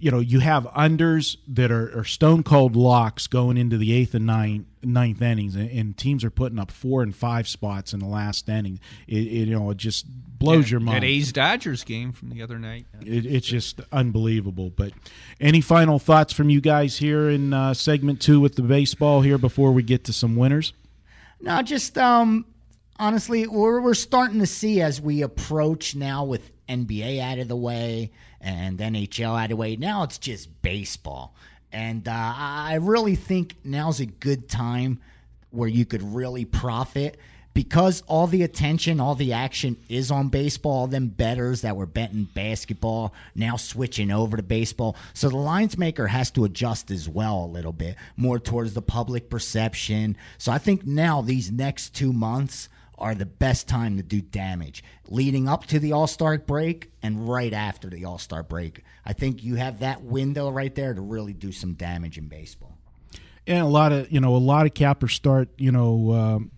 you 0.00 0.10
know, 0.10 0.18
you 0.18 0.40
have 0.40 0.64
unders 0.64 1.36
that 1.46 1.70
are, 1.70 1.98
are 1.98 2.04
stone 2.04 2.42
cold 2.42 2.74
locks 2.74 3.26
going 3.26 3.58
into 3.58 3.76
the 3.76 3.92
eighth 3.92 4.14
and 4.14 4.26
ninth 4.26 4.64
ninth 4.82 5.20
innings, 5.20 5.54
and, 5.54 5.70
and 5.70 5.96
teams 5.96 6.24
are 6.24 6.30
putting 6.30 6.58
up 6.58 6.70
four 6.70 7.02
and 7.02 7.14
five 7.14 7.46
spots 7.46 7.92
in 7.92 8.00
the 8.00 8.06
last 8.06 8.48
inning. 8.48 8.80
It, 9.06 9.18
it 9.18 9.48
you 9.48 9.58
know 9.58 9.70
it 9.70 9.76
just 9.76 10.06
blows 10.08 10.70
your 10.70 10.80
mind. 10.80 11.02
that 11.02 11.06
A's 11.06 11.32
Dodgers 11.32 11.84
game 11.84 12.12
from 12.12 12.30
the 12.30 12.40
other 12.40 12.58
night. 12.58 12.86
It, 13.02 13.26
it's 13.26 13.46
just 13.46 13.80
unbelievable. 13.92 14.70
But 14.70 14.92
any 15.38 15.60
final 15.60 15.98
thoughts 15.98 16.32
from 16.32 16.48
you 16.48 16.62
guys 16.62 16.96
here 16.96 17.28
in 17.28 17.52
uh, 17.52 17.74
segment 17.74 18.22
two 18.22 18.40
with 18.40 18.56
the 18.56 18.62
baseball 18.62 19.20
here 19.20 19.38
before 19.38 19.72
we 19.72 19.82
get 19.82 20.04
to 20.04 20.14
some 20.14 20.34
winners? 20.34 20.72
No, 21.42 21.60
just 21.60 21.98
um, 21.98 22.46
honestly, 22.98 23.46
we're 23.46 23.82
we're 23.82 23.92
starting 23.92 24.40
to 24.40 24.46
see 24.46 24.80
as 24.80 24.98
we 24.98 25.20
approach 25.20 25.94
now 25.94 26.24
with 26.24 26.50
NBA 26.68 27.20
out 27.20 27.38
of 27.38 27.48
the 27.48 27.56
way 27.56 28.12
and 28.40 28.78
NHL 28.78 29.38
out 29.38 29.44
of 29.44 29.48
the 29.50 29.56
way. 29.56 29.76
Now 29.76 30.02
it's 30.02 30.18
just 30.18 30.62
baseball, 30.62 31.34
and 31.72 32.06
uh, 32.08 32.12
I 32.36 32.78
really 32.80 33.16
think 33.16 33.56
now's 33.64 34.00
a 34.00 34.06
good 34.06 34.48
time 34.48 35.00
where 35.50 35.68
you 35.68 35.84
could 35.84 36.02
really 36.02 36.44
profit. 36.44 37.18
Because 37.52 38.02
all 38.06 38.28
the 38.28 38.44
attention, 38.44 39.00
all 39.00 39.16
the 39.16 39.32
action 39.32 39.76
is 39.88 40.12
on 40.12 40.28
baseball, 40.28 40.72
all 40.72 40.86
them 40.86 41.08
betters 41.08 41.62
that 41.62 41.76
were 41.76 41.84
betting 41.84 42.28
basketball 42.32 43.12
now 43.34 43.56
switching 43.56 44.12
over 44.12 44.36
to 44.36 44.42
baseball. 44.42 44.94
So 45.14 45.28
the 45.28 45.36
lines 45.36 45.76
maker 45.76 46.06
has 46.06 46.30
to 46.32 46.44
adjust 46.44 46.92
as 46.92 47.08
well 47.08 47.44
a 47.44 47.46
little 47.46 47.72
bit 47.72 47.96
more 48.16 48.38
towards 48.38 48.74
the 48.74 48.82
public 48.82 49.28
perception. 49.28 50.16
So 50.38 50.52
I 50.52 50.58
think 50.58 50.86
now 50.86 51.22
these 51.22 51.50
next 51.50 51.92
two 51.92 52.12
months 52.12 52.68
are 53.00 53.14
the 53.14 53.26
best 53.26 53.66
time 53.68 53.96
to 53.96 54.02
do 54.02 54.20
damage 54.20 54.82
leading 55.08 55.48
up 55.48 55.66
to 55.66 55.78
the 55.78 55.92
All 55.92 56.06
Star 56.06 56.38
break 56.38 56.92
and 57.02 57.28
right 57.28 57.52
after 57.52 57.88
the 57.88 58.04
All 58.04 58.18
Star 58.18 58.42
break. 58.42 58.84
I 59.04 59.12
think 59.12 59.42
you 59.42 59.56
have 59.56 59.80
that 59.80 60.02
window 60.02 60.50
right 60.50 60.74
there 60.74 60.94
to 60.94 61.00
really 61.00 61.32
do 61.32 61.52
some 61.52 61.74
damage 61.74 62.18
in 62.18 62.26
baseball. 62.28 62.76
And 63.46 63.58
a 63.58 63.66
lot 63.66 63.92
of 63.92 64.12
you 64.12 64.20
know 64.20 64.36
a 64.36 64.38
lot 64.38 64.66
of 64.66 64.74
cappers 64.74 65.14
start 65.14 65.48
you 65.56 65.72
know 65.72 66.12
um, 66.12 66.50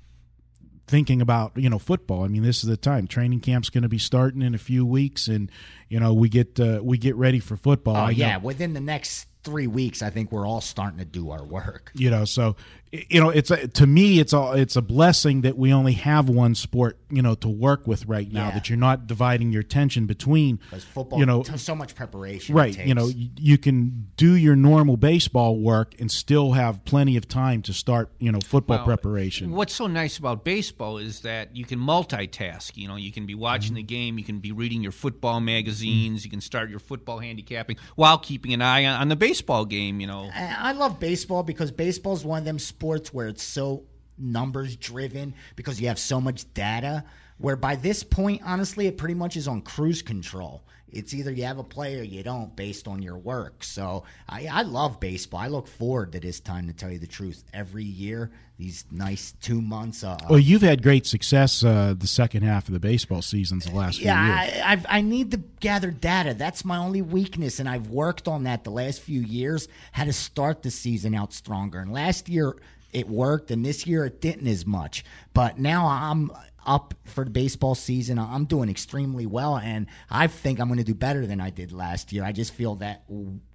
thinking 0.86 1.22
about 1.22 1.52
you 1.56 1.70
know 1.70 1.78
football. 1.78 2.24
I 2.24 2.28
mean, 2.28 2.42
this 2.42 2.62
is 2.62 2.68
the 2.68 2.76
time. 2.76 3.06
Training 3.06 3.40
camp's 3.40 3.70
going 3.70 3.82
to 3.82 3.88
be 3.88 3.98
starting 3.98 4.42
in 4.42 4.54
a 4.54 4.58
few 4.58 4.84
weeks, 4.84 5.28
and 5.28 5.50
you 5.88 6.00
know 6.00 6.12
we 6.12 6.28
get 6.28 6.58
uh, 6.60 6.80
we 6.82 6.98
get 6.98 7.14
ready 7.16 7.38
for 7.38 7.56
football. 7.56 7.96
Oh, 7.96 8.00
I 8.00 8.06
know- 8.06 8.10
yeah. 8.10 8.36
Within 8.38 8.74
the 8.74 8.80
next 8.80 9.28
three 9.44 9.66
weeks, 9.66 10.02
I 10.02 10.10
think 10.10 10.30
we're 10.30 10.46
all 10.46 10.60
starting 10.60 10.98
to 10.98 11.04
do 11.04 11.30
our 11.30 11.44
work. 11.44 11.90
you 11.94 12.10
know 12.10 12.24
so 12.24 12.56
you 12.92 13.18
know 13.20 13.30
it's 13.30 13.50
a, 13.50 13.68
to 13.68 13.86
me 13.86 14.20
it's 14.20 14.34
a 14.34 14.52
it's 14.52 14.76
a 14.76 14.82
blessing 14.82 15.40
that 15.40 15.56
we 15.56 15.72
only 15.72 15.94
have 15.94 16.28
one 16.28 16.54
sport 16.54 16.98
you 17.08 17.22
know 17.22 17.34
to 17.34 17.48
work 17.48 17.86
with 17.86 18.04
right 18.04 18.30
now 18.30 18.48
Yeah. 18.48 18.54
that 18.54 18.68
you're 18.68 18.76
not 18.78 19.06
dividing 19.06 19.50
your 19.50 19.62
attention 19.62 20.04
between 20.04 20.56
Because 20.56 20.84
football, 20.84 21.18
you 21.18 21.24
know 21.24 21.42
t- 21.42 21.56
so 21.56 21.74
much 21.74 21.94
preparation. 21.94 22.54
right 22.54 22.78
you 22.86 22.94
know 22.94 23.06
you, 23.06 23.30
you 23.38 23.56
can 23.56 24.08
do 24.18 24.34
your 24.34 24.56
normal 24.56 24.98
baseball 24.98 25.58
work 25.58 25.94
and 25.98 26.10
still 26.10 26.52
have 26.52 26.84
plenty 26.84 27.16
of 27.16 27.26
time 27.26 27.62
to 27.62 27.72
start 27.72 28.10
you 28.18 28.30
know 28.30 28.40
football 28.40 28.76
Well, 28.76 28.84
preparation 28.86 29.52
What's 29.52 29.72
so 29.74 29.86
nice 29.86 30.18
about 30.18 30.44
baseball 30.44 30.98
is 30.98 31.20
that 31.20 31.56
you 31.56 31.64
can 31.64 31.78
multitask. 31.78 32.76
You 32.76 32.88
know, 32.88 32.96
you 32.96 33.10
can 33.10 33.24
be 33.24 33.34
watching 33.34 33.62
Mm-hmm. 33.72 33.74
the 33.76 33.82
game, 33.84 34.18
you 34.18 34.24
can 34.24 34.38
be 34.40 34.52
reading 34.52 34.82
your 34.82 34.92
football 34.92 35.40
magazines, 35.40 36.24
you 36.24 36.30
can 36.30 36.40
start 36.42 36.68
your 36.68 36.78
football 36.80 37.20
handicapping 37.20 37.76
while 37.96 38.18
keeping 38.18 38.52
an 38.52 38.60
eye 38.60 38.84
on, 38.84 39.00
on 39.00 39.08
the 39.08 39.16
baseball 39.16 39.64
game. 39.64 39.98
You 40.00 40.08
know, 40.08 40.28
I 40.34 40.56
I 40.58 40.72
love 40.72 40.98
baseball 41.00 41.42
because 41.42 41.70
baseball 41.70 42.12
is 42.14 42.24
one 42.24 42.40
of 42.40 42.44
them 42.44 42.58
sports 42.58 42.81
where 42.82 43.28
it's 43.28 43.42
so 43.42 43.84
numbers 44.18 44.76
driven 44.76 45.34
because 45.56 45.80
you 45.80 45.88
have 45.88 45.98
so 45.98 46.20
much 46.20 46.52
data. 46.54 47.04
Where 47.38 47.56
by 47.56 47.76
this 47.76 48.02
point, 48.02 48.42
honestly, 48.44 48.86
it 48.86 48.98
pretty 48.98 49.14
much 49.14 49.36
is 49.36 49.48
on 49.48 49.62
cruise 49.62 50.02
control. 50.02 50.64
It's 50.92 51.14
either 51.14 51.32
you 51.32 51.44
have 51.44 51.58
a 51.58 51.64
play 51.64 51.98
or 51.98 52.02
you 52.02 52.22
don't 52.22 52.54
based 52.54 52.86
on 52.86 53.02
your 53.02 53.16
work. 53.16 53.64
So 53.64 54.04
I, 54.28 54.46
I 54.46 54.62
love 54.62 55.00
baseball. 55.00 55.40
I 55.40 55.48
look 55.48 55.66
forward 55.66 56.12
to 56.12 56.20
this 56.20 56.38
time 56.38 56.66
to 56.66 56.72
tell 56.72 56.90
you 56.90 56.98
the 56.98 57.06
truth. 57.06 57.44
Every 57.54 57.84
year, 57.84 58.30
these 58.58 58.84
nice 58.90 59.32
two 59.40 59.60
months. 59.60 60.04
Uh, 60.04 60.18
well 60.28 60.38
you've 60.38 60.62
had 60.62 60.82
great 60.82 61.06
success 61.06 61.64
uh, 61.64 61.94
the 61.96 62.06
second 62.06 62.42
half 62.42 62.68
of 62.68 62.74
the 62.74 62.80
baseball 62.80 63.22
seasons 63.22 63.64
the 63.64 63.74
last 63.74 63.96
few 63.98 64.06
years 64.06 64.12
yeah, 64.12 64.78
I, 64.88 64.98
I 64.98 65.00
need 65.00 65.30
to 65.32 65.38
gather 65.60 65.90
data. 65.90 66.34
That's 66.34 66.64
my 66.64 66.76
only 66.76 67.02
weakness, 67.02 67.58
and 67.58 67.68
I've 67.68 67.88
worked 67.88 68.28
on 68.28 68.44
that 68.44 68.64
the 68.64 68.70
last 68.70 69.00
few 69.00 69.20
years. 69.20 69.68
How 69.92 70.04
to 70.04 70.12
start 70.12 70.62
the 70.62 70.70
season 70.70 71.14
out 71.14 71.32
stronger. 71.32 71.78
And 71.80 71.92
last 71.92 72.28
year 72.28 72.56
it 72.92 73.08
worked, 73.08 73.50
and 73.50 73.64
this 73.64 73.86
year 73.86 74.04
it 74.04 74.20
didn't 74.20 74.46
as 74.46 74.66
much. 74.66 75.04
But 75.32 75.58
now 75.58 75.86
I'm 75.86 76.30
up 76.66 76.94
for 77.04 77.24
the 77.24 77.30
baseball 77.30 77.74
season. 77.74 78.18
I'm 78.18 78.44
doing 78.44 78.68
extremely 78.68 79.26
well, 79.26 79.56
and 79.56 79.86
I 80.10 80.26
think 80.26 80.60
I'm 80.60 80.68
going 80.68 80.78
to 80.78 80.84
do 80.84 80.94
better 80.94 81.26
than 81.26 81.40
I 81.40 81.50
did 81.50 81.72
last 81.72 82.12
year. 82.12 82.24
I 82.24 82.32
just 82.32 82.54
feel 82.54 82.76
that 82.76 83.04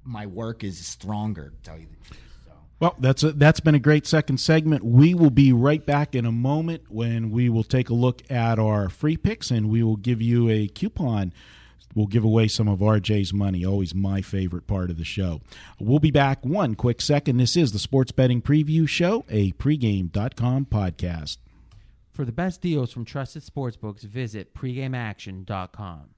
my 0.04 0.26
work 0.26 0.64
is 0.64 0.86
stronger. 0.86 1.54
Tell 1.64 1.78
you. 1.78 1.88
Well, 2.80 2.96
that's 3.00 3.24
a, 3.24 3.32
that's 3.32 3.60
been 3.60 3.74
a 3.74 3.80
great 3.80 4.06
second 4.06 4.38
segment. 4.38 4.84
We 4.84 5.16
will 5.16 5.32
be 5.32 5.52
right 5.52 5.84
back 5.84 6.14
in 6.14 6.26
a 6.26 6.32
moment 6.32 6.84
when 6.90 7.32
we 7.32 7.50
will 7.50 7.64
take 7.64 7.90
a 7.90 7.96
look 7.96 8.22
at 8.30 8.60
our 8.60 8.88
free 8.88 9.18
picks 9.18 9.50
and 9.50 9.70
we 9.70 9.82
will 9.82 9.96
give 9.96 10.22
you 10.22 10.48
a 10.50 10.68
coupon. 10.68 11.34
We'll 11.96 12.06
give 12.06 12.24
away 12.24 12.48
some 12.48 12.68
of 12.68 12.78
RJ's 12.78 13.34
money, 13.34 13.66
always 13.66 13.96
my 13.96 14.22
favorite 14.22 14.68
part 14.68 14.92
of 14.92 14.98
the 14.98 15.04
show. 15.04 15.42
We'll 15.80 15.98
be 15.98 16.12
back 16.12 16.46
one 16.46 16.76
quick 16.76 17.02
second. 17.02 17.38
This 17.38 17.58
is 17.58 17.72
the 17.72 17.80
Sports 17.80 18.12
Betting 18.12 18.44
Preview 18.44 18.88
Show, 18.88 19.26
a 19.30 19.54
pregame.com 19.54 20.68
podcast. 20.68 21.38
For 22.18 22.26
the 22.26 22.32
best 22.32 22.62
deals 22.62 22.92
from 22.92 23.06
trusted 23.06 23.44
sportsbooks, 23.44 24.02
visit 24.02 24.56
pregameaction.com. 24.56 26.16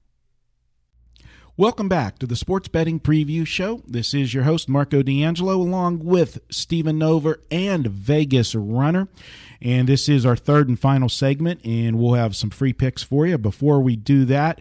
Welcome 1.58 1.90
back 1.90 2.18
to 2.20 2.26
the 2.26 2.36
Sports 2.36 2.68
Betting 2.68 3.00
Preview 3.00 3.46
Show. 3.46 3.82
This 3.86 4.14
is 4.14 4.32
your 4.32 4.44
host, 4.44 4.66
Marco 4.66 5.02
D'Angelo, 5.02 5.56
along 5.56 5.98
with 6.02 6.40
Stephen 6.50 6.98
Nover 6.98 7.42
and 7.50 7.86
Vegas 7.86 8.54
Runner. 8.54 9.08
And 9.60 9.90
this 9.90 10.08
is 10.08 10.24
our 10.24 10.36
third 10.36 10.70
and 10.70 10.80
final 10.80 11.10
segment, 11.10 11.60
and 11.66 11.98
we'll 11.98 12.14
have 12.14 12.34
some 12.34 12.48
free 12.48 12.72
picks 12.72 13.02
for 13.02 13.26
you. 13.26 13.36
Before 13.36 13.82
we 13.82 13.94
do 13.94 14.24
that, 14.24 14.58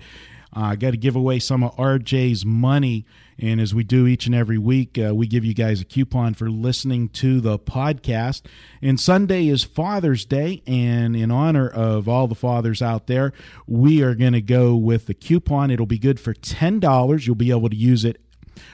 I 0.51 0.75
got 0.75 0.91
to 0.91 0.97
give 0.97 1.15
away 1.15 1.39
some 1.39 1.63
of 1.63 1.75
RJ's 1.75 2.45
money. 2.45 3.05
And 3.37 3.61
as 3.61 3.73
we 3.73 3.83
do 3.83 4.07
each 4.07 4.25
and 4.25 4.35
every 4.35 4.57
week, 4.57 4.97
uh, 4.97 5.13
we 5.15 5.27
give 5.27 5.45
you 5.45 5.53
guys 5.53 5.79
a 5.79 5.85
coupon 5.85 6.33
for 6.33 6.49
listening 6.49 7.09
to 7.09 7.39
the 7.39 7.57
podcast. 7.57 8.41
And 8.81 8.99
Sunday 8.99 9.47
is 9.47 9.63
Father's 9.63 10.25
Day. 10.25 10.61
And 10.67 11.15
in 11.15 11.31
honor 11.31 11.67
of 11.67 12.09
all 12.09 12.27
the 12.27 12.35
fathers 12.35 12.81
out 12.81 13.07
there, 13.07 13.31
we 13.67 14.01
are 14.01 14.15
going 14.15 14.33
to 14.33 14.41
go 14.41 14.75
with 14.75 15.05
the 15.05 15.13
coupon. 15.13 15.71
It'll 15.71 15.85
be 15.85 15.99
good 15.99 16.19
for 16.19 16.33
$10. 16.33 17.25
You'll 17.25 17.35
be 17.35 17.51
able 17.51 17.69
to 17.69 17.75
use 17.75 18.03
it 18.03 18.21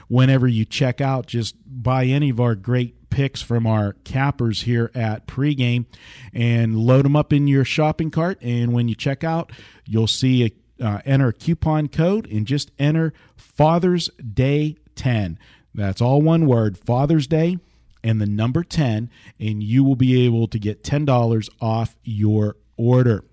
whenever 0.08 0.48
you 0.48 0.66
check 0.66 1.02
out. 1.02 1.28
Just 1.28 1.56
buy 1.66 2.06
any 2.06 2.30
of 2.30 2.40
our 2.40 2.56
great 2.56 3.10
picks 3.10 3.42
from 3.42 3.66
our 3.66 3.94
cappers 4.04 4.64
here 4.64 4.92
at 4.94 5.26
pregame 5.26 5.86
and 6.34 6.76
load 6.78 7.06
them 7.06 7.16
up 7.16 7.32
in 7.32 7.48
your 7.48 7.64
shopping 7.64 8.12
cart. 8.12 8.38
And 8.42 8.74
when 8.74 8.88
you 8.90 8.96
check 8.96 9.24
out, 9.24 9.52
you'll 9.86 10.08
see 10.08 10.44
a 10.44 10.52
uh, 10.82 11.02
enter 11.06 11.32
coupon 11.32 11.88
code 11.88 12.30
and 12.32 12.46
just 12.46 12.72
enter 12.80 13.14
Father's 13.36 14.10
Day 14.18 14.78
10. 14.96 15.40
That's 15.74 16.02
all 16.02 16.22
one 16.22 16.46
word, 16.46 16.78
Father's 16.78 17.28
Day 17.28 17.58
and 18.06 18.22
the 18.22 18.28
number 18.28 18.64
10, 18.64 19.10
and 19.40 19.64
you 19.64 19.84
will 19.84 19.96
be 19.96 20.26
able 20.26 20.48
to 20.48 20.60
get 20.60 20.84
$10 20.84 21.50
off 21.60 21.96
your 22.04 22.56
order. 22.78 23.24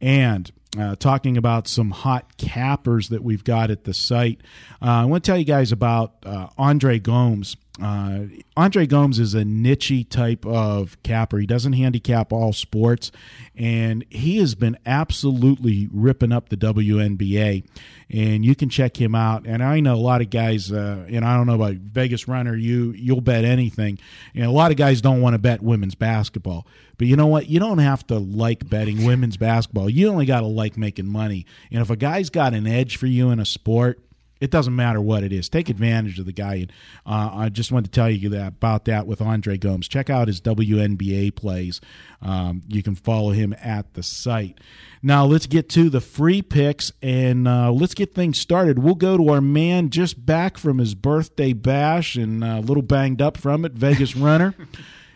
And 0.00 0.50
uh, 0.76 0.96
talking 0.96 1.36
about 1.36 1.68
some 1.68 1.92
hot 1.92 2.36
cappers 2.36 3.10
that 3.10 3.22
we've 3.22 3.44
got 3.44 3.70
at 3.70 3.84
the 3.84 3.94
site, 3.94 4.40
uh, 4.82 4.86
I 4.86 5.04
want 5.04 5.22
to 5.22 5.30
tell 5.30 5.38
you 5.38 5.44
guys 5.44 5.70
about 5.70 6.16
uh, 6.26 6.48
Andre 6.58 6.98
Gomes. 6.98 7.56
Uh, 7.80 8.24
Andre 8.56 8.86
Gomes 8.86 9.18
is 9.18 9.34
a 9.34 9.44
niche 9.44 10.06
type 10.10 10.44
of 10.44 11.00
capper. 11.02 11.38
He 11.38 11.46
doesn't 11.46 11.74
handicap 11.74 12.32
all 12.32 12.52
sports, 12.52 13.12
and 13.56 14.04
he 14.10 14.38
has 14.38 14.54
been 14.54 14.76
absolutely 14.84 15.88
ripping 15.92 16.32
up 16.32 16.48
the 16.48 16.56
WNBA. 16.56 17.64
And 18.10 18.44
you 18.44 18.54
can 18.54 18.68
check 18.68 19.00
him 19.00 19.14
out. 19.14 19.46
And 19.46 19.62
I 19.62 19.80
know 19.80 19.94
a 19.94 19.96
lot 19.96 20.22
of 20.22 20.30
guys, 20.30 20.72
uh, 20.72 21.04
and 21.08 21.24
I 21.24 21.36
don't 21.36 21.46
know 21.46 21.54
about 21.54 21.74
Vegas 21.74 22.26
Runner. 22.26 22.56
You 22.56 22.92
you'll 22.92 23.20
bet 23.20 23.44
anything. 23.44 23.98
And 24.34 24.44
a 24.44 24.50
lot 24.50 24.70
of 24.70 24.76
guys 24.76 25.00
don't 25.00 25.20
want 25.20 25.34
to 25.34 25.38
bet 25.38 25.62
women's 25.62 25.94
basketball. 25.94 26.66
But 26.96 27.06
you 27.06 27.16
know 27.16 27.26
what? 27.26 27.48
You 27.48 27.60
don't 27.60 27.78
have 27.78 28.06
to 28.08 28.18
like 28.18 28.68
betting 28.68 29.04
women's 29.04 29.36
basketball. 29.36 29.88
You 29.88 30.08
only 30.08 30.26
got 30.26 30.40
to 30.40 30.46
like 30.46 30.76
making 30.76 31.06
money. 31.06 31.46
And 31.70 31.80
if 31.80 31.90
a 31.90 31.96
guy's 31.96 32.28
got 32.28 32.54
an 32.54 32.66
edge 32.66 32.96
for 32.96 33.06
you 33.06 33.30
in 33.30 33.38
a 33.38 33.46
sport, 33.46 34.00
it 34.40 34.50
doesn't 34.50 34.74
matter 34.74 35.00
what 35.00 35.24
it 35.24 35.32
is. 35.32 35.48
Take 35.48 35.68
advantage 35.68 36.18
of 36.18 36.26
the 36.26 36.32
guy. 36.32 36.54
And 36.54 36.72
uh, 37.06 37.30
I 37.32 37.48
just 37.48 37.72
wanted 37.72 37.86
to 37.86 37.90
tell 37.90 38.10
you 38.10 38.28
that 38.30 38.48
about 38.48 38.84
that 38.86 39.06
with 39.06 39.20
Andre 39.20 39.56
Gomes. 39.58 39.88
Check 39.88 40.10
out 40.10 40.28
his 40.28 40.40
WNBA 40.40 41.34
plays. 41.34 41.80
Um, 42.22 42.62
you 42.68 42.82
can 42.82 42.94
follow 42.94 43.30
him 43.30 43.54
at 43.62 43.94
the 43.94 44.02
site. 44.02 44.58
Now 45.02 45.24
let's 45.24 45.46
get 45.46 45.68
to 45.70 45.90
the 45.90 46.00
free 46.00 46.42
picks 46.42 46.92
and 47.02 47.46
uh, 47.46 47.72
let's 47.72 47.94
get 47.94 48.14
things 48.14 48.40
started. 48.40 48.78
We'll 48.78 48.94
go 48.94 49.16
to 49.16 49.28
our 49.28 49.40
man 49.40 49.90
just 49.90 50.24
back 50.24 50.58
from 50.58 50.78
his 50.78 50.94
birthday 50.94 51.52
bash 51.52 52.16
and 52.16 52.42
uh, 52.42 52.58
a 52.58 52.60
little 52.60 52.82
banged 52.82 53.22
up 53.22 53.36
from 53.36 53.64
it, 53.64 53.72
Vegas 53.72 54.16
Runner. 54.16 54.54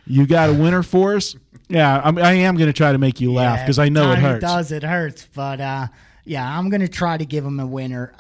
You 0.07 0.27
got 0.27 0.51
a 0.51 0.53
winner 0.53 0.83
for 0.83 1.15
us? 1.15 1.37
Yeah, 1.69 2.01
I'm, 2.05 2.19
I 2.19 2.33
am 2.33 2.57
going 2.57 2.67
to 2.69 2.73
try 2.73 2.93
to 2.93 2.99
make 2.99 3.21
you 3.21 3.33
laugh 3.33 3.61
because 3.61 3.79
I 3.79 3.89
know 3.89 4.13
it 4.13 4.19
hurts. 4.19 4.45
does, 4.45 4.73
it 4.73 4.83
hurts. 4.83 5.29
But 5.33 5.61
uh, 5.61 5.87
yeah, 6.25 6.59
I'm 6.59 6.71
going 6.71 6.81
to 6.81 6.89
try 6.89 7.17
to 7.17 7.25
give 7.25 7.45
him 7.45 7.61
a 7.61 7.67
winner. 7.67 8.13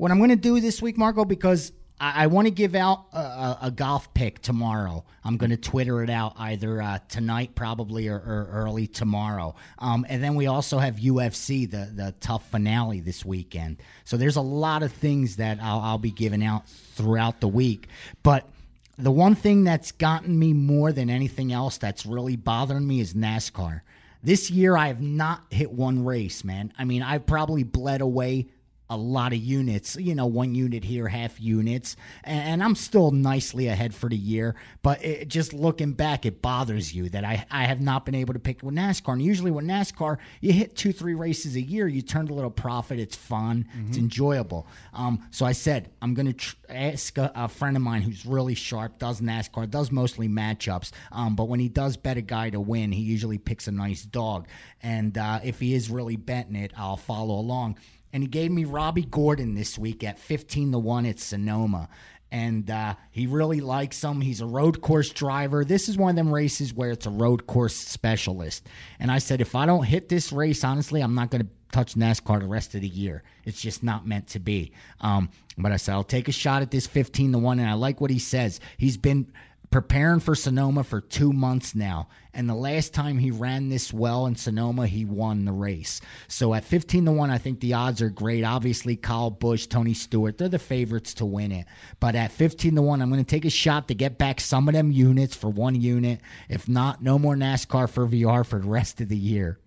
What 0.00 0.10
I'm 0.10 0.16
going 0.16 0.30
to 0.30 0.36
do 0.36 0.60
this 0.60 0.80
week, 0.80 0.96
Marco, 0.96 1.26
because 1.26 1.72
I, 2.00 2.24
I 2.24 2.26
want 2.28 2.46
to 2.46 2.50
give 2.50 2.74
out 2.74 3.04
a, 3.12 3.18
a, 3.18 3.58
a 3.64 3.70
golf 3.70 4.14
pick 4.14 4.40
tomorrow. 4.40 5.04
I'm 5.22 5.36
going 5.36 5.50
to 5.50 5.58
Twitter 5.58 6.02
it 6.02 6.08
out 6.08 6.32
either 6.38 6.80
uh, 6.80 7.00
tonight, 7.10 7.54
probably, 7.54 8.08
or, 8.08 8.16
or 8.16 8.48
early 8.50 8.86
tomorrow. 8.86 9.54
Um, 9.78 10.06
and 10.08 10.24
then 10.24 10.36
we 10.36 10.46
also 10.46 10.78
have 10.78 10.96
UFC, 10.96 11.70
the 11.70 11.92
the 11.94 12.14
TUF 12.18 12.42
finale 12.48 13.00
this 13.00 13.26
weekend. 13.26 13.82
So 14.06 14.16
there's 14.16 14.36
a 14.36 14.40
lot 14.40 14.82
of 14.82 14.90
things 14.90 15.36
that 15.36 15.58
I'll, 15.60 15.80
I'll 15.80 15.98
be 15.98 16.12
giving 16.12 16.42
out 16.42 16.66
throughout 16.66 17.42
the 17.42 17.48
week. 17.48 17.88
But 18.22 18.48
the 18.96 19.10
one 19.10 19.34
thing 19.34 19.64
that's 19.64 19.92
gotten 19.92 20.38
me 20.38 20.54
more 20.54 20.92
than 20.92 21.10
anything 21.10 21.52
else 21.52 21.76
that's 21.76 22.06
really 22.06 22.36
bothering 22.36 22.86
me 22.86 23.00
is 23.00 23.12
NASCAR. 23.12 23.82
This 24.22 24.50
year, 24.50 24.78
I 24.78 24.86
have 24.86 25.02
not 25.02 25.42
hit 25.50 25.70
one 25.70 26.06
race, 26.06 26.42
man. 26.42 26.72
I 26.78 26.86
mean, 26.86 27.02
I've 27.02 27.26
probably 27.26 27.64
bled 27.64 28.00
away 28.00 28.48
a 28.90 28.96
lot 28.96 29.32
of 29.32 29.38
units, 29.38 29.96
you 29.96 30.14
know, 30.14 30.26
one 30.26 30.54
unit 30.54 30.84
here, 30.84 31.06
half 31.08 31.40
units, 31.40 31.96
and, 32.24 32.40
and 32.40 32.62
I'm 32.62 32.74
still 32.74 33.12
nicely 33.12 33.68
ahead 33.68 33.94
for 33.94 34.10
the 34.10 34.16
year. 34.16 34.56
But 34.82 35.04
it, 35.04 35.28
just 35.28 35.52
looking 35.52 35.92
back, 35.92 36.26
it 36.26 36.42
bothers 36.42 36.92
you 36.92 37.08
that 37.10 37.24
I, 37.24 37.46
I 37.50 37.64
have 37.64 37.80
not 37.80 38.04
been 38.04 38.16
able 38.16 38.34
to 38.34 38.40
pick 38.40 38.62
with 38.62 38.74
NASCAR. 38.74 39.12
And 39.12 39.22
usually 39.22 39.52
with 39.52 39.64
NASCAR, 39.64 40.18
you 40.40 40.52
hit 40.52 40.74
two, 40.74 40.92
three 40.92 41.14
races 41.14 41.54
a 41.54 41.60
year, 41.60 41.86
you 41.86 42.02
turn 42.02 42.28
a 42.28 42.34
little 42.34 42.50
profit, 42.50 42.98
it's 42.98 43.16
fun, 43.16 43.66
it's 43.88 43.96
enjoyable. 43.96 44.66
Um, 44.92 45.26
so 45.30 45.46
I 45.46 45.52
said, 45.52 45.90
I'm 46.02 46.14
going 46.14 46.26
to 46.26 46.32
tr- 46.32 46.56
ask 46.68 47.16
a, 47.16 47.30
a 47.34 47.48
friend 47.48 47.76
of 47.76 47.82
mine 47.82 48.02
who's 48.02 48.26
really 48.26 48.54
sharp, 48.54 48.98
does 48.98 49.20
NASCAR, 49.20 49.70
does 49.70 49.92
mostly 49.92 50.28
matchups, 50.28 50.90
um, 51.12 51.36
but 51.36 51.44
when 51.44 51.60
he 51.60 51.68
does 51.68 51.96
bet 51.96 52.16
a 52.16 52.22
guy 52.22 52.50
to 52.50 52.58
win, 52.58 52.90
he 52.90 53.02
usually 53.02 53.38
picks 53.38 53.68
a 53.68 53.72
nice 53.72 54.02
dog. 54.02 54.48
And 54.82 55.16
uh, 55.16 55.40
if 55.44 55.60
he 55.60 55.74
is 55.74 55.90
really 55.90 56.16
betting 56.16 56.56
it, 56.56 56.72
I'll 56.76 56.96
follow 56.96 57.34
along 57.34 57.78
and 58.12 58.22
he 58.22 58.28
gave 58.28 58.50
me 58.50 58.64
Robby 58.64 59.02
Gordon 59.02 59.54
this 59.54 59.78
week 59.78 60.04
at 60.04 60.18
15 60.18 60.72
to 60.72 60.78
1 60.78 61.06
at 61.06 61.20
Sonoma. 61.20 61.88
And 62.32 62.70
uh, 62.70 62.94
he 63.10 63.26
really 63.26 63.60
likes 63.60 64.02
him. 64.02 64.20
He's 64.20 64.40
a 64.40 64.46
road 64.46 64.80
course 64.80 65.10
driver. 65.10 65.64
This 65.64 65.88
is 65.88 65.96
one 65.96 66.10
of 66.10 66.16
them 66.16 66.32
races 66.32 66.72
where 66.72 66.92
it's 66.92 67.06
a 67.06 67.10
road 67.10 67.46
course 67.48 67.74
specialist. 67.74 68.68
And 69.00 69.10
I 69.10 69.18
said, 69.18 69.40
if 69.40 69.56
I 69.56 69.66
don't 69.66 69.84
hit 69.84 70.08
this 70.08 70.30
race, 70.30 70.62
honestly, 70.62 71.00
I'm 71.00 71.14
not 71.16 71.30
going 71.30 71.42
to 71.42 71.48
touch 71.72 71.94
NASCAR 71.94 72.40
the 72.40 72.46
rest 72.46 72.74
of 72.76 72.82
the 72.82 72.88
year. 72.88 73.24
It's 73.44 73.60
just 73.60 73.82
not 73.82 74.06
meant 74.06 74.28
to 74.28 74.38
be. 74.38 74.72
Um, 75.00 75.30
but 75.58 75.72
I 75.72 75.76
said, 75.76 75.92
I'll 75.94 76.04
take 76.04 76.28
a 76.28 76.32
shot 76.32 76.62
at 76.62 76.70
this 76.70 76.86
15 76.86 77.32
to 77.32 77.38
1. 77.38 77.58
And 77.58 77.68
I 77.68 77.74
like 77.74 78.00
what 78.00 78.10
he 78.10 78.20
says. 78.20 78.60
He's 78.78 78.96
been 78.96 79.32
preparing 79.70 80.20
for 80.20 80.34
Sonoma 80.34 80.82
for 80.82 81.00
two 81.00 81.32
months 81.32 81.74
now. 81.74 82.08
And 82.34 82.48
the 82.48 82.54
last 82.54 82.92
time 82.92 83.18
he 83.18 83.30
ran 83.30 83.68
this 83.68 83.92
well 83.92 84.26
in 84.26 84.36
Sonoma, 84.36 84.86
he 84.86 85.04
won 85.04 85.44
the 85.44 85.52
race. 85.52 86.00
So 86.28 86.54
at 86.54 86.64
15 86.64 87.06
to 87.06 87.12
1, 87.12 87.30
I 87.30 87.38
think 87.38 87.60
the 87.60 87.74
odds 87.74 88.02
are 88.02 88.10
great. 88.10 88.44
Obviously, 88.44 88.96
Kyle 88.96 89.30
Busch, 89.30 89.66
Tony 89.66 89.94
Stewart, 89.94 90.38
they're 90.38 90.48
the 90.48 90.58
favorites 90.58 91.14
to 91.14 91.24
win 91.24 91.52
it. 91.52 91.66
But 91.98 92.14
at 92.14 92.32
15 92.32 92.76
to 92.76 92.82
1, 92.82 93.02
I'm 93.02 93.10
going 93.10 93.24
to 93.24 93.28
take 93.28 93.44
a 93.44 93.50
shot 93.50 93.88
to 93.88 93.94
get 93.94 94.18
back 94.18 94.40
some 94.40 94.68
of 94.68 94.74
them 94.74 94.90
units 94.90 95.34
for 95.34 95.48
one 95.48 95.80
unit. 95.80 96.20
If 96.48 96.68
not, 96.68 97.02
no 97.02 97.18
more 97.18 97.34
NASCAR 97.34 97.88
for 97.88 98.06
VR 98.06 98.44
for 98.44 98.58
the 98.58 98.68
rest 98.68 99.00
of 99.00 99.08
the 99.08 99.16
year. 99.16 99.58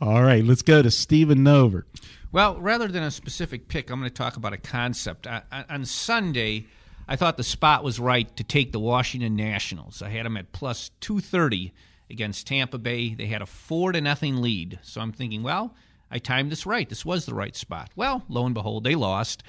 All 0.00 0.22
right, 0.22 0.44
let's 0.44 0.62
go 0.62 0.82
to 0.82 0.90
Stephen 0.90 1.38
Nover. 1.38 1.84
Well, 2.32 2.58
rather 2.58 2.88
than 2.88 3.02
a 3.02 3.10
specific 3.10 3.68
pick, 3.68 3.90
I'm 3.90 4.00
going 4.00 4.10
to 4.10 4.14
talk 4.14 4.36
about 4.36 4.52
a 4.52 4.58
concept. 4.58 5.26
I, 5.26 5.42
I, 5.50 5.64
on 5.70 5.84
Sunday, 5.84 6.66
I 7.08 7.16
thought 7.16 7.36
the 7.36 7.44
spot 7.44 7.84
was 7.84 8.00
right 8.00 8.34
to 8.36 8.44
take 8.44 8.72
the 8.72 8.80
Washington 8.80 9.36
Nationals. 9.36 10.02
I 10.02 10.10
had 10.10 10.26
them 10.26 10.36
at 10.36 10.52
plus 10.52 10.90
230 11.00 11.72
against 12.10 12.46
Tampa 12.46 12.78
Bay. 12.78 13.14
They 13.14 13.26
had 13.26 13.42
a 13.42 13.46
four 13.46 13.92
to 13.92 14.00
nothing 14.00 14.42
lead. 14.42 14.78
So 14.82 15.00
I'm 15.00 15.12
thinking, 15.12 15.42
well, 15.42 15.74
I 16.10 16.18
timed 16.18 16.50
this 16.50 16.66
right. 16.66 16.88
This 16.88 17.04
was 17.04 17.26
the 17.26 17.34
right 17.34 17.54
spot. 17.56 17.90
Well, 17.96 18.24
lo 18.28 18.44
and 18.44 18.54
behold, 18.54 18.84
they 18.84 18.94
lost, 18.94 19.42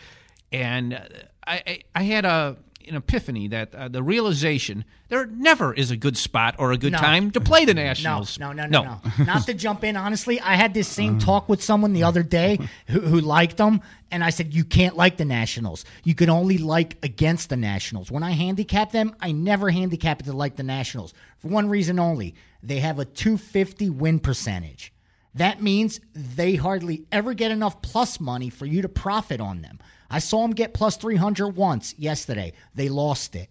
and 0.51 0.93
uh, 0.93 0.99
I, 1.45 1.63
I, 1.65 1.79
I 1.95 2.03
had 2.03 2.25
a 2.25 2.57
an 2.87 2.95
epiphany 2.95 3.47
that 3.49 3.73
uh, 3.75 3.87
the 3.87 4.01
realization 4.03 4.85
there 5.09 5.25
never 5.25 5.73
is 5.73 5.91
a 5.91 5.97
good 5.97 6.17
spot 6.17 6.55
or 6.59 6.71
a 6.71 6.77
good 6.77 6.91
No. 6.93 6.97
time 6.99 7.31
to 7.31 7.39
play 7.41 7.65
the 7.65 7.73
No, 7.73 7.83
Nationals. 7.83 8.39
no, 8.39 8.51
no, 8.51 8.65
no, 8.65 8.83
no. 9.17 9.25
Not 9.25 9.45
to 9.45 9.53
jump 9.53 9.83
in, 9.83 9.95
honestly, 9.95 10.39
I 10.41 10.55
had 10.55 10.73
this 10.73 10.87
same 10.87 11.17
talk 11.19 11.47
with 11.47 11.63
someone 11.63 11.93
the 11.93 12.03
other 12.03 12.23
day 12.23 12.59
who, 12.87 12.99
who 12.99 13.19
liked 13.21 13.57
them, 13.57 13.81
and 14.11 14.23
I 14.23 14.29
said, 14.31 14.53
You 14.53 14.63
can't 14.63 14.95
like 14.97 15.17
the 15.17 15.25
Nationals. 15.25 15.85
You 16.03 16.15
can 16.15 16.29
only 16.29 16.57
like 16.57 16.97
against 17.03 17.49
the 17.49 17.57
Nationals. 17.57 18.11
When 18.11 18.23
I 18.23 18.31
handicap 18.31 18.91
them, 18.91 19.15
I 19.21 19.31
never 19.31 19.69
handicap 19.69 20.19
it 20.21 20.23
to 20.23 20.33
like 20.33 20.55
the 20.55 20.63
Nationals 20.63 21.13
for 21.39 21.47
one 21.49 21.69
reason 21.69 21.99
only 21.99 22.35
they 22.63 22.79
have 22.79 22.97
a 22.99 23.05
250 23.05 23.89
win 23.91 24.19
percentage. 24.19 24.91
That 25.37 25.61
means 25.61 25.99
they 26.13 26.55
hardly 26.55 27.05
ever 27.11 27.33
get 27.33 27.51
enough 27.51 27.81
plus 27.81 28.19
money 28.19 28.49
for 28.49 28.65
you 28.65 28.81
to 28.81 28.89
profit 28.89 29.39
on 29.39 29.61
them. 29.61 29.79
I 30.09 30.19
saw 30.19 30.41
them 30.41 30.51
get 30.51 30.73
plus 30.73 30.97
300 30.97 31.49
once 31.49 31.93
yesterday. 31.97 32.53
They 32.73 32.89
lost 32.89 33.35
it. 33.35 33.49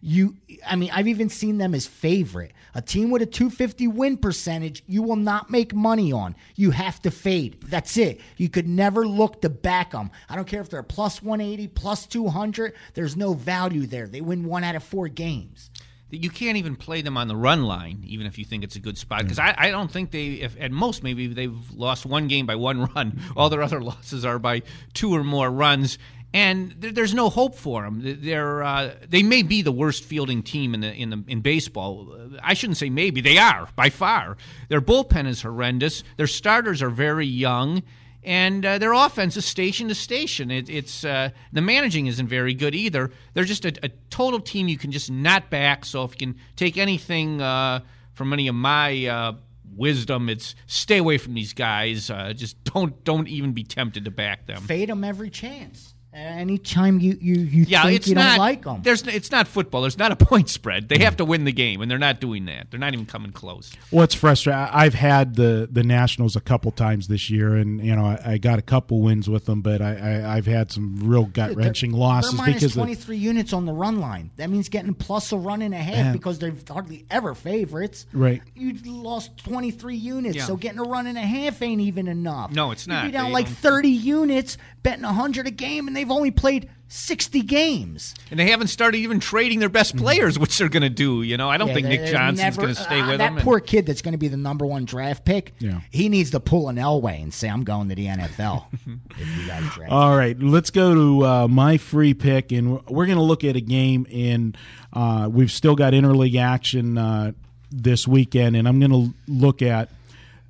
You, 0.00 0.36
I 0.66 0.76
mean, 0.76 0.90
I've 0.92 1.08
even 1.08 1.28
seen 1.28 1.58
them 1.58 1.74
as 1.74 1.86
favorite. 1.86 2.52
A 2.74 2.82
team 2.82 3.10
with 3.10 3.22
a 3.22 3.26
250 3.26 3.88
win 3.88 4.16
percentage, 4.16 4.82
you 4.86 5.02
will 5.02 5.16
not 5.16 5.50
make 5.50 5.74
money 5.74 6.12
on. 6.12 6.36
You 6.54 6.70
have 6.70 7.00
to 7.02 7.10
fade. 7.10 7.60
That's 7.62 7.96
it. 7.96 8.20
You 8.36 8.48
could 8.48 8.68
never 8.68 9.06
look 9.06 9.42
to 9.42 9.48
back 9.48 9.92
them. 9.92 10.10
I 10.28 10.36
don't 10.36 10.46
care 10.46 10.60
if 10.60 10.70
they're 10.70 10.82
plus 10.82 11.22
180, 11.22 11.68
plus 11.68 12.06
200. 12.06 12.74
There's 12.94 13.16
no 13.16 13.34
value 13.34 13.86
there. 13.86 14.06
They 14.06 14.20
win 14.20 14.44
one 14.44 14.64
out 14.64 14.76
of 14.76 14.84
four 14.84 15.08
games. 15.08 15.70
That 16.10 16.18
you 16.18 16.30
can't 16.30 16.56
even 16.56 16.76
play 16.76 17.02
them 17.02 17.16
on 17.16 17.28
the 17.28 17.36
run 17.36 17.64
line, 17.64 18.02
even 18.06 18.26
if 18.26 18.38
you 18.38 18.44
think 18.44 18.64
it's 18.64 18.76
a 18.76 18.80
good 18.80 18.96
spot. 18.96 19.22
Because 19.22 19.38
I, 19.38 19.54
I 19.56 19.70
don't 19.70 19.90
think 19.90 20.10
they, 20.10 20.26
if, 20.34 20.56
at 20.58 20.70
most, 20.70 21.02
maybe 21.02 21.26
they've 21.26 21.70
lost 21.72 22.06
one 22.06 22.28
game 22.28 22.46
by 22.46 22.54
one 22.54 22.84
run. 22.94 23.20
All 23.36 23.50
their 23.50 23.62
other 23.62 23.80
losses 23.80 24.24
are 24.24 24.38
by 24.38 24.62
two 24.94 25.14
or 25.14 25.22
more 25.22 25.50
runs. 25.50 25.98
And 26.32 26.72
there, 26.78 26.92
there's 26.92 27.14
no 27.14 27.30
hope 27.30 27.54
for 27.54 27.82
them. 27.82 28.00
They're 28.02 28.62
uh, 28.62 28.94
they 29.08 29.22
may 29.22 29.42
be 29.42 29.62
the 29.62 29.72
worst 29.72 30.04
fielding 30.04 30.42
team 30.42 30.74
in 30.74 30.80
the 30.80 30.92
in 30.92 31.10
the 31.10 31.24
in 31.26 31.40
baseball. 31.40 32.14
I 32.42 32.52
shouldn't 32.52 32.76
say 32.76 32.90
maybe 32.90 33.22
they 33.22 33.38
are 33.38 33.68
by 33.76 33.88
far. 33.88 34.36
Their 34.68 34.82
bullpen 34.82 35.26
is 35.26 35.40
horrendous. 35.40 36.04
Their 36.18 36.26
starters 36.26 36.82
are 36.82 36.90
very 36.90 37.26
young, 37.26 37.82
and 38.28 38.66
uh, 38.66 38.76
their 38.76 38.92
offense 38.92 39.38
is 39.38 39.46
station 39.46 39.88
to 39.88 39.94
station. 39.94 40.50
It, 40.50 40.68
it's 40.68 41.02
uh, 41.02 41.30
the 41.50 41.62
managing 41.62 42.08
isn't 42.08 42.28
very 42.28 42.52
good 42.52 42.74
either. 42.74 43.10
They're 43.32 43.44
just 43.44 43.64
a, 43.64 43.72
a 43.82 43.88
total 44.10 44.38
team 44.38 44.68
you 44.68 44.76
can 44.76 44.92
just 44.92 45.10
not 45.10 45.48
back. 45.48 45.86
So 45.86 46.04
if 46.04 46.12
you 46.12 46.26
can 46.26 46.40
take 46.54 46.76
anything 46.76 47.40
uh, 47.40 47.80
from 48.12 48.34
any 48.34 48.46
of 48.46 48.54
my 48.54 49.06
uh, 49.06 49.32
wisdom, 49.74 50.28
it's 50.28 50.54
stay 50.66 50.98
away 50.98 51.16
from 51.16 51.32
these 51.32 51.54
guys. 51.54 52.10
Uh, 52.10 52.34
just 52.34 52.62
don't 52.64 53.02
don't 53.02 53.28
even 53.28 53.54
be 53.54 53.64
tempted 53.64 54.04
to 54.04 54.10
back 54.10 54.46
them. 54.46 54.60
Fade 54.60 54.90
them 54.90 55.04
every 55.04 55.30
chance. 55.30 55.94
Uh, 56.10 56.16
Anytime 56.16 57.00
you 57.00 57.18
you, 57.20 57.34
you 57.40 57.64
Yeah, 57.68 57.82
think 57.82 57.96
it's 57.96 58.08
you 58.08 58.14
not 58.14 58.30
don't 58.30 58.38
like 58.38 58.62
them, 58.64 58.80
There's 58.82 59.02
it's 59.06 59.30
not 59.30 59.46
football. 59.46 59.82
There's 59.82 59.98
not 59.98 60.10
a 60.10 60.16
point 60.24 60.48
spread. 60.48 60.88
They 60.88 60.98
have 61.00 61.18
to 61.18 61.24
win 61.24 61.44
the 61.44 61.52
game, 61.52 61.82
and 61.82 61.90
they're 61.90 61.98
not 61.98 62.18
doing 62.18 62.46
that. 62.46 62.70
They're 62.70 62.80
not 62.80 62.94
even 62.94 63.04
coming 63.04 63.30
close. 63.30 63.72
What's 63.90 64.14
frustrating? 64.14 64.58
I've 64.72 64.94
had 64.94 65.34
the 65.36 65.68
the 65.70 65.82
Nationals 65.82 66.34
a 66.34 66.40
couple 66.40 66.70
times 66.72 67.08
this 67.08 67.28
year, 67.28 67.56
and 67.56 67.84
you 67.84 67.94
know 67.94 68.06
I, 68.06 68.20
I 68.24 68.38
got 68.38 68.58
a 68.58 68.62
couple 68.62 69.02
wins 69.02 69.28
with 69.28 69.44
them, 69.44 69.60
but 69.60 69.82
I, 69.82 69.96
I 70.22 70.36
I've 70.36 70.46
had 70.46 70.72
some 70.72 70.96
real 71.06 71.24
gut 71.26 71.54
wrenching 71.54 71.92
losses 71.92 72.30
They're 72.32 72.38
minus 72.46 72.62
because 72.62 72.74
23 72.74 73.16
units 73.18 73.52
on 73.52 73.66
the 73.66 73.74
run 73.74 74.00
line. 74.00 74.30
That 74.36 74.48
means 74.48 74.70
getting 74.70 74.94
plus 74.94 75.30
a 75.32 75.36
run 75.36 75.60
and 75.60 75.74
a 75.74 75.78
half 75.78 75.94
Yeah. 76.06 76.12
because 76.12 76.38
they're 76.38 76.54
hardly 76.70 77.04
ever 77.10 77.34
favorites. 77.34 78.06
Right. 78.14 78.40
You 78.54 78.74
lost 78.86 79.36
23 79.44 79.94
units, 79.96 80.36
Yeah. 80.36 80.44
so 80.46 80.56
getting 80.56 80.78
a 80.78 80.84
run 80.84 81.06
and 81.06 81.18
a 81.18 81.22
half 81.22 81.60
ain't 81.60 81.82
even 81.82 82.08
enough. 82.08 82.50
No, 82.52 82.70
it's 82.70 82.86
not. 82.86 83.04
You'd 83.04 83.10
be 83.10 83.12
down 83.12 83.26
They 83.26 83.32
like 83.34 83.44
don't- 83.46 83.54
30 83.56 83.88
units, 83.90 84.56
betting 84.82 85.04
100 85.04 85.46
a 85.46 85.50
game, 85.50 85.86
and 85.86 85.97
they've 85.98 86.10
only 86.10 86.30
played 86.30 86.70
60 86.90 87.42
games. 87.42 88.14
And 88.30 88.40
they 88.40 88.50
haven't 88.50 88.68
started 88.68 88.98
even 88.98 89.20
trading 89.20 89.58
their 89.58 89.68
best 89.68 89.94
players, 89.96 90.38
which 90.38 90.56
they're 90.56 90.70
going 90.70 90.84
to 90.84 90.88
do. 90.88 91.22
You 91.22 91.36
know, 91.36 91.50
I 91.50 91.58
don't 91.58 91.68
Mm-hmm. 91.68 91.70
Yeah, 91.70 91.74
think 91.74 91.88
Nick 91.88 92.00
they're 92.00 92.12
Johnson's 92.12 92.56
going 92.56 92.68
to 92.68 92.74
stay 92.74 93.00
uh, 93.00 93.08
with 93.10 93.18
that 93.18 93.26
them. 93.28 93.36
and- 93.36 93.44
poor 93.44 93.60
kid 93.60 93.84
that's 93.84 94.00
going 94.00 94.12
to 94.12 94.18
be 94.18 94.28
the 94.28 94.36
number 94.38 94.64
one 94.64 94.86
draft 94.86 95.24
pick. 95.26 95.52
Yeah. 95.58 95.80
He 95.90 96.08
needs 96.08 96.30
to 96.30 96.40
pull 96.40 96.68
an 96.70 96.76
Elway 96.76 97.22
and 97.22 97.34
say, 97.34 97.48
I'm 97.48 97.64
going 97.64 97.88
to 97.90 97.94
the 97.94 98.06
NFL. 98.06 98.64
if 99.18 99.38
you 99.38 99.46
guys 99.46 99.64
draft. 99.74 99.92
All 99.92 100.16
right, 100.16 100.38
let's 100.40 100.70
go 100.70 100.94
to 100.94 101.26
uh, 101.26 101.48
my 101.48 101.76
free 101.76 102.14
pick, 102.14 102.52
and 102.52 102.82
we're 102.86 103.06
going 103.06 103.18
to 103.18 103.22
look 103.24 103.44
at 103.44 103.54
a 103.56 103.60
game. 103.60 104.06
And 104.10 104.56
uh, 104.94 105.28
we've 105.30 105.50
still 105.52 105.74
got 105.74 105.92
interleague 105.92 106.40
action 106.40 106.96
uh, 106.96 107.32
this 107.70 108.08
weekend, 108.08 108.56
and 108.56 108.66
I'm 108.66 108.78
going 108.80 108.92
to 108.92 109.14
look 109.26 109.60
at 109.60 109.90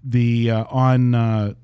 the 0.05 0.53
uh, 0.53 0.64
on 0.70 1.14
uh, 1.16 1.55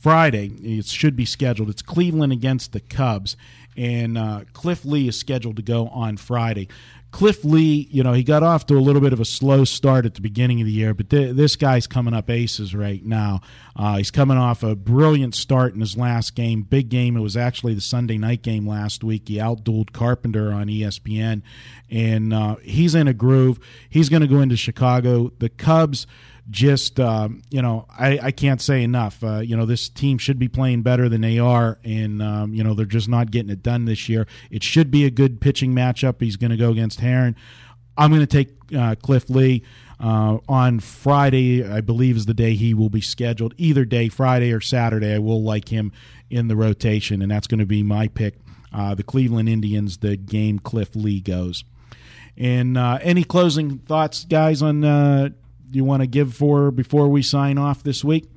Friday. 0.00 0.52
It 0.62 0.86
should 0.86 1.16
be 1.16 1.24
scheduled. 1.24 1.68
It's 1.68 1.82
Cleveland 1.82 2.32
against 2.32 2.72
the 2.72 2.80
Cubs, 2.80 3.36
and 3.76 4.16
uh, 4.16 4.42
Cliff 4.52 4.84
Lee 4.84 5.08
is 5.08 5.18
scheduled 5.18 5.56
to 5.56 5.62
go 5.62 5.88
on 5.88 6.16
Friday. 6.16 6.68
Cliff 7.10 7.42
Lee, 7.42 7.88
you 7.90 8.02
know, 8.02 8.12
he 8.12 8.22
got 8.22 8.42
off 8.42 8.66
to 8.66 8.76
a 8.76 8.80
little 8.80 9.00
bit 9.00 9.14
of 9.14 9.20
a 9.20 9.24
slow 9.24 9.64
start 9.64 10.04
at 10.04 10.14
the 10.14 10.20
beginning 10.20 10.60
of 10.60 10.66
the 10.66 10.72
year, 10.72 10.92
but 10.92 11.08
th- 11.08 11.34
this 11.34 11.56
guy's 11.56 11.86
coming 11.86 12.12
up 12.12 12.28
aces 12.28 12.74
right 12.74 13.02
now. 13.02 13.40
Uh, 13.74 13.96
he's 13.96 14.10
coming 14.10 14.36
off 14.36 14.62
a 14.62 14.76
brilliant 14.76 15.34
start 15.34 15.72
in 15.72 15.80
his 15.80 15.96
last 15.96 16.34
game, 16.34 16.62
big 16.62 16.90
game. 16.90 17.16
It 17.16 17.20
was 17.20 17.36
actually 17.36 17.72
the 17.72 17.80
Sunday 17.80 18.18
night 18.18 18.42
game 18.42 18.68
last 18.68 19.02
week. 19.02 19.26
He 19.26 19.36
outdueled 19.36 19.92
Carpenter 19.92 20.52
on 20.52 20.66
ESPN, 20.66 21.40
and 21.90 22.34
uh, 22.34 22.56
he's 22.56 22.94
in 22.94 23.08
a 23.08 23.14
groove. 23.14 23.58
He's 23.88 24.10
going 24.10 24.22
to 24.22 24.28
go 24.28 24.40
into 24.40 24.56
Chicago. 24.58 25.32
The 25.38 25.48
Cubs 25.48 26.06
just 26.50 26.98
um, 26.98 27.42
you 27.50 27.60
know 27.60 27.86
I, 27.90 28.18
I 28.22 28.30
can't 28.30 28.60
say 28.60 28.82
enough. 28.82 29.22
Uh, 29.22 29.38
you 29.38 29.56
know 29.56 29.66
this 29.66 29.88
team 29.88 30.18
should 30.18 30.38
be 30.38 30.48
playing 30.48 30.82
better 30.82 31.08
than 31.08 31.20
they 31.20 31.38
are 31.38 31.78
and 31.84 32.22
um, 32.22 32.54
you 32.54 32.64
know 32.64 32.74
they're 32.74 32.86
just 32.86 33.08
not 33.08 33.30
getting 33.30 33.50
it 33.50 33.62
done 33.62 33.84
this 33.84 34.08
year. 34.08 34.26
It 34.50 34.62
should 34.62 34.90
be 34.90 35.04
a 35.04 35.10
good 35.10 35.40
pitching 35.40 35.74
matchup. 35.74 36.20
He's 36.20 36.36
going 36.36 36.50
to 36.50 36.56
go 36.56 36.70
against 36.70 37.00
Harden. 37.00 37.36
I'm 37.96 38.10
going 38.10 38.24
to 38.24 38.26
take 38.26 38.50
uh, 38.76 38.94
Cliff 39.02 39.28
Lee 39.28 39.64
uh, 40.00 40.38
on 40.48 40.80
Friday 40.80 41.64
I 41.66 41.80
believe 41.80 42.16
is 42.16 42.26
the 42.26 42.34
day 42.34 42.54
he 42.54 42.74
will 42.74 42.90
be 42.90 43.00
scheduled. 43.00 43.54
Either 43.56 43.84
day 43.84 44.08
Friday 44.08 44.52
or 44.52 44.60
Saturday 44.60 45.14
I 45.14 45.18
will 45.18 45.42
like 45.42 45.68
him 45.68 45.92
in 46.30 46.48
the 46.48 46.56
rotation 46.56 47.20
and 47.22 47.30
that's 47.30 47.46
going 47.46 47.60
to 47.60 47.66
be 47.66 47.82
my 47.82 48.08
pick. 48.08 48.34
Uh, 48.72 48.94
the 48.94 49.02
Cleveland 49.02 49.48
Indians 49.48 49.98
the 49.98 50.16
game 50.16 50.58
Cliff 50.58 50.94
Lee 50.94 51.20
goes. 51.20 51.64
And 52.36 52.78
uh, 52.78 53.00
any 53.02 53.24
closing 53.24 53.78
thoughts, 53.78 54.24
guys, 54.24 54.62
on 54.62 54.84
uh, 54.84 55.30
you 55.72 55.84
want 55.84 56.02
to 56.02 56.06
give 56.06 56.34
for 56.34 56.70
before 56.70 57.08
we 57.08 57.22
sign 57.22 57.58
off 57.58 57.82
this 57.82 58.04
week? 58.04 58.28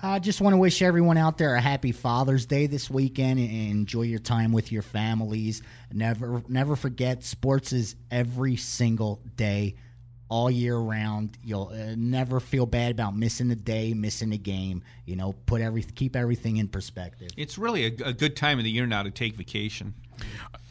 I 0.00 0.20
just 0.20 0.40
want 0.40 0.54
to 0.54 0.58
wish 0.58 0.80
everyone 0.80 1.16
out 1.16 1.38
there 1.38 1.56
a 1.56 1.60
happy 1.60 1.90
Father's 1.90 2.46
Day 2.46 2.68
this 2.68 2.88
weekend 2.88 3.40
and 3.40 3.70
enjoy 3.70 4.02
your 4.02 4.20
time 4.20 4.52
with 4.52 4.70
your 4.70 4.82
families. 4.82 5.62
Never 5.92 6.42
never 6.48 6.76
forget 6.76 7.24
sports 7.24 7.72
is 7.72 7.96
every 8.10 8.54
single 8.54 9.20
day 9.34 9.74
all 10.28 10.50
year 10.50 10.76
round. 10.76 11.36
You'll 11.42 11.72
uh, 11.74 11.94
never 11.96 12.38
feel 12.38 12.66
bad 12.66 12.92
about 12.92 13.16
missing 13.16 13.50
a 13.50 13.56
day, 13.56 13.92
missing 13.92 14.32
a 14.32 14.36
game. 14.36 14.84
You 15.04 15.16
know, 15.16 15.32
put 15.46 15.60
every 15.60 15.82
keep 15.82 16.14
everything 16.14 16.58
in 16.58 16.68
perspective. 16.68 17.30
It's 17.36 17.58
really 17.58 17.84
a, 17.84 18.08
a 18.08 18.12
good 18.12 18.36
time 18.36 18.58
of 18.58 18.64
the 18.64 18.70
year 18.70 18.86
now 18.86 19.02
to 19.02 19.10
take 19.10 19.34
vacation. 19.34 19.94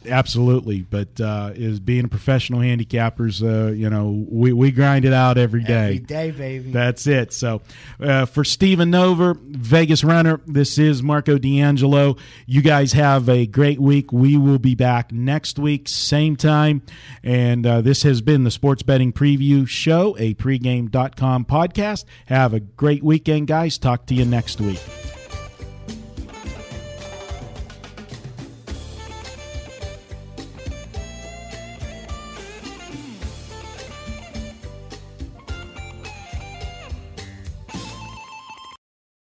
Absolutely, 0.06 0.82
but 0.82 1.20
uh, 1.20 1.52
is 1.54 1.80
being 1.80 2.04
a 2.04 2.08
professional 2.08 2.60
handicappers, 2.60 3.42
uh, 3.42 3.72
you 3.72 3.90
know, 3.90 4.24
we, 4.30 4.52
we 4.52 4.70
grind 4.70 5.04
it 5.04 5.12
out 5.12 5.38
every 5.38 5.62
day. 5.62 5.86
Every 5.86 5.98
day, 5.98 6.30
baby. 6.30 6.70
That's 6.70 7.06
it. 7.06 7.32
So, 7.32 7.62
uh, 8.00 8.26
for 8.26 8.44
Stephen 8.44 8.92
Nover, 8.92 9.36
Vegas 9.40 10.04
runner, 10.04 10.40
this 10.46 10.78
is 10.78 11.02
Marco 11.02 11.36
D'Angelo. 11.36 12.16
You 12.46 12.62
guys 12.62 12.92
have 12.92 13.28
a 13.28 13.46
great 13.46 13.80
week. 13.80 14.12
We 14.12 14.36
will 14.36 14.60
be 14.60 14.76
back 14.76 15.12
next 15.12 15.58
week, 15.58 15.88
same 15.88 16.36
time. 16.36 16.82
And 17.24 17.66
uh, 17.66 17.80
this 17.80 18.02
has 18.04 18.20
been 18.20 18.44
the 18.44 18.52
Sports 18.52 18.82
Betting 18.82 19.12
Preview 19.12 19.66
Show, 19.66 20.16
a 20.18 20.34
pregame.com 20.34 21.44
podcast. 21.44 22.04
Have 22.26 22.54
a 22.54 22.60
great 22.60 23.02
weekend, 23.02 23.48
guys. 23.48 23.78
Talk 23.78 24.06
to 24.06 24.14
you 24.14 24.24
next 24.24 24.60
week. 24.60 24.80